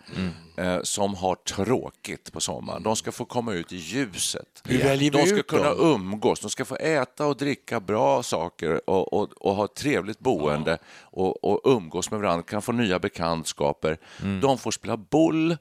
eh, 0.57 0.81
som 0.81 1.15
har 1.15 1.35
tråkigt 1.35 2.31
på 2.33 2.39
sommaren. 2.39 2.83
De 2.83 2.95
ska 2.95 3.11
få 3.11 3.25
komma 3.25 3.53
ut 3.53 3.73
i 3.73 3.75
ljuset. 3.75 4.61
Hur 4.65 4.83
väljer 4.83 5.11
de 5.11 5.25
ska 5.25 5.35
ut 5.39 5.47
kunna 5.47 5.69
dem? 5.69 5.93
umgås, 5.93 6.39
de 6.39 6.49
ska 6.49 6.65
få 6.65 6.75
äta 6.75 7.25
och 7.25 7.37
dricka 7.37 7.79
bra 7.79 8.23
saker 8.23 8.89
och, 8.89 9.13
och, 9.13 9.29
och 9.37 9.55
ha 9.55 9.65
ett 9.65 9.75
trevligt 9.75 10.19
boende 10.19 10.77
och, 11.01 11.43
och 11.43 11.61
umgås 11.63 12.11
med 12.11 12.19
varandra, 12.19 12.43
kan 12.43 12.61
få 12.61 12.71
nya 12.71 12.99
bekantskaper. 12.99 13.97
De 14.41 14.57
får 14.57 14.71
spela 14.71 14.97
boll, 14.97 15.57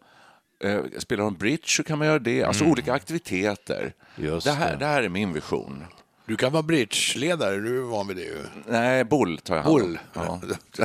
eh, 0.65 0.81
spelar 0.99 1.25
de 1.25 1.35
bridge 1.35 1.67
så 1.67 1.85
kan 1.85 1.99
man 1.99 2.07
göra 2.07 2.19
det, 2.19 2.43
alltså 2.43 2.65
olika 2.65 2.93
aktiviteter. 2.93 3.93
Det, 4.17 4.51
här, 4.51 4.73
det. 4.73 4.79
det 4.79 4.87
här 4.87 5.03
är 5.03 5.09
min 5.09 5.33
vision. 5.33 5.85
Du 6.31 6.37
kan 6.37 6.53
vara 6.53 6.63
bridgeledare, 6.63 7.57
du 7.57 7.79
är 7.79 7.83
van 7.83 8.09
vid 8.09 8.17
det 8.17 8.23
ju. 8.23 8.37
Nej, 8.69 9.05
boll 9.05 9.39
tar 9.39 9.57
jag 9.57 9.63
hand 9.63 9.75
om. 9.75 9.81
Boll? 9.83 9.99
Ja. 10.13 10.41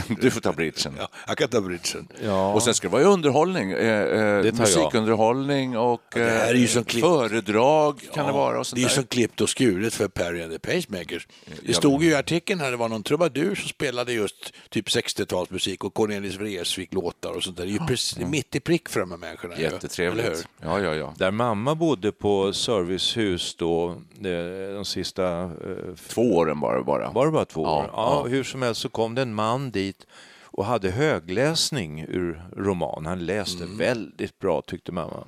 Du 0.22 0.32
får 0.32 0.42
ta 0.42 0.54
bridgen. 0.54 0.94
Ja, 1.00 1.08
jag 1.28 1.38
kan 1.38 1.48
ta 1.50 1.62
bridgen. 1.62 2.08
Ja. 2.24 2.54
Och 2.54 2.64
sen 2.64 2.74
ska 2.74 2.88
det 2.88 2.92
vara 2.92 3.02
ju 3.02 3.08
underhållning, 3.08 3.72
eh, 3.72 4.02
eh, 4.02 4.42
Det 4.44 4.58
musikunderhållning 4.60 5.78
och 5.78 6.02
det 6.14 6.20
här 6.20 6.48
är 6.50 6.54
ju 6.54 6.64
eh, 6.64 6.70
som 6.70 6.84
klipp- 6.84 7.04
föredrag 7.06 8.02
kan 8.14 8.26
det 8.26 8.32
vara. 8.32 8.60
Och 8.60 8.60
Det 8.60 8.66
sånt 8.66 8.78
är 8.80 8.84
ju 8.84 8.90
som 8.90 9.04
klippt 9.04 9.42
och 9.42 9.50
skuret 9.50 9.94
för 9.94 10.08
Perry 10.08 10.42
and 10.44 10.52
the 10.52 10.60
Pacemakers. 10.60 11.28
Det 11.64 11.74
stod 11.74 12.04
ju 12.04 12.10
i 12.10 12.16
artikeln 12.16 12.60
här, 12.60 12.72
det 12.72 12.78
var 12.78 12.90
någon 12.90 13.04
trubadur 13.04 13.56
som 13.56 13.70
spelade 13.70 14.14
just 14.14 14.54
typ 14.70 14.88
60-talsmusik 14.88 15.78
och 15.84 15.94
Cornelis 15.94 16.36
Vreeswijk 16.36 16.94
låtar 16.94 17.32
och 17.32 17.44
sånt 17.44 17.58
där. 17.58 17.64
Det 17.66 17.70
är 17.70 17.80
ju 17.80 17.86
precis, 17.88 18.18
mitt 18.18 18.56
i 18.56 18.60
prick 18.60 18.90
för 18.90 19.00
de 19.00 19.12
här 19.12 19.18
människorna. 19.18 19.58
Jättetrevligt. 19.58 20.48
Ja, 20.62 20.80
ja, 20.80 20.96
ja. 20.96 21.14
Där 21.18 21.32
mamma 21.32 21.76
bodde 21.76 22.12
på 22.12 22.54
servicehus 22.54 23.56
då, 23.56 23.90
eh, 23.90 24.74
de 24.76 24.86
sista, 24.86 25.35
eh, 25.44 25.96
Två 26.10 26.22
åren 26.36 26.60
bara. 26.60 26.84
bara. 26.84 27.12
var 27.12 27.26
det 27.26 27.32
bara 27.32 27.46
två 27.46 27.64
Ja, 27.64 27.78
år? 27.80 27.90
Ja, 27.94 28.22
ja. 28.24 28.30
Hur 28.30 28.44
som 28.44 28.62
helst 28.62 28.82
så 28.82 28.90
kom 28.90 29.16
det 29.16 29.22
en 29.22 29.34
man 29.34 29.72
dit 29.72 30.06
och 30.44 30.66
hade 30.66 30.92
högläsning 30.92 32.02
ur 32.08 32.44
roman. 32.58 33.06
Han 33.06 33.26
läste 33.26 33.64
Mm. 33.64 33.78
väldigt 33.78 34.40
bra 34.40 34.62
tyckte 34.62 34.92
mamma. 34.92 35.28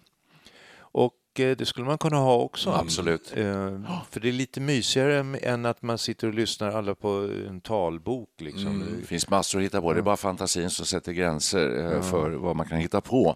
Och 0.79 1.13
eh, 1.39 1.57
det 1.57 1.65
skulle 1.65 1.85
man 1.87 1.97
kunna 1.97 2.17
ha 2.17 2.35
också. 2.35 2.69
Absolut. 2.71 3.33
Eh, 3.37 3.79
För 4.11 4.19
det 4.19 4.27
är 4.27 4.31
lite 4.33 4.59
mysigare 4.61 5.37
än 5.41 5.65
att 5.65 5.81
man 5.81 5.97
sitter 5.97 6.27
och 6.27 6.33
lyssnar 6.33 6.71
alla 6.71 6.95
på 6.95 7.29
en 7.47 7.61
talbok. 7.61 8.29
Liksom. 8.37 8.83
Det 9.01 9.07
finns 9.07 9.29
massor 9.29 9.59
att 9.59 9.65
hitta 9.65 9.81
på. 9.81 9.93
Det 9.93 9.99
är 9.99 10.03
bara 10.03 10.17
fantasin 10.17 10.69
som 10.69 10.85
sätter 10.85 11.11
gränser 11.11 12.01
för 12.01 12.29
vad 12.29 12.55
man 12.55 12.65
kan 12.67 12.77
hitta 12.77 13.01
på. 13.01 13.35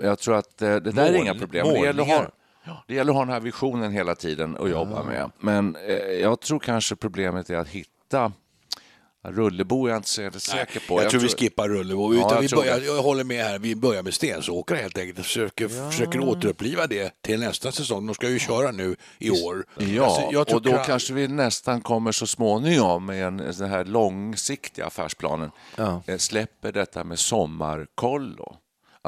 Jag 0.00 0.18
tror 0.18 0.34
att 0.36 0.58
det 0.58 0.80
där 0.80 1.06
är 1.06 1.12
Mål- 1.12 1.16
inga 1.22 1.34
problem. 1.34 1.66
Målningar. 1.66 2.30
Ja, 2.68 2.84
det 2.86 2.94
gäller 2.94 3.10
att 3.12 3.16
ha 3.16 3.24
den 3.24 3.32
här 3.34 3.40
visionen 3.40 3.92
hela 3.92 4.14
tiden 4.14 4.56
och 4.56 4.68
jobba 4.70 5.04
med. 5.04 5.30
Men 5.40 5.76
eh, 5.76 5.94
jag 5.96 6.40
tror 6.40 6.58
kanske 6.58 6.96
problemet 6.96 7.50
är 7.50 7.56
att 7.56 7.68
hitta 7.68 8.32
Rullebo 9.28 9.86
är 9.86 9.90
jag 9.90 9.98
inte 9.98 10.08
så 10.08 10.40
säker 10.40 10.82
på. 10.88 11.02
Jag, 11.02 11.10
tror 11.10 11.20
vi 11.20 11.28
skippar 11.28 11.68
Rullebo. 11.68 12.14
Ja, 12.14 12.34
jag 12.34 12.40
vi 12.40 12.48
tror 12.48 12.60
börjar, 12.62 12.80
jag 12.80 13.02
håller 13.02 13.24
med 13.24 13.44
här, 13.44 13.58
vi 13.58 13.76
börjar 13.76 14.02
med 14.02 14.14
Stensåkra 14.14 14.76
helt 14.76 14.98
enkelt 14.98 15.18
försöker, 15.26 15.90
försöker 15.90 16.20
återuppliva 16.20 16.86
det 16.86 17.22
till 17.22 17.40
nästa 17.40 17.72
säsong. 17.72 18.06
De 18.06 18.14
ska 18.14 18.28
ju 18.28 18.38
köra 18.38 18.70
nu 18.70 18.96
i 19.18 19.30
år. 19.30 19.64
Ja, 19.78 20.04
Alltså, 20.04 20.22
jag 20.32 20.46
tror 20.46 20.56
och 20.56 20.62
då 20.62 20.70
kra- 20.70 20.84
kanske 20.86 21.14
vi 21.14 21.28
nästan 21.28 21.80
kommer 21.80 22.12
så 22.12 22.26
småningom 22.26 23.06
med 23.06 23.26
en, 23.26 23.36
den 23.36 23.70
här 23.70 23.84
långsiktiga 23.84 24.86
affärsplanen. 24.86 25.50
Ja. 25.76 26.02
Eh, 26.06 26.16
Släpper 26.16 26.72
detta 26.72 27.04
med 27.04 27.18
sommarkollo. 27.18 28.56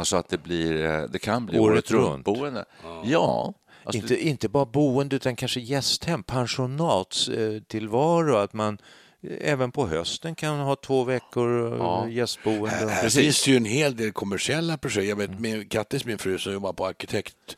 Alltså 0.00 0.16
att 0.16 0.28
det, 0.28 0.38
blir, 0.38 0.84
eh, 0.84 1.02
det 1.02 1.18
kan 1.18 1.46
bli 1.46 1.58
Året 1.58 1.72
året 1.74 1.90
runt. 1.90 2.08
runt-boende. 2.26 2.64
Ja. 3.04 3.54
Alltså, 3.84 4.02
Inte, 4.02 4.28
inte 4.28 4.48
bara 4.48 4.64
boende 4.66 5.16
utan 5.16 5.36
kanske 5.36 5.60
gästhem, 5.60 6.22
pensionatstillvaro, 6.22 8.36
att 8.36 8.52
man 8.52 8.78
eh, 9.22 9.50
även 9.52 9.72
på 9.72 9.86
hösten 9.88 10.34
kan 10.34 10.58
ha 10.58 10.76
två 10.76 11.04
veckor 11.04 11.76
Ja. 11.78 11.78
ja. 11.78 12.08
gästboende. 12.08 12.88
Här 12.88 13.08
finns 13.08 13.44
det 13.44 13.50
ju 13.50 13.56
en 13.56 13.64
hel 13.64 13.96
del 13.96 14.12
kommersiella 14.12 14.78
projekt. 14.78 15.08
Jag 15.08 15.16
vet, 15.16 15.40
med 15.40 15.70
Kattis, 15.70 16.04
min 16.04 16.18
fru, 16.18 16.38
som 16.38 16.52
jobbar 16.52 16.72
på 16.72 16.86
arkitektbolaget 16.86 17.56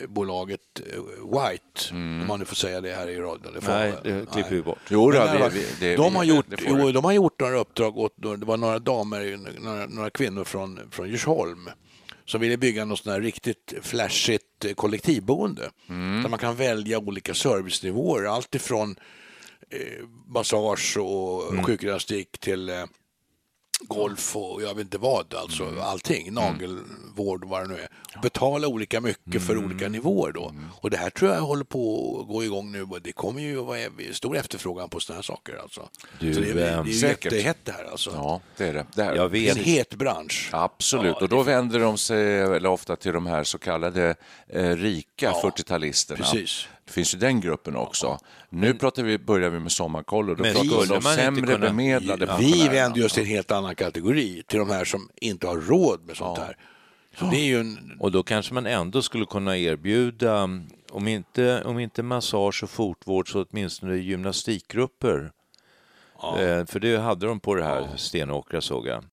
eh, 0.00 1.00
White, 1.24 1.90
om 1.92 2.26
man 2.26 2.38
nu 2.38 2.44
får 2.44 2.56
säga 2.56 2.80
det 2.80 2.92
här 2.94 3.08
i 3.08 3.16
radion. 3.18 3.52
Det 3.54 3.68
Nej, 3.68 3.92
det 4.04 4.26
klipper 4.32 4.50
vi 4.54 4.62
bort. 4.62 4.78
Jo, 4.90 5.10
då, 5.10 5.48
vi, 5.52 5.58
vi, 5.60 5.66
det, 5.80 5.96
de, 5.96 6.14
har 6.16 6.22
vi- 6.22 6.28
gjort, 6.28 6.46
det 6.48 6.56
jo, 6.68 6.92
de 6.92 7.04
har 7.04 7.12
gjort 7.12 7.40
några 7.40 7.58
uppdrag 7.58 7.98
åt, 7.98 8.12
det 8.16 8.44
var 8.46 8.56
några 8.56 8.78
damer, 8.78 9.38
några, 9.60 9.86
några 9.86 10.10
kvinnor 10.10 10.44
från, 10.44 10.80
från 10.90 11.08
Djursholm 11.08 11.70
som 12.24 12.40
ville 12.40 12.56
bygga 12.56 12.84
något 12.84 12.98
sånt 12.98 13.14
här 13.14 13.20
riktigt 13.20 13.74
flashigt 13.82 14.64
eh, 14.64 14.72
kollektivboende. 14.72 15.70
Mm. 15.88 16.22
Där 16.22 16.28
man 16.30 16.38
kan 16.38 16.56
välja 16.56 16.98
olika 16.98 17.34
servicenivåer, 17.34 18.24
allt 18.24 18.54
ifrån 18.54 18.96
eh, 19.70 20.04
massage 20.26 20.96
och 21.00 21.52
Mm. 21.52 21.64
sjukgymnastik 21.64 22.38
till 22.38 22.68
eh, 22.68 22.84
golf 23.80 24.36
och 24.36 24.62
jag 24.62 24.74
vet 24.74 24.78
inte 24.84 24.98
vad, 24.98 25.34
alltså 25.34 25.64
Mm. 25.64 25.80
allting, 25.80 26.32
nagelvård 26.34 27.44
och 27.44 27.50
vad 27.50 27.62
det 27.62 27.68
nu 27.74 27.80
är. 27.80 27.88
Betala 28.22 28.68
olika 28.68 29.00
mycket 29.00 29.42
för 29.42 29.52
Mm. 29.52 29.64
olika 29.64 29.88
nivåer 29.88 30.32
då. 30.32 30.52
Och 30.80 30.90
det 30.90 30.96
här 30.96 31.10
tror 31.10 31.30
jag 31.30 31.40
håller 31.40 31.64
på 31.64 32.16
att 32.20 32.28
gå 32.28 32.44
igång 32.44 32.72
nu 32.72 32.82
och 32.82 33.02
det 33.02 33.12
kommer 33.12 33.40
ju 33.40 33.60
att 33.60 33.66
vara 33.66 33.78
stor 34.12 34.36
efterfrågan 34.36 34.88
på 34.88 35.00
sådana 35.00 35.16
här 35.18 35.22
saker 35.22 35.56
alltså. 35.62 35.88
Du, 36.20 36.34
Så 36.34 36.40
det, 36.40 36.50
är- 36.50 36.54
det 36.54 36.68
är 36.68 36.84
ju 36.84 36.92
säkert. 36.92 37.32
jättehett 37.32 37.58
det 37.64 37.72
här 37.72 37.84
alltså. 37.90 38.10
Ja, 38.14 38.40
det 38.56 38.64
är 38.68 38.72
det. 38.72 38.86
det 38.94 39.02
här, 39.02 39.34
en 39.50 39.56
het 39.56 39.94
bransch. 39.94 40.48
Absolut, 40.52 41.16
Ja, 41.18 41.22
och 41.22 41.28
då 41.28 41.42
vänder 41.42 41.78
de 41.80 41.98
sig 41.98 42.38
eller 42.40 42.68
ofta 42.68 42.96
till 42.96 43.12
de 43.12 43.26
här 43.26 43.44
så 43.44 43.58
kallade 43.58 44.14
eh, 44.48 44.76
rika 44.76 45.30
40-talisterna. 45.32 46.16
precis. 46.16 46.68
Det 46.88 46.92
finns 46.94 47.14
ju 47.14 47.18
den 47.18 47.40
gruppen 47.40 47.76
också. 47.76 48.18
Nu 48.50 48.74
pratar 48.74 49.02
vi, 49.02 49.18
börjar 49.18 49.50
vi 49.50 49.58
med 49.60 49.72
sommarkoll 49.72 50.30
och 50.30 50.36
då 50.36 50.42
Men 50.42 50.52
pratar 50.54 50.86
vi 50.86 50.96
om 50.96 51.02
sämre 51.02 51.46
kunna- 51.46 51.58
bemedlade 51.66 52.20
Vi 52.26 52.26
pensionärerna. 52.26 52.72
vänder 52.72 53.04
oss 53.04 53.12
till 53.12 53.22
en 53.22 53.28
helt 53.28 53.50
annan 53.50 53.74
kategori, 53.74 54.42
till 54.46 54.58
de 54.58 54.70
här 54.70 54.84
som 54.84 55.08
inte 55.16 55.46
har 55.46 55.56
råd 55.56 56.06
med 56.06 56.16
sånt 56.16 56.38
här. 56.38 56.56
Så 57.18 57.24
det 57.24 57.36
är 57.36 57.44
ju 57.44 57.60
en... 57.60 57.96
Och 58.00 58.12
då 58.12 58.22
kanske 58.22 58.54
man 58.54 58.66
ändå 58.66 59.02
skulle 59.02 59.26
kunna 59.26 59.56
erbjuda, 59.58 60.42
om 60.90 61.08
inte, 61.08 61.62
om 61.64 61.78
inte 61.78 62.02
massage 62.02 62.62
och 62.62 62.70
fotvård 62.70 63.32
så 63.32 63.44
åtminstone 63.50 63.96
gymnastikgrupper. 63.96 65.30
Eh, 66.38 66.64
för 66.66 66.80
det 66.80 66.96
hade 66.98 67.26
de 67.26 67.40
på 67.40 67.54
det 67.54 67.64
här 67.64 67.88
Stenåkra 67.96 68.60
såg 68.60 68.86
jag. 68.86 69.04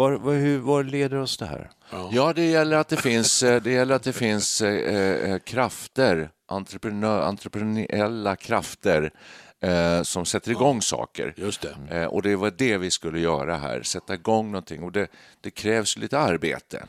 Var, 0.00 0.12
var, 0.12 0.34
hur, 0.34 0.58
var 0.58 0.84
leder 0.84 1.16
oss 1.16 1.36
det 1.36 1.46
här? 1.46 1.70
Ja, 2.10 2.32
det 2.32 2.46
gäller 2.50 2.76
att 2.76 2.88
det 2.88 2.96
finns, 2.96 3.42
eh, 3.42 3.62
det 3.62 3.72
gäller 3.72 3.94
att 3.94 4.02
det 4.02 4.12
finns 4.12 4.62
eh, 4.62 5.30
eh, 5.30 5.38
krafter, 5.38 6.30
entreprenör, 6.48 7.20
entreprenöriella 7.20 8.36
krafter 8.36 9.12
eh, 9.60 10.02
som 10.02 10.26
sätter 10.26 10.50
igång 10.50 10.82
saker. 10.82 11.34
Just 11.36 11.60
det. 11.60 11.98
Eh, 11.98 12.04
och 12.04 12.22
det 12.22 12.36
var 12.36 12.52
det 12.56 12.78
vi 12.78 12.90
skulle 12.90 13.20
göra 13.20 13.56
här, 13.56 13.82
sätta 13.82 14.14
igång 14.14 14.50
någonting. 14.50 14.82
Och 14.82 14.92
det, 14.92 15.08
det 15.40 15.50
krävs 15.50 15.96
lite 15.96 16.18
arbete. 16.18 16.82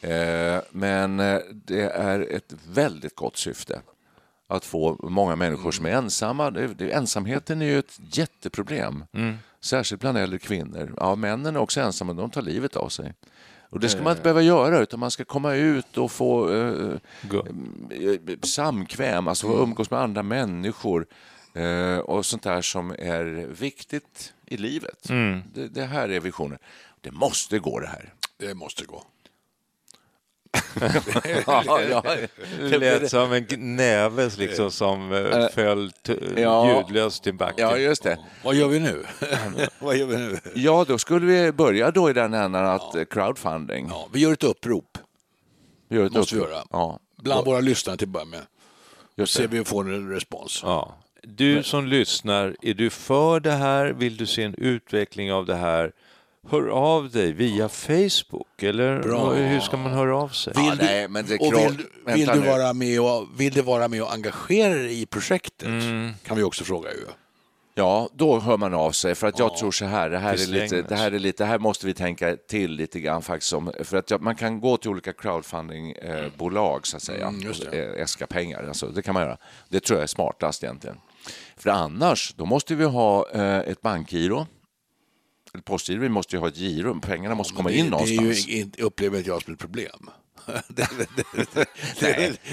Eh, 0.00 0.60
men 0.70 1.16
det 1.52 1.82
är 1.82 2.20
ett 2.20 2.52
väldigt 2.68 3.14
gott 3.14 3.36
syfte 3.36 3.80
att 4.48 4.64
få 4.64 4.96
många 5.02 5.36
människor 5.36 5.72
som 5.72 5.86
är 5.86 5.90
ensamma. 5.90 6.50
Det, 6.50 6.66
det, 6.66 6.90
ensamheten 6.90 7.62
är 7.62 7.66
ju 7.66 7.78
ett 7.78 8.00
jätteproblem, 8.12 9.04
särskilt 9.60 10.00
bland 10.00 10.18
äldre 10.18 10.38
kvinnor. 10.38 10.94
Ja, 10.96 11.14
männen 11.14 11.56
är 11.56 11.60
också 11.60 11.80
ensamma, 11.80 12.12
de 12.12 12.30
tar 12.30 12.42
livet 12.42 12.76
av 12.76 12.88
sig. 12.88 13.14
Och 13.70 13.80
det 13.80 13.88
ska 13.88 14.02
man 14.02 14.10
inte 14.10 14.22
behöva 14.22 14.42
göra, 14.42 14.78
utan 14.78 15.00
man 15.00 15.10
ska 15.10 15.24
komma 15.24 15.54
ut 15.54 15.98
och 15.98 16.12
få 16.12 16.52
eh, 16.52 16.92
eh, 17.90 18.38
samkväm, 18.42 19.28
alltså 19.28 19.46
få 19.46 19.62
umgås 19.62 19.90
med 19.90 20.00
andra 20.00 20.22
människor 20.22 21.06
eh, 21.54 21.98
och 21.98 22.26
sånt 22.26 22.42
där 22.42 22.62
som 22.62 22.90
är 22.90 23.24
viktigt 23.60 24.34
i 24.46 24.56
livet. 24.56 25.08
Det, 25.54 25.68
det 25.68 25.84
här 25.84 26.08
är 26.08 26.20
visionen. 26.20 26.58
Det 27.00 27.10
måste 27.10 27.58
gå 27.58 27.80
det 27.80 27.86
här. 27.86 28.14
Det 28.36 28.54
måste 28.54 28.84
gå. 28.84 29.02
Ja, 31.46 31.80
ja. 31.90 32.02
Det 32.70 32.78
lät 32.78 33.10
som 33.10 33.32
en 33.32 33.76
näve 33.76 34.30
liksom, 34.38 34.70
som 34.70 35.12
eh, 35.12 35.48
föll 35.48 35.92
ja. 36.36 36.76
ljudlöst 36.76 37.22
till 37.22 37.34
backen. 37.34 37.68
ja, 37.68 37.76
just 37.76 38.02
det. 38.02 38.18
Vad 38.44 38.54
gör 38.54 38.68
vi 38.68 38.80
nu? 38.80 39.04
Vad 39.78 39.96
gör 39.96 40.06
vi 40.06 40.16
nu? 40.16 40.38
Ja, 40.54 40.84
då 40.88 40.98
skulle 40.98 41.26
vi 41.26 41.52
börja 41.52 41.90
då 41.90 42.10
i 42.10 42.12
den 42.12 42.34
änden 42.34 42.66
att 42.66 42.94
eh, 42.94 43.04
crowdfunding. 43.04 43.86
Ja, 43.90 44.08
vi 44.12 44.20
gör 44.20 44.32
ett 44.32 44.44
upprop 44.44 44.98
Vi 45.88 45.96
gör 45.96 46.06
ett 46.06 46.12
måste 46.12 46.34
vi 46.34 46.40
upprop. 46.40 46.54
göra. 46.54 46.64
Ja, 46.70 46.98
bland 47.22 47.46
våra 47.46 47.60
lyssnare 47.60 47.96
till 47.96 48.06
att 48.08 48.12
börja 48.12 48.26
med. 48.26 48.40
just 49.16 49.32
Se 49.34 49.42
det. 49.42 49.48
om 49.48 49.50
vi 49.58 49.64
får 49.64 49.94
en 49.94 50.10
respons. 50.10 50.60
Ja. 50.64 50.94
Du 51.22 51.62
som 51.62 51.86
lyssnar, 51.86 52.56
är 52.62 52.74
du 52.74 52.90
för 52.90 53.40
det 53.40 53.52
här? 53.52 53.86
Vill 53.86 54.16
du 54.16 54.26
se 54.26 54.42
en 54.42 54.54
utveckling 54.54 55.32
av 55.32 55.46
det 55.46 55.54
här? 55.54 55.92
Hör 56.50 56.68
av 56.68 57.10
dig 57.10 57.32
via 57.32 57.68
Facebook, 57.68 58.62
eller 58.62 59.02
Bra. 59.02 59.32
hur 59.32 59.60
ska 59.60 59.76
man 59.76 59.92
höra 59.92 60.16
av 60.16 60.28
sig? 60.28 60.52
Vill 60.56 60.64
Ja, 60.66 60.74
du, 60.74 60.84
nej, 60.84 61.08
men 61.08 61.26
det 61.26 61.38
och 61.38 61.52
kra- 61.52 61.68
vill, 61.68 61.76
du- 61.76 61.90
vänta 62.04 62.14
vill, 62.14 62.26
du 62.26 62.40
nu. 62.40 62.46
vara 62.58 62.72
med 62.72 63.00
och, 63.00 63.26
vill 63.40 63.52
du 63.52 63.62
vara 63.62 63.88
med 63.88 64.02
och 64.02 64.12
engagera 64.12 64.74
dig 64.74 65.02
i 65.02 65.06
projektet? 65.06 65.68
Mm. 65.68 66.10
Kan 66.26 66.36
vi 66.36 66.42
också 66.42 66.64
fråga 66.64 66.90
ju. 66.92 67.06
Ja, 67.78 68.08
då 68.14 68.38
hör 68.40 68.56
man 68.56 68.74
av 68.74 68.92
sig. 68.92 69.14
För 69.14 69.26
att 69.26 69.38
jag 69.38 69.56
tror 69.56 69.70
så 69.70 69.84
här, 69.84 70.10
det 70.10 70.18
här, 70.18 70.32
är 70.32 70.46
lite, 70.46 70.82
det 70.82 70.96
här 70.96 71.12
är 71.12 71.18
lite, 71.18 71.42
det 71.44 71.48
här 71.48 71.58
måste 71.58 71.86
vi 71.86 71.94
tänka 71.94 72.36
till 72.48 72.72
lite 72.72 73.00
grann 73.00 73.22
faktiskt. 73.22 73.52
Om, 73.52 73.72
för 73.84 73.96
att 73.96 74.10
jag, 74.10 74.22
man 74.22 74.36
kan 74.36 74.60
gå 74.60 74.76
till 74.76 74.90
olika 74.90 75.12
crowdfundingbolag 75.12 76.86
så 76.86 76.96
att 76.96 77.02
säga, 77.02 77.26
Mm, 77.26 77.40
just 77.40 77.62
och 77.66 77.74
eh, 77.74 78.02
äska 78.02 78.26
pengar. 78.26 78.64
Alltså, 78.68 78.86
det 78.86 79.02
kan 79.02 79.14
man 79.14 79.22
göra. 79.22 79.36
Det 79.68 79.80
tror 79.80 79.96
jag 79.98 80.02
är 80.02 80.06
smartast 80.06 80.64
egentligen. 80.64 80.96
För 81.56 81.70
annars, 81.70 82.34
då 82.36 82.44
måste 82.46 82.74
vi 82.74 82.84
ha 82.84 83.30
eh, 83.34 83.58
ett 83.58 83.80
bankgiro. 83.82 84.46
Eller 85.56 85.62
postgiro, 85.62 86.00
vi 86.00 86.08
måste 86.08 86.36
ju 86.36 86.40
ha 86.40 86.48
ett 86.48 86.56
giro. 86.56 87.00
Pengarna 87.00 87.34
måste 87.34 87.54
komma 87.54 87.68
det, 87.68 87.74
in 87.76 87.84
det 87.84 87.90
någonstans. 87.90 88.46
är 88.46 88.50
ju, 88.50 88.58
inte- 88.60 88.82
upplever 88.82 89.18
inte 89.18 89.30
jag 89.30 89.42
som 89.42 89.52
ett 89.52 89.58
problem. 89.60 90.10
det, 90.68 90.82
är 90.82 90.96
väl- 90.98 91.06
det, 91.16 91.46
det, 91.54 91.66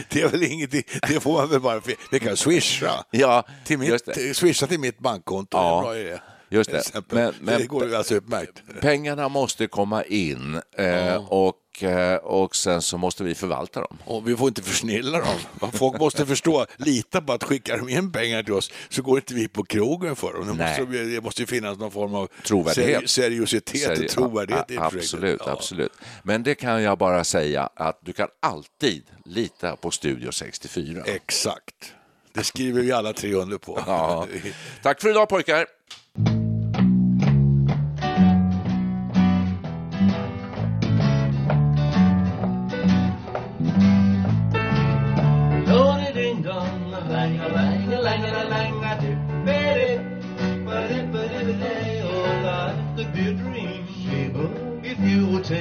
det, 0.10 0.22
är 0.22 0.28
väl- 0.30 0.39
det 0.39 0.47
ingenting, 0.47 0.84
det 1.08 1.20
får 1.20 1.34
man 1.34 1.49
väl 1.49 1.60
bara, 1.62 1.82
vi 2.12 2.20
kan 2.20 2.38
swisha. 2.38 3.06
Ja, 3.12 3.45
till 3.66 3.78
mitt, 3.80 4.06
det. 4.06 4.34
Swisha 4.38 4.68
till 4.68 4.80
mitt 4.80 4.99
bankkonto, 4.99 5.58
Ja, 5.58 5.64
det 5.64 5.70
är 5.70 5.78
en 5.78 5.84
bra 5.84 5.97
idé. 6.12 6.20
just 6.49 6.72
det. 6.72 7.01
Men- 7.10 7.34
men- 7.41 7.60
det 7.60 7.66
går 7.68 7.88
ju 7.88 7.95
alltså 7.95 8.16
utmärkt. 8.16 8.64
Pengarna 8.82 9.30
måste 9.30 9.68
komma 9.68 10.04
in 10.04 10.62
eh, 10.78 11.16
och, 11.16 11.54
eh, 11.82 12.15
och 12.15 12.55
sen 12.55 12.82
så 12.82 12.97
måste 12.97 13.24
vi 13.24 13.36
förvalta 13.36 13.80
dem. 13.82 13.97
Och 14.05 14.30
vi 14.30 14.36
får 14.38 14.47
inte 14.47 14.61
försnilla 14.61 15.19
dem. 15.19 15.71
Folk 15.71 15.99
måste 15.99 16.26
förstå, 16.26 16.65
lita 16.78 17.21
på 17.21 17.34
att 17.34 17.43
skickar 17.43 17.78
de 17.78 17.89
in 17.89 18.11
pengar 18.11 18.43
till 18.43 18.53
oss 18.53 18.71
så 18.89 19.01
går 19.01 19.17
inte 19.17 19.34
vi 19.34 19.47
på 19.47 19.63
krogen 19.63 20.15
för 20.15 20.34
dem. 20.34 20.47
Det 20.47 20.53
måste, 20.53 21.03
det 21.03 21.21
måste 21.24 21.41
ju 21.41 21.45
finnas 21.47 21.78
någon 21.78 21.91
form 21.91 22.15
av 22.15 22.28
Trovärdighet. 22.45 23.01
seri- 23.01 23.07
seriositet 23.07 23.89
och 23.91 23.97
Seri- 23.97 24.07
trovärdighet 24.07 24.71
i 24.71 24.76
projektet. 24.78 25.01
Absolut, 25.03 25.41
Ja. 25.45 25.51
absolut. 25.51 25.91
Men 26.24 26.43
det 26.43 26.55
kan 26.55 26.84
jag 26.84 26.97
bara 26.97 27.24
säga 27.24 27.69
att 27.76 27.99
du 28.01 28.13
kan 28.13 28.28
alltid 28.39 29.03
lita 29.26 29.76
på 29.76 29.91
Studio 29.91 30.32
64. 30.32 31.03
Exakt. 31.05 31.93
Det 32.34 32.43
skriver 32.43 32.82
vi 32.82 32.91
alla 32.91 33.13
tre 33.13 33.34
under 33.34 33.57
på. 33.57 33.84
Ja. 33.88 34.28
Tack 34.84 35.01
för 35.01 35.09
idag 35.09 35.30
pojkar! 35.30 35.65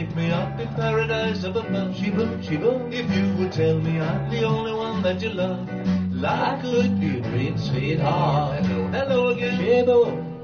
Take 0.03 0.17
me 0.17 0.31
up 0.31 0.59
in 0.59 0.69
paradise 0.75 1.45
of 1.45 1.55
above, 1.55 1.95
Sheba, 1.97 2.43
Sheba. 2.43 2.89
If 2.91 3.09
you 3.15 3.35
would 3.37 3.53
tell 3.53 3.79
me 3.79 4.01
I'm 4.01 4.31
the 4.31 4.43
only 4.43 4.73
one 4.73 5.03
that 5.03 5.23
you 5.23 5.29
love, 5.29 5.69
life 6.13 6.63
could 6.63 7.01
be 7.01 7.19
a 7.19 7.21
dream, 7.21 7.57
sweetheart. 7.57 8.67
Hello, 8.67 8.89
hello 8.89 9.29
again, 9.29 9.59
Sheba. 9.61 9.99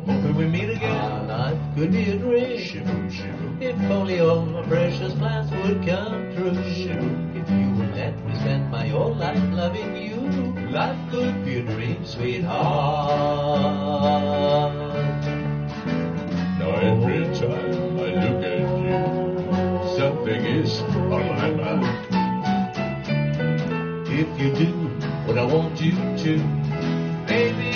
Hoping 0.07 0.37
we 0.37 0.47
meet 0.47 0.71
again. 0.71 0.97
Ah, 0.97 1.25
life 1.27 1.59
could 1.75 1.91
be 1.91 2.11
a 2.11 2.17
dream, 2.19 2.61
Sheba, 2.61 3.11
Sheba. 3.11 3.47
If 3.61 3.77
only 3.91 4.21
all 4.21 4.47
my 4.47 4.63
precious 4.69 5.15
plans 5.15 5.51
would 5.51 5.85
come 5.85 6.33
true, 6.37 6.55
Sheba. 6.75 7.09
If 7.35 7.51
you 7.51 7.71
would 7.79 7.95
let 7.97 8.15
me 8.27 8.35
spend 8.37 8.71
my 8.71 8.87
whole 8.87 9.15
life 9.15 9.43
loving 9.53 9.97
you, 9.97 10.21
life 10.71 10.99
could 11.11 11.45
be 11.45 11.59
a 11.59 11.63
dream, 11.63 12.07
sweetheart. 12.07 12.49
Now 16.61 16.75
every 16.75 17.25
time 17.37 17.68
If 20.31 20.37
you 24.39 24.53
do 24.53 24.73
what 25.25 25.39
I 25.39 25.45
want 25.45 25.81
you 25.81 25.93
to, 25.93 26.39
baby, 27.27 27.73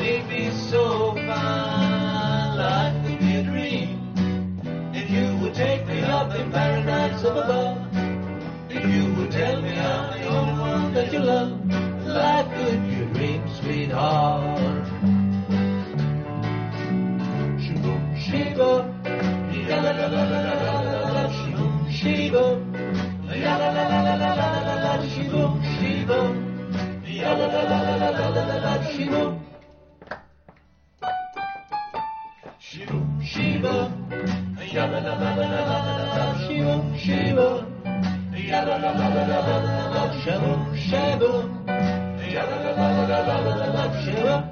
we'd 0.00 0.28
be 0.28 0.50
so 0.50 1.12
fine. 1.14 2.56
Life 2.56 3.06
could 3.06 3.18
be 3.20 3.36
a 3.36 3.42
dream. 3.44 4.58
If 4.92 5.10
you 5.10 5.36
would 5.42 5.54
take 5.54 5.86
me 5.86 6.00
up 6.02 6.34
in 6.34 6.50
paradise 6.50 7.22
above, 7.22 7.86
if 8.68 8.84
you 8.84 9.14
would 9.14 9.30
tell 9.30 9.62
me 9.62 9.78
I'm 9.78 10.20
the 10.20 10.26
only 10.26 10.60
one 10.60 10.94
that 10.94 11.12
you 11.12 11.20
love, 11.20 11.51
Shiva. 29.02 29.36
Shiva. 32.60 32.98
Shiva. 33.20 33.90
Yada 34.72 35.00
da 35.00 35.14
da 35.16 35.34
da 35.34 35.42
da 35.42 35.66
da 35.66 36.06
da 36.14 36.38
Shiva. 36.46 36.74
Shiva. 36.96 37.66
Yada 38.32 38.78
da 38.78 38.92
da 38.92 39.08
da 39.10 39.24
da 39.26 39.42
da 39.42 39.90
da 39.90 40.02
Shiva. 40.22 40.52
Shiva. 40.76 41.32
Yada 42.30 42.56
da 42.62 42.70
da 42.78 43.06
da 43.08 43.22
da 43.26 43.56
da 43.58 43.72
da 43.72 44.02
Shiva. 44.04 44.51